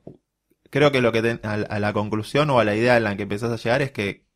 creo 0.72 0.90
que 0.92 1.00
lo 1.02 1.12
que 1.12 1.22
te- 1.22 1.40
a, 1.46 1.52
a 1.54 1.78
la 1.80 1.92
conclusión 1.92 2.50
o 2.50 2.58
a 2.58 2.64
la 2.64 2.74
idea 2.76 2.96
en 2.96 3.04
la 3.04 3.16
que 3.16 3.24
empezás 3.24 3.52
a 3.52 3.56
llegar 3.62 3.82
es 3.82 3.92
que 3.92 4.26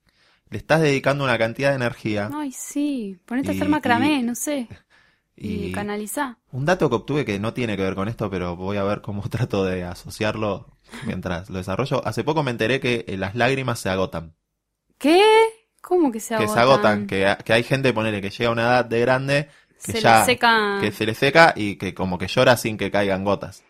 le 0.51 0.59
estás 0.59 0.81
dedicando 0.83 1.25
una 1.25 1.39
cantidad 1.39 1.71
de 1.71 1.77
energía 1.77 2.31
Ay, 2.35 2.53
sí, 2.53 3.19
ponete 3.27 3.51
a 3.51 3.55
Y- 3.55 3.57
hacer 3.57 3.69
macramé, 3.69 4.13
y- 4.19 4.23
no 4.23 4.35
sé, 4.35 4.69
y, 5.37 5.67
y 5.67 5.71
canalizá. 5.73 6.39
un 6.53 6.65
dato 6.67 6.89
que 6.91 6.97
obtuve 6.97 7.25
que 7.25 7.39
no 7.39 7.55
tiene 7.55 7.77
que 7.77 7.83
ver 7.85 7.95
con 7.95 8.09
esto, 8.09 8.31
pero 8.31 8.57
voy 8.57 8.77
a 8.79 8.85
ver 8.85 9.01
cómo 9.03 9.23
trato 9.31 9.65
de 9.65 9.85
asociarlo 9.85 10.79
mientras 11.07 11.51
lo 11.51 11.59
desarrollo. 11.59 12.07
Hace 12.07 12.25
poco 12.25 12.43
me 12.43 12.51
enteré 12.53 12.81
que 12.81 13.05
eh, 13.09 13.17
las 13.17 13.35
lágrimas 13.35 13.81
se 13.81 13.91
agotan. 13.91 14.35
¿Qué? 14.99 15.21
¿Cómo 15.83 16.11
que 16.11 16.21
se 16.21 16.35
que 16.35 16.45
agotan? 16.45 16.55
se 16.55 16.61
agotan, 16.61 17.07
que, 17.07 17.37
que 17.45 17.53
hay 17.53 17.63
gente, 17.63 17.93
ponele, 17.93 18.21
que 18.21 18.31
llega 18.31 18.49
a 18.51 18.53
una 18.53 18.63
edad 18.63 18.85
de 18.85 19.01
grande, 19.01 19.49
que 19.83 19.93
Se 19.93 20.01
ya, 20.01 20.21
le 20.21 20.25
seca... 20.25 20.81
que 20.81 20.93
se 20.93 21.07
le 21.07 21.15
seca 21.15 21.53
y 21.57 21.77
que 21.77 21.95
como 21.95 22.19
que 22.19 22.27
llora 22.29 22.57
sin 22.57 22.77
que 22.77 22.91
caigan 22.91 23.25
gotas. 23.25 23.65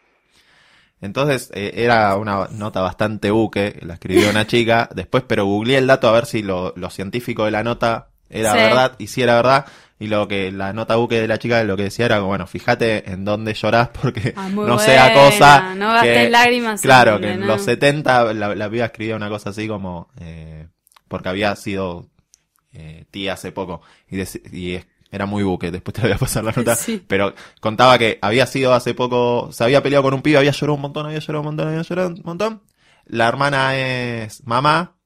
Entonces, 1.07 1.51
eh, 1.55 1.73
era 1.77 2.15
una 2.17 2.49
nota 2.51 2.83
bastante 2.83 3.31
buque, 3.31 3.79
la 3.83 3.95
escribió 3.95 4.29
una 4.29 4.47
chica, 4.47 4.89
después, 4.95 5.25
pero 5.27 5.47
googleé 5.47 5.79
el 5.79 5.87
dato 5.87 6.09
a 6.09 6.13
ver 6.13 6.27
si 6.27 6.43
lo, 6.43 6.75
lo 6.77 6.91
científico 6.91 7.45
de 7.47 7.51
la 7.53 7.63
nota 7.65 8.11
era 8.29 8.53
Sí. 8.53 8.59
verdad, 8.59 8.93
y 8.99 9.07
si 9.07 9.23
era 9.23 9.37
verdad, 9.37 9.67
y 9.99 10.09
lo 10.09 10.29
que 10.29 10.51
la 10.53 10.73
nota 10.75 10.97
buque 10.97 11.21
de 11.21 11.29
la 11.29 11.39
chica 11.39 11.63
lo 11.65 11.77
que 11.77 11.85
decía 11.85 12.05
era, 12.07 12.21
bueno, 12.21 12.47
fíjate 12.47 13.11
en 13.11 13.25
dónde 13.25 13.55
llorás 13.55 13.89
porque 13.89 14.35
Ah, 14.37 14.49
no 14.53 14.79
sea 14.79 15.13
cosa 15.13 15.75
no 15.77 15.93
gastes 15.93 16.31
lágrimas 16.31 16.81
claro, 16.83 17.13
siempre, 17.13 17.29
que 17.31 17.35
en 17.37 17.47
los 17.47 17.63
70 17.63 18.35
la, 18.35 18.55
la 18.55 18.69
piba 18.69 18.85
escribía 18.87 19.17
una 19.17 19.29
cosa 19.29 19.51
así 19.51 19.67
como, 19.69 20.09
eh, 20.21 20.67
porque 21.09 21.29
había 21.29 21.55
sido 21.57 22.09
eh, 22.73 23.07
tía 23.11 23.35
hace 23.35 23.53
poco, 23.53 23.81
y, 24.11 24.17
y 24.53 24.75
es- 24.75 24.87
era 25.11 25.27
muy 25.27 25.43
buque, 25.43 25.71
después 25.71 25.95
te 25.95 26.03
voy 26.03 26.13
a 26.13 26.19
pasar 26.19 26.45
la 26.45 26.53
nota, 26.53 26.75
Sí. 26.77 27.03
pero 27.07 27.35
contaba 27.61 27.99
que 27.99 28.19
había 28.23 28.47
sido 28.47 28.75
hace 28.75 28.95
poco, 28.95 29.51
se 29.53 29.65
había 29.65 29.83
peleado 29.83 30.03
con 30.05 30.15
un 30.15 30.23
pibe, 30.23 30.39
había 30.39 30.51
llorado 30.53 30.75
un 30.75 30.81
montón, 30.83 31.07
había 31.07 31.19
llorado 31.21 31.41
un 31.41 31.47
montón, 31.47 31.69
había 31.69 31.83
llorado 31.83 32.09
un 32.11 32.23
montón. 32.25 32.63
La 33.07 33.29
hermana 33.29 33.77
es 33.77 34.45
mamá, 34.47 34.97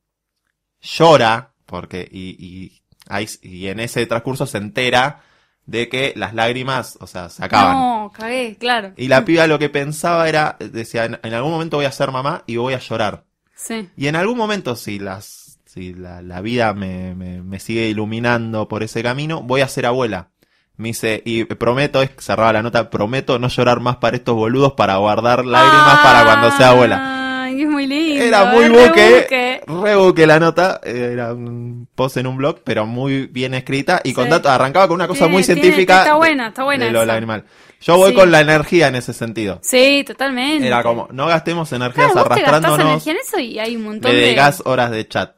llora, 0.80 1.52
porque, 1.66 2.08
y, 2.10 2.36
y, 2.38 2.82
ahí- 3.08 3.28
y 3.42 3.66
en 3.68 3.80
ese 3.80 4.06
transcurso 4.06 4.46
se 4.46 4.58
entera 4.58 5.20
de 5.66 5.88
que 5.88 6.12
las 6.16 6.34
lágrimas, 6.34 6.96
o 7.00 7.06
sea, 7.06 7.28
se 7.28 7.44
acaban. 7.44 7.76
No, 7.76 8.10
cagué, 8.12 8.56
claro. 8.58 8.92
Y 8.96 9.08
la 9.08 9.24
piba 9.24 9.46
lo 9.46 9.58
que 9.58 9.68
pensaba 9.68 10.28
era, 10.28 10.56
decía, 10.58 11.04
en, 11.04 11.20
en 11.22 11.34
algún 11.34 11.52
momento 11.52 11.76
voy 11.76 11.86
a 11.86 11.92
ser 11.92 12.10
mamá 12.10 12.42
y 12.46 12.56
voy 12.56 12.74
a 12.74 12.78
llorar. 12.78 13.24
Sí. 13.54 13.88
Y 13.96 14.06
en 14.06 14.16
algún 14.16 14.38
momento, 14.38 14.74
si 14.74 14.98
las, 14.98 15.49
si 15.72 15.94
la, 15.94 16.20
la 16.20 16.40
vida 16.40 16.74
me, 16.74 17.14
me, 17.14 17.42
me 17.42 17.60
sigue 17.60 17.86
iluminando 17.88 18.66
por 18.66 18.82
ese 18.82 19.02
camino, 19.04 19.40
voy 19.42 19.60
a 19.60 19.68
ser 19.68 19.86
abuela. 19.86 20.30
Me 20.76 20.88
dice, 20.88 21.22
y 21.24 21.44
prometo, 21.44 22.02
es- 22.02 22.10
cerraba 22.18 22.52
la 22.54 22.62
nota, 22.62 22.90
prometo 22.90 23.38
no 23.38 23.46
llorar 23.48 23.78
más 23.80 23.96
para 23.98 24.16
estos 24.16 24.34
boludos 24.34 24.72
para 24.72 24.96
guardar 24.96 25.44
lágrimas 25.44 25.98
para 26.00 26.24
cuando 26.24 26.50
sea 26.56 26.70
abuela. 26.70 27.44
Ay, 27.44 27.62
es 27.62 27.68
muy 27.68 27.86
lindo. 27.86 28.24
Era 28.24 28.46
muy 28.46 28.64
es 28.64 28.72
re 28.72 28.88
buque, 28.88 29.20
buque. 29.20 29.60
re 29.84 29.96
buque 29.96 30.26
la 30.26 30.40
nota, 30.40 30.80
era 30.82 31.34
un 31.34 31.86
post 31.94 32.16
en 32.16 32.26
un 32.26 32.36
blog, 32.36 32.62
pero 32.64 32.84
muy 32.86 33.26
bien 33.26 33.54
escrita 33.54 34.00
y 34.02 34.12
con 34.12 34.24
Sí. 34.24 34.30
datos, 34.30 34.50
arrancaba 34.50 34.88
con 34.88 34.96
una 34.96 35.06
cosa 35.06 35.20
Tiene- 35.26 35.32
muy 35.34 35.42
tiene- 35.44 35.60
científica. 35.60 35.98
está 36.02 36.14
buena, 36.16 36.48
está 36.48 36.64
buena 36.64 36.84
De 36.86 36.90
lo 36.90 37.04
lagrimal. 37.04 37.44
Yo 37.82 37.96
voy 37.96 38.10
Sí. 38.10 38.16
con 38.16 38.30
la 38.32 38.40
energía 38.40 38.88
en 38.88 38.96
ese 38.96 39.12
sentido. 39.12 39.60
Sí, 39.62 40.02
totalmente. 40.06 40.66
Era 40.66 40.82
como, 40.82 41.08
no 41.12 41.26
gastemos 41.26 41.72
energías 41.72 42.10
Claro, 42.12 42.28
vos 42.28 42.36
te 42.36 42.42
arrastrándonos. 42.44 42.86
energía 43.06 43.12
en 43.12 43.18
eso 43.18 43.38
y 43.38 43.58
hay 43.60 43.76
un 43.76 43.84
montón 43.84 44.10
de... 44.10 44.16
dedicás 44.18 44.62
horas 44.64 44.90
de 44.90 45.06
chat. 45.06 45.32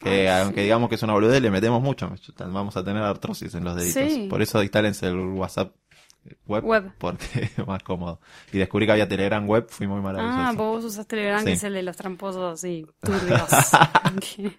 Que 0.00 0.28
Ay, 0.30 0.42
aunque 0.42 0.62
digamos 0.62 0.88
que 0.88 0.94
es 0.96 1.02
una 1.02 1.12
boludez, 1.12 1.40
le 1.42 1.50
metemos 1.50 1.82
mucho. 1.82 2.10
Vamos 2.38 2.76
a 2.76 2.82
tener 2.84 3.02
artrosis 3.02 3.54
en 3.54 3.64
los 3.64 3.76
deditos. 3.76 4.02
Sí. 4.12 4.26
Por 4.28 4.40
eso 4.42 4.62
instálense 4.62 5.06
el 5.06 5.18
WhatsApp 5.18 5.74
web, 6.46 6.64
Web. 6.64 6.92
porque 6.98 7.50
es 7.56 7.66
más 7.66 7.82
cómodo. 7.82 8.20
Y 8.52 8.58
descubrí 8.58 8.86
que 8.86 8.92
había 8.92 9.06
Telegram 9.08 9.46
web, 9.46 9.66
fui 9.68 9.86
muy 9.86 10.00
maravilloso. 10.00 10.38
Ah, 10.38 10.52
vos 10.56 10.84
usas 10.84 11.06
Telegram, 11.06 11.40
Sí. 11.40 11.44
que 11.46 11.52
es 11.52 11.64
el 11.64 11.74
de 11.74 11.82
los 11.82 11.96
tramposos 11.96 12.64
y 12.64 12.86
turbios. 13.02 13.48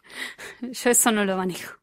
Yo 0.61 0.89
eso 0.89 1.11
no 1.11 1.25
lo 1.25 1.35
manejo. 1.37 1.73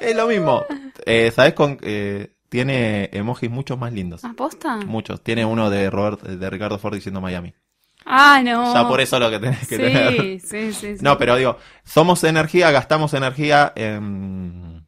Es 0.00 0.16
lo 0.16 0.26
mismo. 0.26 0.64
Eh, 1.06 1.30
¿Sabes 1.34 1.54
con 1.54 1.78
eh, 1.82 2.34
tiene 2.48 3.10
emojis 3.12 3.50
muchos 3.50 3.78
más 3.78 3.92
lindos. 3.92 4.24
¿Aposta? 4.24 4.76
Muchos. 4.78 5.22
Tiene 5.22 5.44
uno 5.44 5.70
de 5.70 5.90
Robert, 5.90 6.22
de 6.22 6.50
Ricardo 6.50 6.78
Ford 6.78 6.94
diciendo 6.94 7.20
Miami. 7.20 7.54
Ah, 8.06 8.40
no. 8.44 8.74
Ya 8.74 8.86
por 8.86 9.00
eso 9.00 9.18
lo 9.18 9.30
que 9.30 9.38
tenés 9.38 9.66
que 9.66 9.78
tener. 9.78 10.20
Sí, 10.20 10.40
sí, 10.40 10.72
sí. 10.74 10.94
No, 11.00 11.16
pero 11.18 11.36
digo, 11.36 11.58
somos 11.84 12.22
energía, 12.24 12.70
gastamos 12.70 13.14
energía 13.14 13.72
en, 13.76 14.86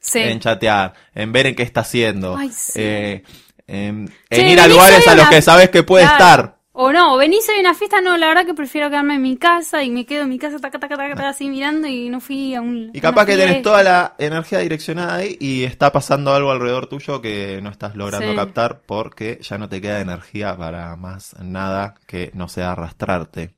Sí. 0.00 0.20
en 0.20 0.40
chatear, 0.40 0.94
en 1.14 1.32
ver 1.32 1.46
en 1.46 1.54
qué 1.54 1.62
está 1.62 1.80
haciendo, 1.80 2.36
Ay, 2.36 2.50
sí. 2.52 2.72
eh, 2.80 3.22
en, 3.66 4.08
Che, 4.30 4.40
en 4.40 4.48
ir 4.48 4.60
a 4.60 4.66
lugares 4.66 5.06
a 5.06 5.14
los 5.14 5.28
que 5.28 5.42
sabes 5.42 5.68
que 5.70 5.82
puede 5.82 6.04
Claro. 6.06 6.24
estar. 6.24 6.57
O 6.80 6.92
no, 6.92 7.16
venís 7.16 7.48
a 7.48 7.58
una 7.58 7.74
fiesta, 7.74 8.00
no, 8.00 8.16
la 8.16 8.28
verdad 8.28 8.46
que 8.46 8.54
prefiero 8.54 8.88
quedarme 8.88 9.16
en 9.16 9.22
mi 9.22 9.36
casa 9.36 9.82
y 9.82 9.90
me 9.90 10.06
quedo 10.06 10.22
en 10.22 10.28
mi 10.28 10.38
casa, 10.38 10.60
taca, 10.60 10.78
taca, 10.78 10.96
taca, 10.96 11.14
taca, 11.16 11.28
así 11.30 11.48
mirando 11.48 11.88
y 11.88 12.08
no 12.08 12.20
fui 12.20 12.54
a 12.54 12.60
un. 12.60 12.92
Y 12.94 13.00
capaz 13.00 13.26
que 13.26 13.32
tenés 13.32 13.46
fiesta. 13.54 13.70
toda 13.70 13.82
la 13.82 14.14
energía 14.18 14.60
direccionada 14.60 15.16
ahí 15.16 15.36
y 15.40 15.64
está 15.64 15.90
pasando 15.90 16.32
algo 16.32 16.52
alrededor 16.52 16.86
tuyo 16.86 17.20
que 17.20 17.58
no 17.62 17.70
estás 17.70 17.96
logrando 17.96 18.30
Sí. 18.30 18.36
captar 18.36 18.82
porque 18.86 19.40
ya 19.42 19.58
no 19.58 19.68
te 19.68 19.80
queda 19.80 20.00
energía 20.00 20.56
para 20.56 20.94
más 20.94 21.34
nada 21.42 21.94
que 22.06 22.30
no 22.34 22.48
sea 22.48 22.70
arrastrarte. 22.70 23.56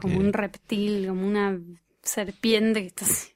Como 0.00 0.14
que- 0.14 0.20
un 0.24 0.32
reptil, 0.32 1.06
como 1.08 1.26
una 1.26 1.58
serpiente 2.02 2.80
que 2.80 2.86
está 2.86 3.04
así. 3.04 3.32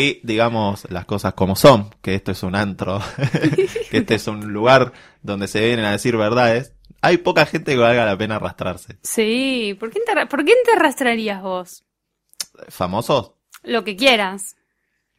Y 0.00 0.20
digamos 0.26 0.90
las 0.90 1.04
cosas 1.04 1.34
como 1.34 1.54
son, 1.54 1.90
que 2.02 2.14
esto 2.16 2.32
es 2.32 2.42
un 2.42 2.56
antro, 2.56 3.00
que 3.90 3.98
este 3.98 4.16
es 4.16 4.26
un 4.26 4.52
lugar 4.52 4.92
donde 5.22 5.46
se 5.46 5.60
vienen 5.64 5.84
a 5.84 5.92
decir 5.92 6.16
verdades. 6.16 6.74
Hay 7.00 7.18
poca 7.18 7.46
gente 7.46 7.72
que 7.72 7.78
valga 7.78 8.04
la 8.04 8.18
pena 8.18 8.36
arrastrarse. 8.36 8.98
Sí, 9.02 9.76
¿por 9.78 9.90
qué 9.90 10.00
te, 10.00 10.26
¿por 10.26 10.44
te 10.44 10.54
arrastrarías 10.74 11.42
vos? 11.42 11.84
¿Famosos? 12.68 13.32
Lo 13.62 13.84
que 13.84 13.96
quieras. 13.96 14.56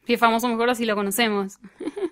Si 0.06 0.14
es 0.14 0.20
famoso, 0.20 0.48
mejor 0.48 0.70
así 0.70 0.84
lo 0.84 0.94
conocemos. 0.94 1.58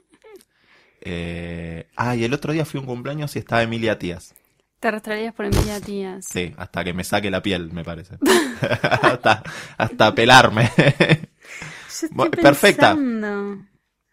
Eh... 1.01 1.89
Ah, 1.97 2.17
y 2.17 2.25
el 2.25 2.35
otro 2.35 2.53
día 2.53 2.65
fui 2.65 2.79
a 2.79 2.81
un 2.81 2.87
cumpleaños 2.87 3.35
y 3.37 3.39
estaba 3.39 3.63
Emilia 3.63 3.99
Tías. 3.99 4.35
Te 4.81 4.89
arrastrarías 4.89 5.33
por 5.33 5.47
Emilia 5.47 5.81
Tías. 5.81 6.27
Sí, 6.29 6.53
hasta 6.57 6.85
que 6.85 6.93
me 6.93 7.05
saque 7.05 7.31
la 7.31 7.41
piel, 7.41 7.73
me 7.73 7.85
parece. 7.85 8.19
hasta, 9.01 9.43
hasta 9.79 10.15
pelarme. 10.15 10.71
Yo 10.77 12.07
estoy 12.07 12.31
perfecta. 12.31 12.95
pensando. 12.95 13.65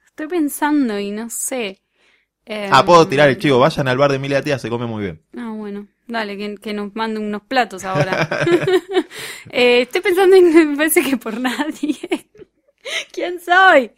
Estoy 0.06 0.28
pensando 0.28 0.99
y 0.99 1.12
no 1.12 1.30
sé. 1.30 1.82
Eh, 2.46 2.70
ah, 2.72 2.86
puedo 2.86 3.08
tirar 3.08 3.30
el 3.30 3.38
chivo. 3.39 3.60
Vayan 3.60 3.88
al 3.88 3.98
bar 3.98 4.12
de 4.12 4.18
Emilia 4.18 4.41
Tías, 4.43 4.62
se 4.62 4.70
come 4.70 4.86
muy 4.86 5.04
bien. 5.04 5.22
Ah, 5.38 5.52
bueno. 5.56 5.88
Dale, 6.08 6.38
que, 6.38 6.56
que 6.56 6.74
nos 6.74 6.96
mande 6.96 7.20
unos 7.20 7.41
platos 7.43 7.84
ahora. 7.84 8.28
Eh, 9.52 9.82
estoy 9.84 10.02
pensando 10.02 10.36
y 10.36 10.41
me 10.41 10.76
parece 10.76 11.02
que 11.04 11.18
por 11.18 11.39
nadie. 11.39 11.96
¿Quién 13.12 13.39
soy? 13.39 13.91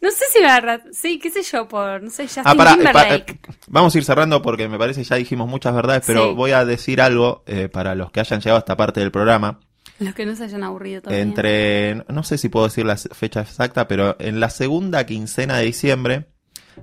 No 0.00 0.10
sé 0.10 0.24
si 0.32 0.42
arrastra. 0.42 0.92
Sí, 0.92 1.18
qué 1.18 1.30
sé 1.30 1.42
yo, 1.42 1.68
por. 1.68 2.02
No 2.02 2.10
sé, 2.10 2.24
Justin 2.24 2.42
Ah, 2.46 2.54
para, 2.54 2.74
Timberlake. 2.74 3.38
vamos 3.68 3.94
a 3.94 3.98
ir 3.98 4.04
cerrando 4.04 4.42
porque 4.42 4.68
me 4.68 4.78
parece 4.78 5.02
que 5.02 5.08
ya 5.08 5.16
dijimos 5.16 5.48
muchas 5.48 5.74
verdades, 5.74 6.02
pero 6.06 6.28
Sí. 6.30 6.34
voy 6.34 6.50
a 6.52 6.64
decir 6.64 7.00
algo 7.00 7.42
eh, 7.46 7.68
para 7.68 7.94
los 7.94 8.10
que 8.10 8.20
hayan 8.20 8.40
llegado 8.40 8.56
a 8.56 8.60
esta 8.60 8.76
parte 8.76 9.00
del 9.00 9.10
programa. 9.12 9.60
Los 9.98 10.14
que 10.14 10.26
no 10.26 10.34
se 10.34 10.44
hayan 10.44 10.64
aburrido 10.64 11.02
todavía. 11.02 11.22
Entre, 11.22 11.94
no 12.08 12.22
sé 12.24 12.36
si 12.38 12.48
puedo 12.48 12.66
decir 12.66 12.84
la 12.84 12.96
fecha 12.96 13.42
exacta, 13.42 13.86
pero 13.86 14.16
en 14.18 14.40
la 14.40 14.50
segunda 14.50 15.06
quincena 15.06 15.58
de 15.58 15.64
diciembre, 15.66 16.26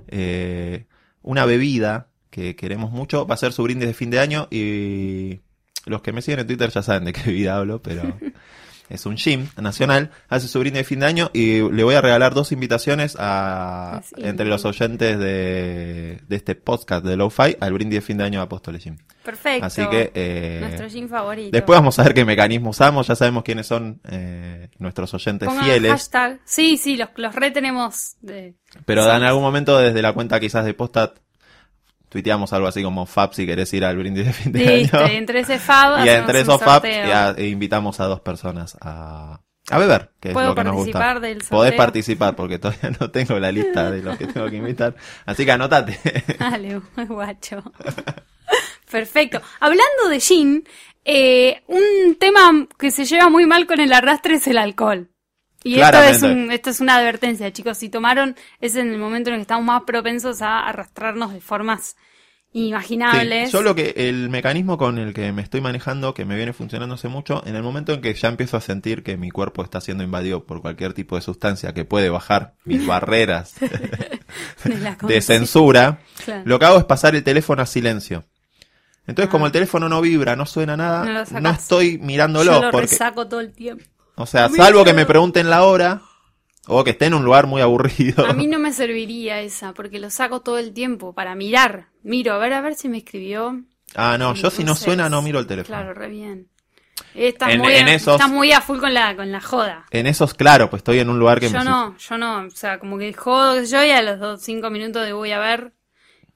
eh, 0.08 0.86
una 1.22 1.44
bebida 1.44 2.08
que 2.30 2.56
queremos 2.56 2.90
mucho 2.90 3.26
va 3.26 3.34
a 3.34 3.38
ser 3.38 3.52
su 3.52 3.62
brindis 3.62 3.88
de 3.88 3.94
fin 3.94 4.10
de 4.10 4.20
año 4.20 4.48
y 4.50 5.40
los 5.86 6.02
que 6.02 6.12
me 6.12 6.22
siguen 6.22 6.40
en 6.40 6.46
Twitter 6.46 6.70
ya 6.70 6.82
saben 6.82 7.04
de 7.04 7.12
qué 7.12 7.22
bebida 7.26 7.56
hablo, 7.56 7.82
pero 7.82 8.02
es 8.92 9.06
un 9.06 9.16
gym 9.16 9.48
nacional, 9.60 10.10
hace 10.28 10.48
su 10.48 10.58
brindis 10.60 10.80
de 10.80 10.84
fin 10.84 11.00
de 11.00 11.06
año 11.06 11.30
y 11.32 11.60
le 11.70 11.82
voy 11.84 11.94
a 11.94 12.00
regalar 12.00 12.34
dos 12.34 12.52
invitaciones 12.52 13.16
a, 13.18 14.02
entre 14.16 14.46
los 14.46 14.64
oyentes 14.64 15.18
de, 15.18 16.20
de 16.28 16.36
este 16.36 16.54
podcast 16.54 17.04
de 17.04 17.16
Lo-Fi 17.16 17.56
al 17.60 17.72
brindis 17.72 17.96
de 17.98 18.02
fin 18.02 18.18
de 18.18 18.24
año 18.24 18.40
de 18.40 18.44
Apóstoles 18.44 18.84
Gym. 18.84 18.98
Perfecto. 19.24 19.64
Así 19.66 19.86
que, 19.88 20.10
eh, 20.14 20.58
Nuestro 20.60 20.88
gym 20.88 21.08
favorito. 21.08 21.50
Después 21.52 21.78
vamos 21.78 21.98
a 21.98 22.02
ver 22.02 22.12
qué 22.14 22.24
mecanismo 22.24 22.70
usamos, 22.70 23.06
ya 23.06 23.14
sabemos 23.16 23.44
quiénes 23.44 23.66
son 23.66 24.00
eh, 24.10 24.68
nuestros 24.78 25.14
oyentes 25.14 25.48
Pongan 25.48 25.64
fieles, 25.64 25.92
hashtag. 25.92 26.40
Sí, 26.44 26.76
sí, 26.76 26.96
los, 26.96 27.08
los 27.16 27.34
retenemos. 27.34 28.16
De... 28.20 28.56
pero 28.84 29.04
Sí. 29.04 29.10
en 29.10 29.22
algún 29.22 29.42
momento 29.42 29.78
desde 29.78 30.02
la 30.02 30.12
cuenta 30.12 30.40
quizás 30.40 30.64
de 30.64 30.74
Postat 30.74 31.18
tuiteamos 32.12 32.52
algo 32.52 32.68
así 32.68 32.82
como 32.82 33.06
Fab 33.06 33.32
si 33.32 33.46
querés 33.46 33.72
ir 33.72 33.84
al 33.86 33.96
brindis 33.96 34.26
de 34.26 34.32
fin 34.34 34.52
de 34.52 34.58
Listo, 34.64 34.98
año. 34.98 35.12
y 35.14 35.16
entre 35.16 35.40
ese 35.40 35.58
fab. 35.58 36.04
y 36.04 36.08
entre 36.10 36.40
esos 36.40 36.60
Fab 36.60 36.84
e 36.84 37.48
invitamos 37.48 37.98
a 38.00 38.04
dos 38.04 38.20
personas 38.20 38.76
a, 38.82 39.40
a 39.70 39.78
beber, 39.78 40.10
que 40.20 40.28
es 40.28 40.34
¿Puedo 40.34 40.48
lo 40.48 40.54
que 40.54 40.64
nos 40.64 40.74
gusta. 40.74 41.18
del 41.20 41.40
sorteo? 41.40 41.58
Podés 41.58 41.72
participar 41.72 42.36
porque 42.36 42.58
todavía 42.58 42.90
no 43.00 43.10
tengo 43.10 43.38
la 43.38 43.50
lista 43.50 43.90
de 43.90 44.02
los 44.02 44.18
que 44.18 44.26
tengo 44.26 44.48
que 44.50 44.56
invitar, 44.56 44.94
así 45.24 45.46
que 45.46 45.52
anotate. 45.52 45.98
Dale, 46.38 46.82
guacho. 47.08 47.62
Perfecto. 48.90 49.40
Hablando 49.58 50.08
de 50.10 50.20
gin, 50.20 50.68
eh, 51.04 51.62
un 51.66 52.16
tema 52.16 52.68
que 52.78 52.90
se 52.90 53.06
lleva 53.06 53.30
muy 53.30 53.46
mal 53.46 53.66
con 53.66 53.80
el 53.80 53.92
arrastre 53.92 54.34
es 54.34 54.46
el 54.46 54.58
alcohol. 54.58 55.08
Y 55.64 55.80
esto 55.80 56.02
es, 56.02 56.22
un, 56.22 56.50
esto 56.50 56.70
es 56.70 56.80
una 56.80 56.96
advertencia, 56.96 57.52
chicos. 57.52 57.78
Si 57.78 57.88
tomaron, 57.88 58.36
es 58.60 58.74
en 58.76 58.90
el 58.92 58.98
momento 58.98 59.30
en 59.30 59.34
el 59.34 59.38
que 59.40 59.42
estamos 59.42 59.64
más 59.64 59.82
propensos 59.84 60.42
a 60.42 60.60
arrastrarnos 60.68 61.32
de 61.32 61.40
formas 61.40 61.96
inimaginables. 62.54 63.46
Sí, 63.50 63.52
yo 63.52 63.62
lo 63.62 63.74
que 63.74 63.94
el 63.96 64.28
mecanismo 64.28 64.76
con 64.76 64.98
el 64.98 65.14
que 65.14 65.32
me 65.32 65.40
estoy 65.42 65.60
manejando, 65.60 66.14
que 66.14 66.24
me 66.24 66.36
viene 66.36 66.52
funcionando 66.52 66.96
hace 66.96 67.08
mucho, 67.08 67.42
en 67.46 67.56
el 67.56 67.62
momento 67.62 67.92
en 67.94 68.00
que 68.02 68.12
ya 68.12 68.28
empiezo 68.28 68.56
a 68.56 68.60
sentir 68.60 69.02
que 69.02 69.16
mi 69.16 69.30
cuerpo 69.30 69.62
está 69.62 69.80
siendo 69.80 70.04
invadido 70.04 70.44
por 70.44 70.60
cualquier 70.60 70.92
tipo 70.92 71.16
de 71.16 71.22
sustancia 71.22 71.72
que 71.72 71.84
puede 71.84 72.10
bajar 72.10 72.54
mis 72.64 72.86
barreras 72.86 73.54
de, 75.06 75.20
censura, 75.22 76.00
Claro. 76.24 76.42
lo 76.44 76.58
que 76.58 76.64
hago 76.66 76.78
es 76.78 76.84
pasar 76.84 77.14
el 77.14 77.24
teléfono 77.24 77.62
a 77.62 77.66
silencio. 77.66 78.24
Entonces, 79.06 79.30
como 79.30 79.46
el 79.46 79.52
teléfono 79.52 79.88
no 79.88 80.00
vibra, 80.00 80.36
no 80.36 80.46
suena 80.46 80.76
nada, 80.76 81.24
Ah. 81.34 81.40
No 81.40 81.50
estoy 81.50 81.98
mirándolo. 81.98 82.52
Yo 82.52 82.62
lo 82.62 82.70
porque, 82.70 82.86
resaco 82.86 83.26
todo 83.26 83.40
el 83.40 83.52
tiempo. 83.52 83.84
O 84.16 84.26
sea, 84.26 84.46
A 84.46 84.48
salvo 84.50 84.80
no. 84.80 84.84
que 84.84 84.92
me 84.94 85.06
pregunten 85.06 85.48
la 85.50 85.64
hora, 85.64 86.02
o 86.66 86.84
que 86.84 86.90
esté 86.90 87.06
en 87.06 87.14
un 87.14 87.24
lugar 87.24 87.46
muy 87.46 87.60
aburrido. 87.62 88.26
A 88.26 88.32
mí 88.32 88.46
no 88.46 88.58
me 88.58 88.72
serviría 88.72 89.40
esa, 89.40 89.72
porque 89.74 89.98
lo 89.98 90.10
saco 90.10 90.40
todo 90.40 90.58
el 90.58 90.72
tiempo 90.72 91.12
para 91.12 91.34
mirar. 91.34 91.86
Miro, 92.02 92.34
a 92.34 92.38
ver, 92.38 92.52
a 92.52 92.60
ver 92.60 92.74
si 92.74 92.88
me 92.88 92.98
escribió. 92.98 93.62
Ah, 93.94 94.16
no, 94.18 94.34
yo 94.34 94.50
si 94.50 94.64
no 94.64 94.74
suena 94.74 95.08
no 95.08 95.20
miro 95.22 95.38
el 95.38 95.46
teléfono. 95.46 95.76
Claro, 95.76 95.92
re 95.94 96.08
bien. 96.08 96.48
Estás, 97.14 97.50
En- 97.52 97.60
muy, 97.60 97.74
en 97.74 97.88
esos- 97.88 98.14
estás 98.14 98.30
muy 98.30 98.52
a 98.52 98.60
full 98.62 98.78
con 98.78 98.94
la, 98.94 99.14
con 99.16 99.30
la 99.32 99.40
joda. 99.40 99.84
En 99.90 100.06
esos, 100.06 100.32
claro, 100.34 100.70
pues 100.70 100.80
estoy 100.80 100.98
en 101.00 101.10
un 101.10 101.18
lugar 101.18 101.40
que 101.40 101.50
Yo 101.50 101.58
me... 101.58 101.64
no, 101.64 101.96
yo 101.98 102.16
no. 102.18 102.46
O 102.46 102.50
sea, 102.50 102.78
como 102.78 102.96
que 102.96 103.12
jodo 103.12 103.62
yo 103.62 103.84
y 103.84 103.90
a 103.90 104.00
los 104.02 104.18
dos, 104.18 104.40
cinco 104.42 104.70
minutos 104.70 105.04
de 105.04 105.12
voy 105.12 105.32
a 105.32 105.38
ver. 105.38 105.72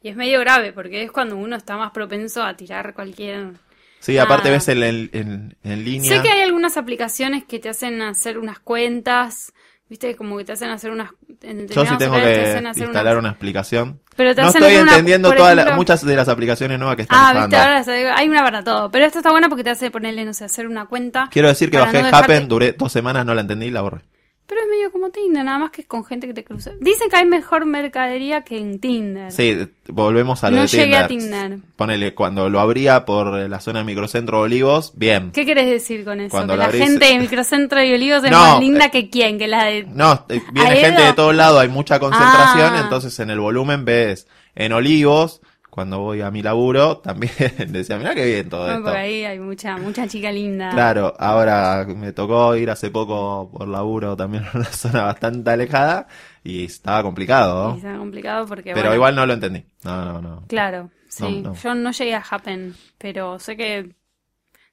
Y 0.02 0.08
es 0.10 0.16
medio 0.16 0.38
grave, 0.40 0.72
porque 0.72 1.02
es 1.02 1.10
cuando 1.12 1.36
uno 1.36 1.56
está 1.56 1.76
más 1.76 1.92
propenso 1.92 2.42
a 2.44 2.54
tirar 2.56 2.92
cualquier... 2.94 3.52
Sí, 4.00 4.18
aparte 4.18 4.48
Ah. 4.48 4.52
ves 4.52 4.68
el, 4.68 4.82
el- 4.82 5.10
en, 5.12 5.56
en 5.64 5.84
línea. 5.84 6.16
Sé 6.16 6.22
que 6.22 6.30
hay 6.30 6.40
algunas 6.42 6.76
aplicaciones 6.76 7.44
que 7.44 7.58
te 7.58 7.68
hacen 7.68 8.00
hacer 8.02 8.38
unas 8.38 8.58
cuentas, 8.60 9.52
viste, 9.88 10.14
como 10.16 10.36
que 10.38 10.44
te 10.44 10.52
hacen 10.52 10.70
hacer 10.70 10.90
unas... 10.90 11.10
en 11.42 11.66
Yo 11.68 11.84
sí 11.86 11.96
tengo 11.98 12.16
te 12.16 12.22
que 12.22 12.58
instalar 12.82 13.14
unas- 13.14 13.18
una 13.18 13.30
explicación. 13.30 14.00
Pero 14.16 14.34
te 14.34 14.42
No 14.42 14.48
hacen 14.48 14.62
estoy 14.62 14.80
una- 14.80 14.92
entendiendo 14.92 15.32
todas 15.32 15.76
muchas 15.76 16.04
de 16.04 16.16
las 16.16 16.28
aplicaciones 16.28 16.78
nuevas 16.78 16.96
que 16.96 17.02
están 17.02 17.18
Ah, 17.18 17.30
usando. 17.32 17.56
viste, 17.56 18.02
ahora 18.02 18.16
hay 18.16 18.28
una 18.28 18.42
para 18.44 18.64
todo. 18.64 18.90
Pero 18.90 19.04
esta 19.06 19.18
está 19.18 19.30
buena 19.30 19.48
porque 19.48 19.64
te 19.64 19.70
hace 19.70 19.90
ponerle, 19.90 20.24
no 20.24 20.32
sé, 20.34 20.44
hacer 20.44 20.66
una 20.66 20.86
cuenta. 20.86 21.28
Quiero 21.30 21.48
decir 21.48 21.70
que 21.70 21.78
bajé 21.78 22.00
no 22.02 22.06
dejarte- 22.08 22.34
Happen, 22.34 22.48
duré 22.48 22.72
dos 22.72 22.90
semanas, 22.92 23.26
no 23.26 23.34
la 23.34 23.40
entendí 23.42 23.66
y 23.66 23.70
la 23.70 23.82
borré. 23.82 24.02
Pero 24.48 24.60
es 24.60 24.68
medio 24.68 24.92
como 24.92 25.10
Tinder, 25.10 25.44
nada 25.44 25.58
más 25.58 25.70
que 25.72 25.80
es 25.80 25.88
con 25.88 26.04
gente 26.04 26.26
que 26.28 26.34
te 26.34 26.44
cruza. 26.44 26.70
Dicen 26.80 27.10
que 27.10 27.16
hay 27.16 27.26
mejor 27.26 27.66
mercadería 27.66 28.42
que 28.42 28.58
en 28.58 28.78
Tinder. 28.78 29.32
Sí, 29.32 29.58
volvemos 29.88 30.44
a 30.44 30.50
lo 30.50 30.56
No 30.56 30.62
de 30.62 30.68
llegué 30.68 30.84
Tinder. 30.84 31.02
a 31.02 31.08
Tinder. 31.08 31.58
Ponele, 31.74 32.14
cuando 32.14 32.48
lo 32.48 32.60
abría 32.60 33.04
por 33.04 33.32
la 33.48 33.60
zona 33.60 33.80
de 33.80 33.84
Microcentro 33.86 34.40
Olivos, 34.40 34.92
bien. 34.94 35.32
¿Qué 35.32 35.44
querés 35.44 35.68
decir 35.68 36.04
con 36.04 36.20
eso? 36.20 36.30
Cuando 36.30 36.52
que 36.54 36.58
la 36.58 36.68
abrís- 36.70 36.78
gente 36.84 37.06
de 37.06 37.18
Microcentro 37.18 37.82
y 37.82 37.92
Olivos 37.92 38.22
es 38.24 38.30
No, 38.30 38.38
más 38.38 38.60
linda 38.60 38.84
eh, 38.86 38.90
que 38.92 39.10
quién, 39.10 39.36
que 39.38 39.48
la 39.48 39.64
de... 39.64 39.82
No, 39.84 40.24
eh, 40.28 40.40
viene 40.52 40.76
gente 40.76 41.02
de 41.02 41.12
todos 41.12 41.34
lados, 41.34 41.60
hay 41.60 41.68
mucha 41.68 41.98
concentración, 41.98 42.74
Ah. 42.74 42.80
entonces 42.84 43.18
en 43.18 43.30
el 43.30 43.40
volumen 43.40 43.84
ves 43.84 44.28
en 44.54 44.72
Olivos, 44.72 45.40
cuando 45.76 45.98
voy 46.00 46.22
a 46.22 46.30
mi 46.30 46.40
laburo, 46.42 46.96
también 47.04 47.30
decía, 47.68 47.98
mira 47.98 48.14
qué 48.14 48.24
bien 48.24 48.48
todo 48.48 48.66
No, 48.66 48.72
esto. 48.72 48.84
por 48.84 48.96
ahí 48.96 49.24
hay 49.26 49.38
mucha, 49.38 49.76
mucha 49.76 50.08
chica 50.08 50.32
linda. 50.32 50.70
Claro, 50.70 51.12
ahora 51.18 51.84
me 51.86 52.14
tocó 52.14 52.56
ir 52.56 52.70
hace 52.70 52.90
poco 52.90 53.50
por 53.52 53.68
laburo 53.68 54.16
también 54.16 54.44
a 54.46 54.56
una 54.56 54.64
zona 54.72 55.02
bastante 55.02 55.50
alejada 55.50 56.08
y 56.42 56.64
estaba 56.64 57.02
complicado, 57.02 57.68
¿no? 57.68 57.74
Y 57.74 57.76
está 57.76 57.98
complicado 57.98 58.46
porque, 58.46 58.70
Pero 58.72 58.84
bueno, 58.86 58.94
igual 58.94 59.14
no 59.16 59.26
lo 59.26 59.34
entendí. 59.34 59.66
No, 59.84 60.04
no, 60.06 60.22
no. 60.22 60.44
Claro, 60.48 60.88
sí. 61.10 61.42
No. 61.42 61.54
Yo 61.54 61.74
no 61.74 61.92
llegué 61.92 62.14
a 62.14 62.24
Happen, 62.26 62.74
pero 62.96 63.38
sé 63.38 63.54
que 63.54 63.94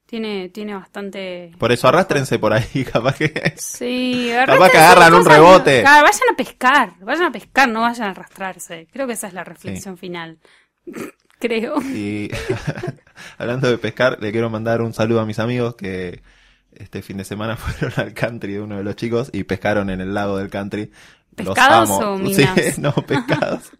tiene, 0.06 0.48
tiene 0.48 0.74
bastante... 0.74 1.52
Por 1.58 1.70
eso 1.70 1.86
arrastrense 1.88 2.38
por 2.38 2.54
ahí, 2.54 2.82
capaz 2.90 3.16
que... 3.16 3.52
Sí, 3.58 4.30
Capaz 4.46 4.70
que 4.70 4.78
agarran 4.78 5.12
un 5.12 5.26
rebote. 5.26 5.82
Claro, 5.82 6.06
vayan 6.06 6.32
a 6.32 6.36
pescar, 6.36 6.92
vayan 7.00 7.24
a 7.24 7.30
pescar, 7.30 7.68
no 7.68 7.82
vayan 7.82 8.08
a 8.08 8.10
arrastrarse. 8.12 8.86
Creo 8.90 9.06
que 9.06 9.12
esa 9.12 9.26
es 9.26 9.34
la 9.34 9.44
reflexión 9.44 9.98
final. 9.98 10.38
Creo. 11.40 11.80
Y 11.82 12.30
hablando 13.38 13.68
de 13.68 13.76
pescar, 13.78 14.18
le 14.20 14.32
quiero 14.32 14.48
mandar 14.50 14.80
un 14.82 14.94
saludo 14.94 15.20
a 15.20 15.26
mis 15.26 15.38
amigos 15.38 15.74
que 15.76 16.22
este 16.72 17.02
fin 17.02 17.18
de 17.18 17.24
semana 17.24 17.56
fueron 17.58 17.92
al 17.98 18.14
country 18.14 18.54
de 18.54 18.60
uno 18.60 18.76
de 18.76 18.84
los 18.84 18.96
chicos 18.96 19.30
y 19.32 19.44
pescaron 19.44 19.90
en 19.90 20.00
el 20.00 20.14
lago 20.14 20.38
del 20.38 20.48
country. 20.50 20.90
Los 21.36 21.48
¿Pescados 21.48 21.90
amo. 21.90 22.12
o 22.14 22.18
Sí, 22.28 22.46
minas? 22.56 22.78
no, 22.78 22.92
pescados. 22.92 23.72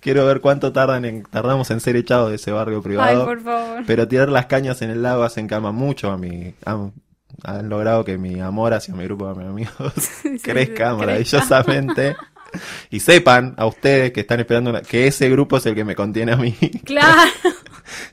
quiero 0.00 0.24
ver 0.26 0.40
cuánto 0.40 0.72
tardan 0.72 1.04
en, 1.04 1.22
tardamos 1.24 1.70
en 1.70 1.80
ser 1.80 1.96
echados 1.96 2.30
de 2.30 2.36
ese 2.36 2.52
barrio 2.52 2.76
Ay, 2.76 2.82
privado. 2.82 3.24
por 3.24 3.40
favor. 3.42 3.82
Pero 3.86 4.06
tirar 4.06 4.28
las 4.28 4.46
cañas 4.46 4.82
en 4.82 4.90
el 4.90 5.02
lago 5.02 5.22
hacen 5.24 5.48
cama 5.48 5.72
mucho 5.72 6.10
a 6.10 6.18
mi... 6.18 6.54
Han, 6.64 6.92
han 7.44 7.68
logrado 7.68 8.04
que 8.04 8.18
mi 8.18 8.40
amor 8.40 8.74
hacia 8.74 8.94
mi 8.94 9.04
grupo 9.04 9.32
de 9.34 9.46
amigos 9.46 9.72
crezca 10.42 10.90
sí, 10.92 10.96
maravillosamente. 10.98 12.14
Y 12.90 13.00
sepan 13.00 13.54
a 13.56 13.66
ustedes 13.66 14.12
que 14.12 14.20
están 14.20 14.40
esperando 14.40 14.70
una- 14.70 14.82
que 14.82 15.06
ese 15.06 15.28
grupo 15.30 15.56
es 15.56 15.66
el 15.66 15.74
que 15.74 15.84
me 15.84 15.94
contiene 15.94 16.32
a 16.32 16.36
mí. 16.36 16.56
Claro. 16.84 17.30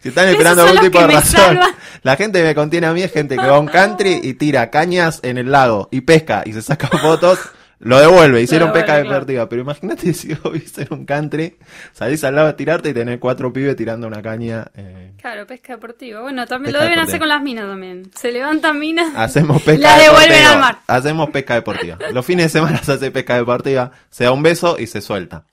Si 0.02 0.10
están 0.10 0.28
esperando 0.28 0.64
algún 0.64 0.82
tipo 0.82 1.00
de 1.00 1.08
razón. 1.08 1.40
salvan. 1.40 1.70
La 2.02 2.16
gente 2.18 2.40
que 2.40 2.46
me 2.46 2.56
contiene 2.56 2.88
a 2.88 2.92
mí 2.92 3.02
es 3.02 3.12
gente 3.14 3.38
que 3.38 3.46
va 3.46 3.58
a 3.58 3.60
un 3.60 3.68
country 3.68 4.20
y 4.24 4.34
tira 4.34 4.70
cañas 4.72 5.20
en 5.24 5.38
el 5.38 5.52
lago 5.52 5.88
y 5.92 6.02
pesca 6.02 6.44
y 6.46 6.52
se 6.54 6.62
saca 6.62 6.88
fotos. 6.88 7.40
Lo 7.82 7.98
devuelve, 7.98 8.42
hicieron 8.42 8.70
devuelve, 8.70 8.86
claro. 8.86 9.04
deportiva. 9.10 9.48
Pero 9.50 9.62
imagínate 9.62 10.14
si 10.14 10.34
vos 10.34 10.54
en 10.78 10.88
un 10.92 11.06
country, 11.06 11.58
salís 11.94 12.24
al 12.26 12.36
lago 12.36 12.50
a 12.50 12.56
tirarte 12.56 12.90
y 12.90 12.94
tenés 12.94 13.20
cuatro 13.20 13.54
pibes 13.54 13.76
tirando 13.78 14.06
una 14.08 14.22
caña. 14.22 14.68
eh, 14.76 15.14
Claro, 15.18 15.48
pesca 15.48 15.74
deportiva. 15.74 16.22
Bueno, 16.22 16.46
también 16.46 16.74
Pesca 16.74 16.78
lo 16.80 16.84
deben 16.84 16.98
deportiva. 17.00 17.10
hacer 17.10 17.20
con 17.20 17.30
las 17.30 17.42
minas 17.42 17.66
también. 17.66 18.12
Se 18.16 18.32
levantan 18.32 18.80
minas. 18.80 19.14
Hacemos 19.16 19.62
pesca 19.64 19.88
La 19.98 19.98
devuelven 20.04 20.28
deportiva. 20.30 20.52
al 20.54 20.60
mar. 20.60 20.80
Hacemos 20.88 21.30
pesca 21.30 21.54
deportiva. 21.56 21.98
Los 22.14 22.26
fines 22.26 22.46
de 22.46 22.50
semana 22.60 22.84
se 22.84 22.92
hace 22.94 23.12
pesca 23.12 23.36
deportiva. 23.36 23.92
Se 24.10 24.26
da 24.26 24.32
un 24.34 24.44
beso 24.44 24.78
y 24.78 24.88
se 24.88 25.02
suelta. 25.02 25.46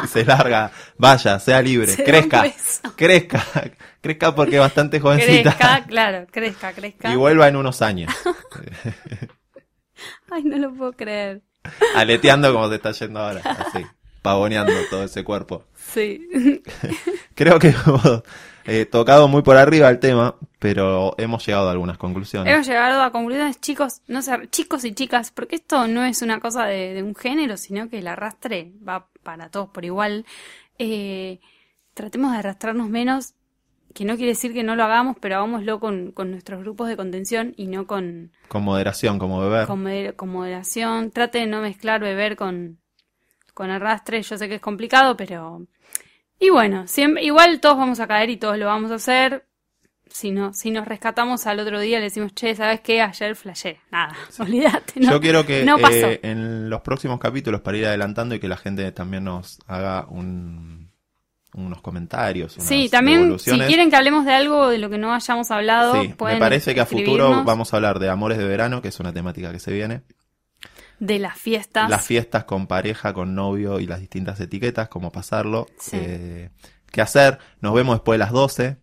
Se, 0.00 0.06
se 0.08 0.24
larga. 0.24 0.72
Vaya, 0.98 1.38
sea 1.38 1.62
libre. 1.62 1.86
Se 1.92 2.02
crezca. 2.02 2.44
Crezca. 2.96 3.42
Crezca 4.00 4.34
porque 4.34 4.56
es 4.56 4.60
bastante 4.60 4.98
jovencita. 4.98 5.54
Crezca, 5.56 5.84
claro, 5.86 6.26
crezca, 6.28 6.72
crezca. 6.72 7.12
Y 7.12 7.14
vuelva 7.16 7.46
en 7.46 7.54
unos 7.54 7.82
años. 7.82 8.12
Ay, 10.30 10.42
no 10.44 10.56
lo 10.58 10.74
puedo 10.74 10.92
creer. 10.92 11.42
Aleteando 11.94 12.52
como 12.52 12.68
se 12.68 12.76
está 12.76 12.92
yendo 12.92 13.20
ahora. 13.20 13.40
Así. 13.44 13.84
Pavoneando 14.22 14.72
todo 14.90 15.04
ese 15.04 15.24
cuerpo. 15.24 15.64
Sí. 15.76 16.28
Creo 17.34 17.58
que 17.58 17.68
hemos 17.68 18.22
eh, 18.64 18.86
tocado 18.86 19.26
muy 19.26 19.42
por 19.42 19.56
arriba 19.56 19.88
el 19.88 19.98
tema, 19.98 20.36
pero 20.58 21.14
hemos 21.18 21.44
llegado 21.44 21.68
a 21.68 21.72
algunas 21.72 21.98
conclusiones. 21.98 22.52
Hemos 22.52 22.66
llegado 22.66 23.02
a 23.02 23.10
conclusiones, 23.10 23.60
chicos, 23.60 24.02
no 24.06 24.22
sé, 24.22 24.48
chicos 24.50 24.84
y 24.84 24.92
chicas, 24.92 25.32
porque 25.32 25.56
esto 25.56 25.88
no 25.88 26.04
es 26.04 26.22
una 26.22 26.38
cosa 26.38 26.66
de, 26.66 26.94
de 26.94 27.02
un 27.02 27.16
género, 27.16 27.56
sino 27.56 27.88
que 27.88 27.98
el 27.98 28.06
arrastre 28.06 28.72
va 28.86 29.08
para 29.22 29.48
todos 29.48 29.68
por 29.70 29.84
igual. 29.84 30.24
Eh, 30.78 31.40
tratemos 31.94 32.32
de 32.32 32.38
arrastrarnos 32.38 32.88
menos, 32.88 33.34
que 33.94 34.04
no 34.04 34.16
quiere 34.16 34.30
decir 34.32 34.52
que 34.52 34.62
no 34.62 34.74
lo 34.76 34.84
hagamos, 34.84 35.16
pero 35.20 35.36
hagámoslo 35.36 35.80
con, 35.80 36.12
con 36.12 36.30
nuestros 36.30 36.60
grupos 36.60 36.88
de 36.88 36.96
contención 36.96 37.54
y 37.56 37.66
no 37.66 37.86
con, 37.86 38.32
Con 38.48 38.62
moderación, 38.64 39.18
como 39.18 39.40
beber. 39.40 39.66
con, 39.66 39.82
moder- 39.84 40.16
con 40.16 40.28
moderación. 40.30 41.10
Trate 41.10 41.38
de 41.38 41.46
no 41.46 41.60
mezclar 41.60 42.00
beber 42.00 42.36
con, 42.36 42.78
con 43.54 43.70
arrastre. 43.70 44.22
Yo 44.22 44.36
sé 44.38 44.48
que 44.48 44.56
es 44.56 44.60
complicado, 44.60 45.16
pero. 45.16 45.66
Y 46.38 46.50
bueno, 46.50 46.86
siempre, 46.88 47.22
igual 47.24 47.60
todos 47.60 47.76
vamos 47.78 48.00
a 48.00 48.06
caer 48.08 48.30
y 48.30 48.36
todos 48.36 48.58
lo 48.58 48.66
vamos 48.66 48.90
a 48.90 48.96
hacer. 48.96 49.46
Si, 50.08 50.30
no, 50.30 50.52
si 50.52 50.70
nos 50.70 50.86
rescatamos 50.86 51.46
al 51.46 51.60
otro 51.60 51.80
día, 51.80 51.98
le 51.98 52.04
decimos, 52.04 52.34
che, 52.34 52.54
¿sabes 52.54 52.80
qué? 52.82 53.00
Ayer 53.00 53.34
flashé. 53.34 53.80
Nada, 53.90 54.14
olvídate. 54.38 55.00
No, 55.00 55.12
Yo 55.12 55.20
quiero 55.20 55.46
que 55.46 55.64
no 55.64 55.78
eh, 55.78 56.20
en 56.22 56.68
los 56.68 56.82
próximos 56.82 57.18
capítulos, 57.18 57.62
para 57.62 57.78
ir 57.78 57.86
adelantando 57.86 58.34
y 58.34 58.40
que 58.40 58.48
la 58.48 58.58
gente 58.58 58.90
también 58.92 59.24
nos 59.24 59.58
haga 59.66 60.06
un, 60.10 60.81
unos 61.54 61.82
comentarios, 61.82 62.56
unas 62.56 62.66
sí, 62.68 62.88
también, 62.88 63.38
si 63.38 63.58
quieren 63.60 63.90
que 63.90 63.96
hablemos 63.96 64.24
de 64.24 64.32
algo 64.32 64.68
de 64.70 64.78
lo 64.78 64.88
que 64.88 64.98
no 64.98 65.14
hayamos 65.14 65.50
hablado, 65.50 66.00
Sí, 66.00 66.14
me 66.24 66.36
parece 66.38 66.74
que 66.74 66.80
a 66.80 66.86
futuro 66.86 67.44
vamos 67.44 67.72
a 67.72 67.76
hablar 67.76 67.98
de 67.98 68.08
amores 68.08 68.38
de 68.38 68.44
verano, 68.46 68.80
que 68.80 68.88
es 68.88 68.98
una 69.00 69.12
temática 69.12 69.52
que 69.52 69.58
se 69.60 69.72
viene. 69.72 70.02
de 70.98 71.18
las 71.18 71.36
fiestas. 71.36 71.90
Las 71.90 72.06
fiestas 72.06 72.44
con 72.44 72.68
pareja, 72.68 73.12
con 73.12 73.34
novio 73.34 73.80
y 73.80 73.86
las 73.86 73.98
distintas 73.98 74.38
etiquetas, 74.40 74.88
cómo 74.88 75.10
pasarlo, 75.10 75.66
Sí. 75.78 75.96
eh, 76.00 76.50
qué 76.92 77.00
hacer. 77.02 77.38
Nos 77.60 77.74
vemos 77.74 77.96
después 77.96 78.14
de 78.14 78.18
las 78.18 78.30
12. 78.30 78.76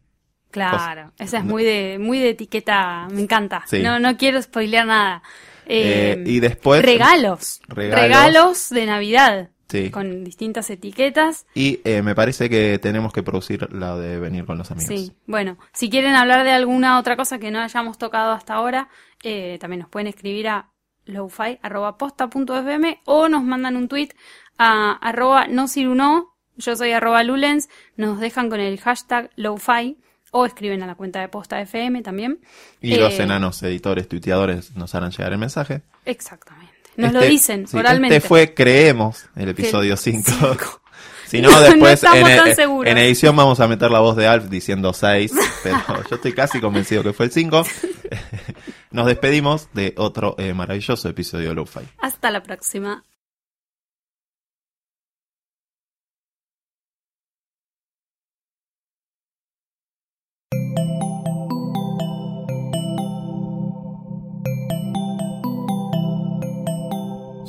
Claro, 0.52 1.14
esa 1.18 1.38
es 1.38 1.44
muy 1.46 1.64
de, 1.64 1.98
muy 1.98 2.20
de 2.20 2.32
etiqueta, 2.32 3.08
me 3.12 3.22
encanta. 3.22 3.64
Sí. 3.68 3.82
No, 3.82 4.00
no 4.00 4.18
quiero 4.18 4.42
spoilear 4.42 4.86
nada. 4.86 5.24
Eh, 5.66 6.16
Eh, 6.18 6.24
y 6.26 6.40
después... 6.42 6.82
regalos, 6.84 7.62
Regalos. 7.68 8.02
regalos. 8.02 8.70
de 8.70 8.86
Navidad. 8.88 9.50
Sí. 9.70 9.92
Con 9.92 10.24
distintas 10.24 10.70
etiquetas. 10.72 11.46
Y 11.54 11.80
eh, 11.84 12.02
me 12.02 12.16
parece 12.16 12.50
que 12.50 12.80
tenemos 12.80 13.14
que 13.14 13.22
producir 13.24 13.72
la 13.72 13.96
de 13.96 14.20
venir 14.20 14.46
con 14.46 14.58
los 14.58 14.72
amigos. 14.72 14.90
Sí. 14.90 15.12
Bueno, 15.28 15.58
si 15.74 15.90
quieren 15.92 16.16
hablar 16.16 16.44
de 16.44 16.52
alguna 16.52 16.98
otra 17.00 17.16
cosa 17.16 17.38
que 17.38 17.52
no 17.52 17.60
hayamos 17.60 17.98
tocado 18.00 18.32
hasta 18.32 18.56
ahora, 18.56 18.90
eh, 19.24 19.58
también 19.62 19.82
nos 19.82 19.90
pueden 19.90 20.08
escribir 20.08 20.48
a 20.48 20.70
lowfi.posta.fm 21.06 23.02
o 23.06 23.30
nos 23.30 23.44
mandan 23.44 23.76
un 23.78 23.88
tweet 23.88 24.10
a 24.58 24.94
arroba 24.94 25.48
no 25.48 25.68
ciruno, 25.68 26.36
yo 26.58 26.76
soy 26.76 26.92
arroba 26.92 27.24
lulens, 27.24 27.70
nos 27.96 28.20
dejan 28.20 28.50
con 28.50 28.60
el 28.60 28.80
hashtag 28.80 29.30
lowfi 29.36 29.98
o 30.32 30.46
escriben 30.46 30.84
a 30.84 30.88
la 30.88 30.96
cuenta 30.96 31.22
de 31.22 31.28
posta 31.30 31.60
FM 31.62 32.02
también. 32.02 32.40
Y 32.82 32.96
los 32.98 33.14
Eh, 33.20 33.24
enanos 33.24 33.64
editores, 33.64 34.08
tuiteadores 34.08 34.76
nos 34.76 34.94
harán 34.96 35.12
llegar 35.12 35.32
el 35.32 35.40
mensaje. 35.40 35.82
Exactamente. 36.06 36.69
Nos 36.98 37.08
Este- 37.08 37.20
lo 37.20 37.26
dicen 37.32 37.68
sí, 37.68 37.78
oralmente. 37.78 38.18
Este 38.18 38.28
fue 38.28 38.54
Creemos, 38.54 39.26
el 39.36 39.50
episodio 39.50 39.94
El 39.94 39.98
5. 40.00 40.32
cinco. 40.32 40.82
Si 41.28 41.42
no, 41.42 41.62
después 41.62 42.04
en, 42.04 42.26
e- 42.26 42.90
en 42.90 42.98
edición 42.98 43.36
vamos 43.36 43.60
a 43.60 43.68
meter 43.68 43.92
la 43.92 44.00
voz 44.00 44.16
de 44.16 44.26
Alf 44.26 44.46
diciendo 44.50 44.94
6, 44.94 45.32
pero 45.64 45.78
yo 46.10 46.16
estoy 46.16 46.34
casi 46.34 46.60
convencido 46.60 47.04
que 47.04 47.14
fue 47.14 47.28
el 47.28 47.32
5. 47.32 47.64
Nos 48.92 49.06
despedimos 49.06 49.70
de 49.74 49.94
otro 49.98 50.34
eh, 50.40 50.56
maravilloso 50.56 51.08
episodio 51.08 51.50
de 51.50 51.56
Lo-Fi. 51.56 51.82
Hasta 52.00 52.32
la 52.32 52.42
próxima. 52.42 53.04